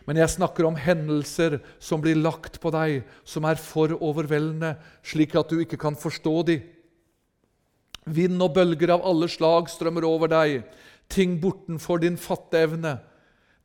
Men 0.08 0.22
jeg 0.22 0.30
snakker 0.30 0.64
om 0.66 0.76
hendelser 0.80 1.60
som 1.84 2.00
blir 2.02 2.16
lagt 2.16 2.62
på 2.64 2.72
deg, 2.72 3.04
som 3.28 3.44
er 3.44 3.60
for 3.60 3.92
overveldende, 3.92 4.78
slik 5.04 5.36
at 5.36 5.50
du 5.52 5.60
ikke 5.60 5.78
kan 5.78 6.00
forstå 6.00 6.36
de. 6.48 6.62
Vind 8.08 8.40
og 8.42 8.54
bølger 8.56 8.94
av 8.96 9.04
alle 9.04 9.28
slag 9.28 9.68
strømmer 9.68 10.08
over 10.08 10.32
deg, 10.32 10.64
ting 11.12 11.36
bortenfor 11.44 12.00
din 12.00 12.16
fatteevne. 12.16 12.96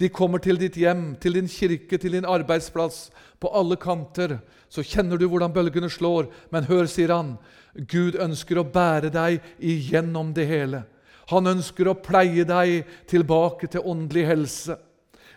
De 0.03 0.11
kommer 0.11 0.43
til 0.43 0.59
ditt 0.59 0.75
hjem, 0.81 1.13
til 1.23 1.37
din 1.39 1.51
kirke, 1.51 1.99
til 1.99 2.17
din 2.17 2.27
arbeidsplass. 2.27 3.13
På 3.39 3.53
alle 3.55 3.77
kanter 3.79 4.41
så 4.73 4.83
kjenner 4.83 5.21
du 5.21 5.29
hvordan 5.31 5.53
bølgene 5.55 5.91
slår. 5.93 6.27
Men 6.51 6.67
hør, 6.67 6.89
sier 6.91 7.13
han, 7.15 7.37
Gud 7.77 8.19
ønsker 8.19 8.59
å 8.59 8.67
bære 8.67 9.13
deg 9.15 9.39
igjennom 9.63 10.33
det 10.35 10.49
hele. 10.51 10.83
Han 11.31 11.47
ønsker 11.53 11.87
å 11.87 12.01
pleie 12.03 12.43
deg 12.49 12.89
tilbake 13.11 13.71
til 13.71 13.87
åndelig 13.87 14.27
helse. 14.33 14.77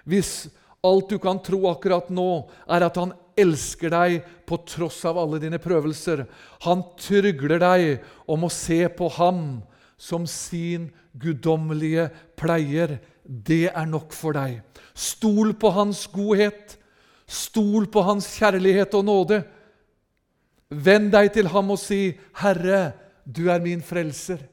Hvis 0.02 0.48
alt 0.86 1.14
du 1.14 1.20
kan 1.22 1.40
tro 1.46 1.62
akkurat 1.70 2.10
nå, 2.14 2.46
er 2.66 2.88
at 2.88 2.98
han 2.98 3.14
elsker 3.38 3.94
deg 3.94 4.20
på 4.50 4.60
tross 4.66 5.04
av 5.06 5.20
alle 5.22 5.40
dine 5.44 5.62
prøvelser. 5.62 6.26
Han 6.66 6.82
trygler 6.98 7.62
deg 7.62 8.06
om 8.32 8.48
å 8.48 8.54
se 8.54 8.82
på 8.98 9.10
ham 9.20 9.42
som 9.98 10.26
sin 10.30 10.90
guddommelige 11.22 12.10
pleier 12.40 12.98
det 13.26 13.72
er 13.74 13.86
nok 13.90 14.14
for 14.14 14.38
deg. 14.38 14.62
Stol 14.94 15.56
på 15.58 15.72
Hans 15.76 16.06
godhet. 16.14 16.78
Stol 17.26 17.90
på 17.92 18.04
Hans 18.06 18.30
kjærlighet 18.38 18.94
og 18.98 19.06
nåde. 19.06 19.42
Vend 20.70 21.12
deg 21.14 21.32
til 21.34 21.48
ham 21.48 21.72
og 21.72 21.80
si, 21.80 22.18
'Herre, 22.34 22.94
du 23.26 23.50
er 23.50 23.60
min 23.60 23.82
frelser.' 23.82 24.48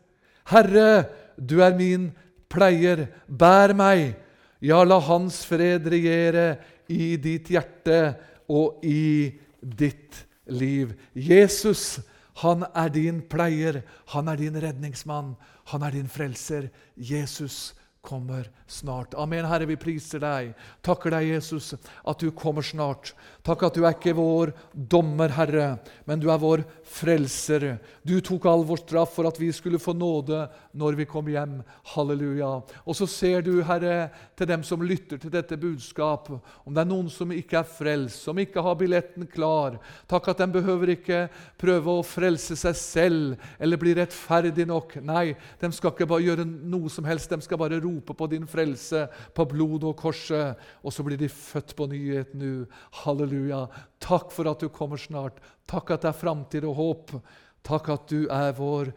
'Herre, 0.47 1.09
du 1.37 1.61
er 1.61 1.77
min 1.77 2.12
pleier. 2.49 3.09
Bær 3.29 3.73
meg.' 3.75 4.16
Ja, 4.61 4.85
la 4.85 5.01
Hans 5.01 5.45
fred 5.45 5.87
regjere 5.91 6.59
i 6.89 7.16
ditt 7.16 7.49
hjerte 7.51 8.14
og 8.49 8.85
i 8.85 9.33
ditt 9.61 10.27
liv. 10.47 10.93
Jesus, 11.14 11.99
han 12.43 12.62
er 12.75 12.89
din 12.89 13.23
pleier. 13.27 13.83
Han 14.14 14.29
er 14.29 14.37
din 14.37 14.62
redningsmann. 14.62 15.35
Han 15.73 15.83
er 15.83 15.91
din 15.91 16.09
frelser. 16.09 16.68
Jesus, 16.97 17.75
kommer 18.03 18.50
snart. 18.66 19.14
Amen, 19.14 19.44
Herre, 19.46 19.66
vi 19.70 19.76
priser 19.78 20.18
deg. 20.22 20.48
Takker 20.82 21.14
deg, 21.14 21.28
Jesus, 21.36 21.70
at 21.78 22.18
du 22.18 22.32
kommer 22.34 22.64
snart. 22.66 23.12
Takk 23.46 23.62
at 23.68 23.76
du 23.78 23.84
er 23.84 23.94
ikke 23.94 24.14
vår 24.18 24.50
dommer, 24.74 25.30
Herre, 25.36 25.76
men 26.09 26.18
du 26.18 26.26
er 26.32 26.40
vår 26.42 26.64
frelser. 26.92 27.76
Du 28.03 28.16
tok 28.24 28.48
all 28.50 28.64
vår 28.66 28.82
straff 28.82 29.14
for 29.14 29.28
at 29.30 29.38
vi 29.38 29.53
skulle 29.55 29.80
få 29.82 29.94
nåde 29.94 30.44
når 30.78 30.98
vi 30.98 31.07
kom 31.07 31.30
hjem. 31.30 31.61
Halleluja. 31.92 32.50
Og 32.82 32.98
så 32.98 33.07
ser 33.07 33.46
du, 33.46 33.53
Herre, 33.66 34.11
til 34.38 34.50
dem 34.50 34.66
som 34.66 34.82
lytter 34.82 35.22
til 35.22 35.32
dette 35.32 35.59
budskap, 35.61 36.32
om 36.66 36.74
det 36.74 36.82
er 36.82 36.90
noen 36.90 37.11
som 37.12 37.30
ikke 37.34 37.61
er 37.61 37.70
frelst, 37.70 38.26
som 38.26 38.38
ikke 38.42 38.66
har 38.66 38.78
billetten 38.82 39.30
klar. 39.30 39.78
Takk 40.11 40.32
at 40.32 40.42
de 40.42 40.50
behøver 40.59 40.96
ikke 40.96 41.22
prøve 41.61 41.98
å 42.00 42.07
frelse 42.07 42.59
seg 42.59 42.78
selv 42.78 43.48
eller 43.62 43.78
bli 43.78 43.94
rettferdig 43.98 44.66
nok. 44.66 44.98
Nei, 45.07 45.36
de 45.62 45.70
skal 45.70 45.94
ikke 45.94 46.11
bare 46.11 46.26
gjøre 46.26 46.50
noe 46.50 46.90
som 46.90 47.07
helst. 47.07 47.30
De 47.30 47.46
skal 47.46 47.62
bare 47.62 47.82
rope 47.93 48.16
på 48.18 48.26
din 48.32 48.47
frelse, 48.47 49.07
på 49.34 49.47
blodet 49.49 49.90
og 49.90 49.97
korset, 49.97 50.59
og 50.82 50.93
så 50.93 51.05
blir 51.07 51.20
de 51.20 51.28
født 51.28 51.76
på 51.76 51.86
nyhet 51.93 52.34
nå. 52.34 52.66
Halleluja. 53.03 53.66
Takk 54.01 54.32
for 54.32 54.51
at 54.51 54.61
du 54.61 54.68
kommer 54.68 55.01
snart. 55.01 55.38
Takk 55.70 55.90
at 55.95 56.03
det 56.03 56.12
er 56.12 56.20
framtid 56.20 56.64
og 56.64 56.76
håp. 56.76 57.14
Takk 57.62 57.93
at 57.95 58.09
du 58.11 58.26
er 58.26 58.53
vår 58.59 58.93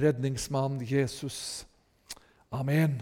redningsmann, 0.00 0.80
Jesus. 0.84 1.64
Amen. 2.52 3.00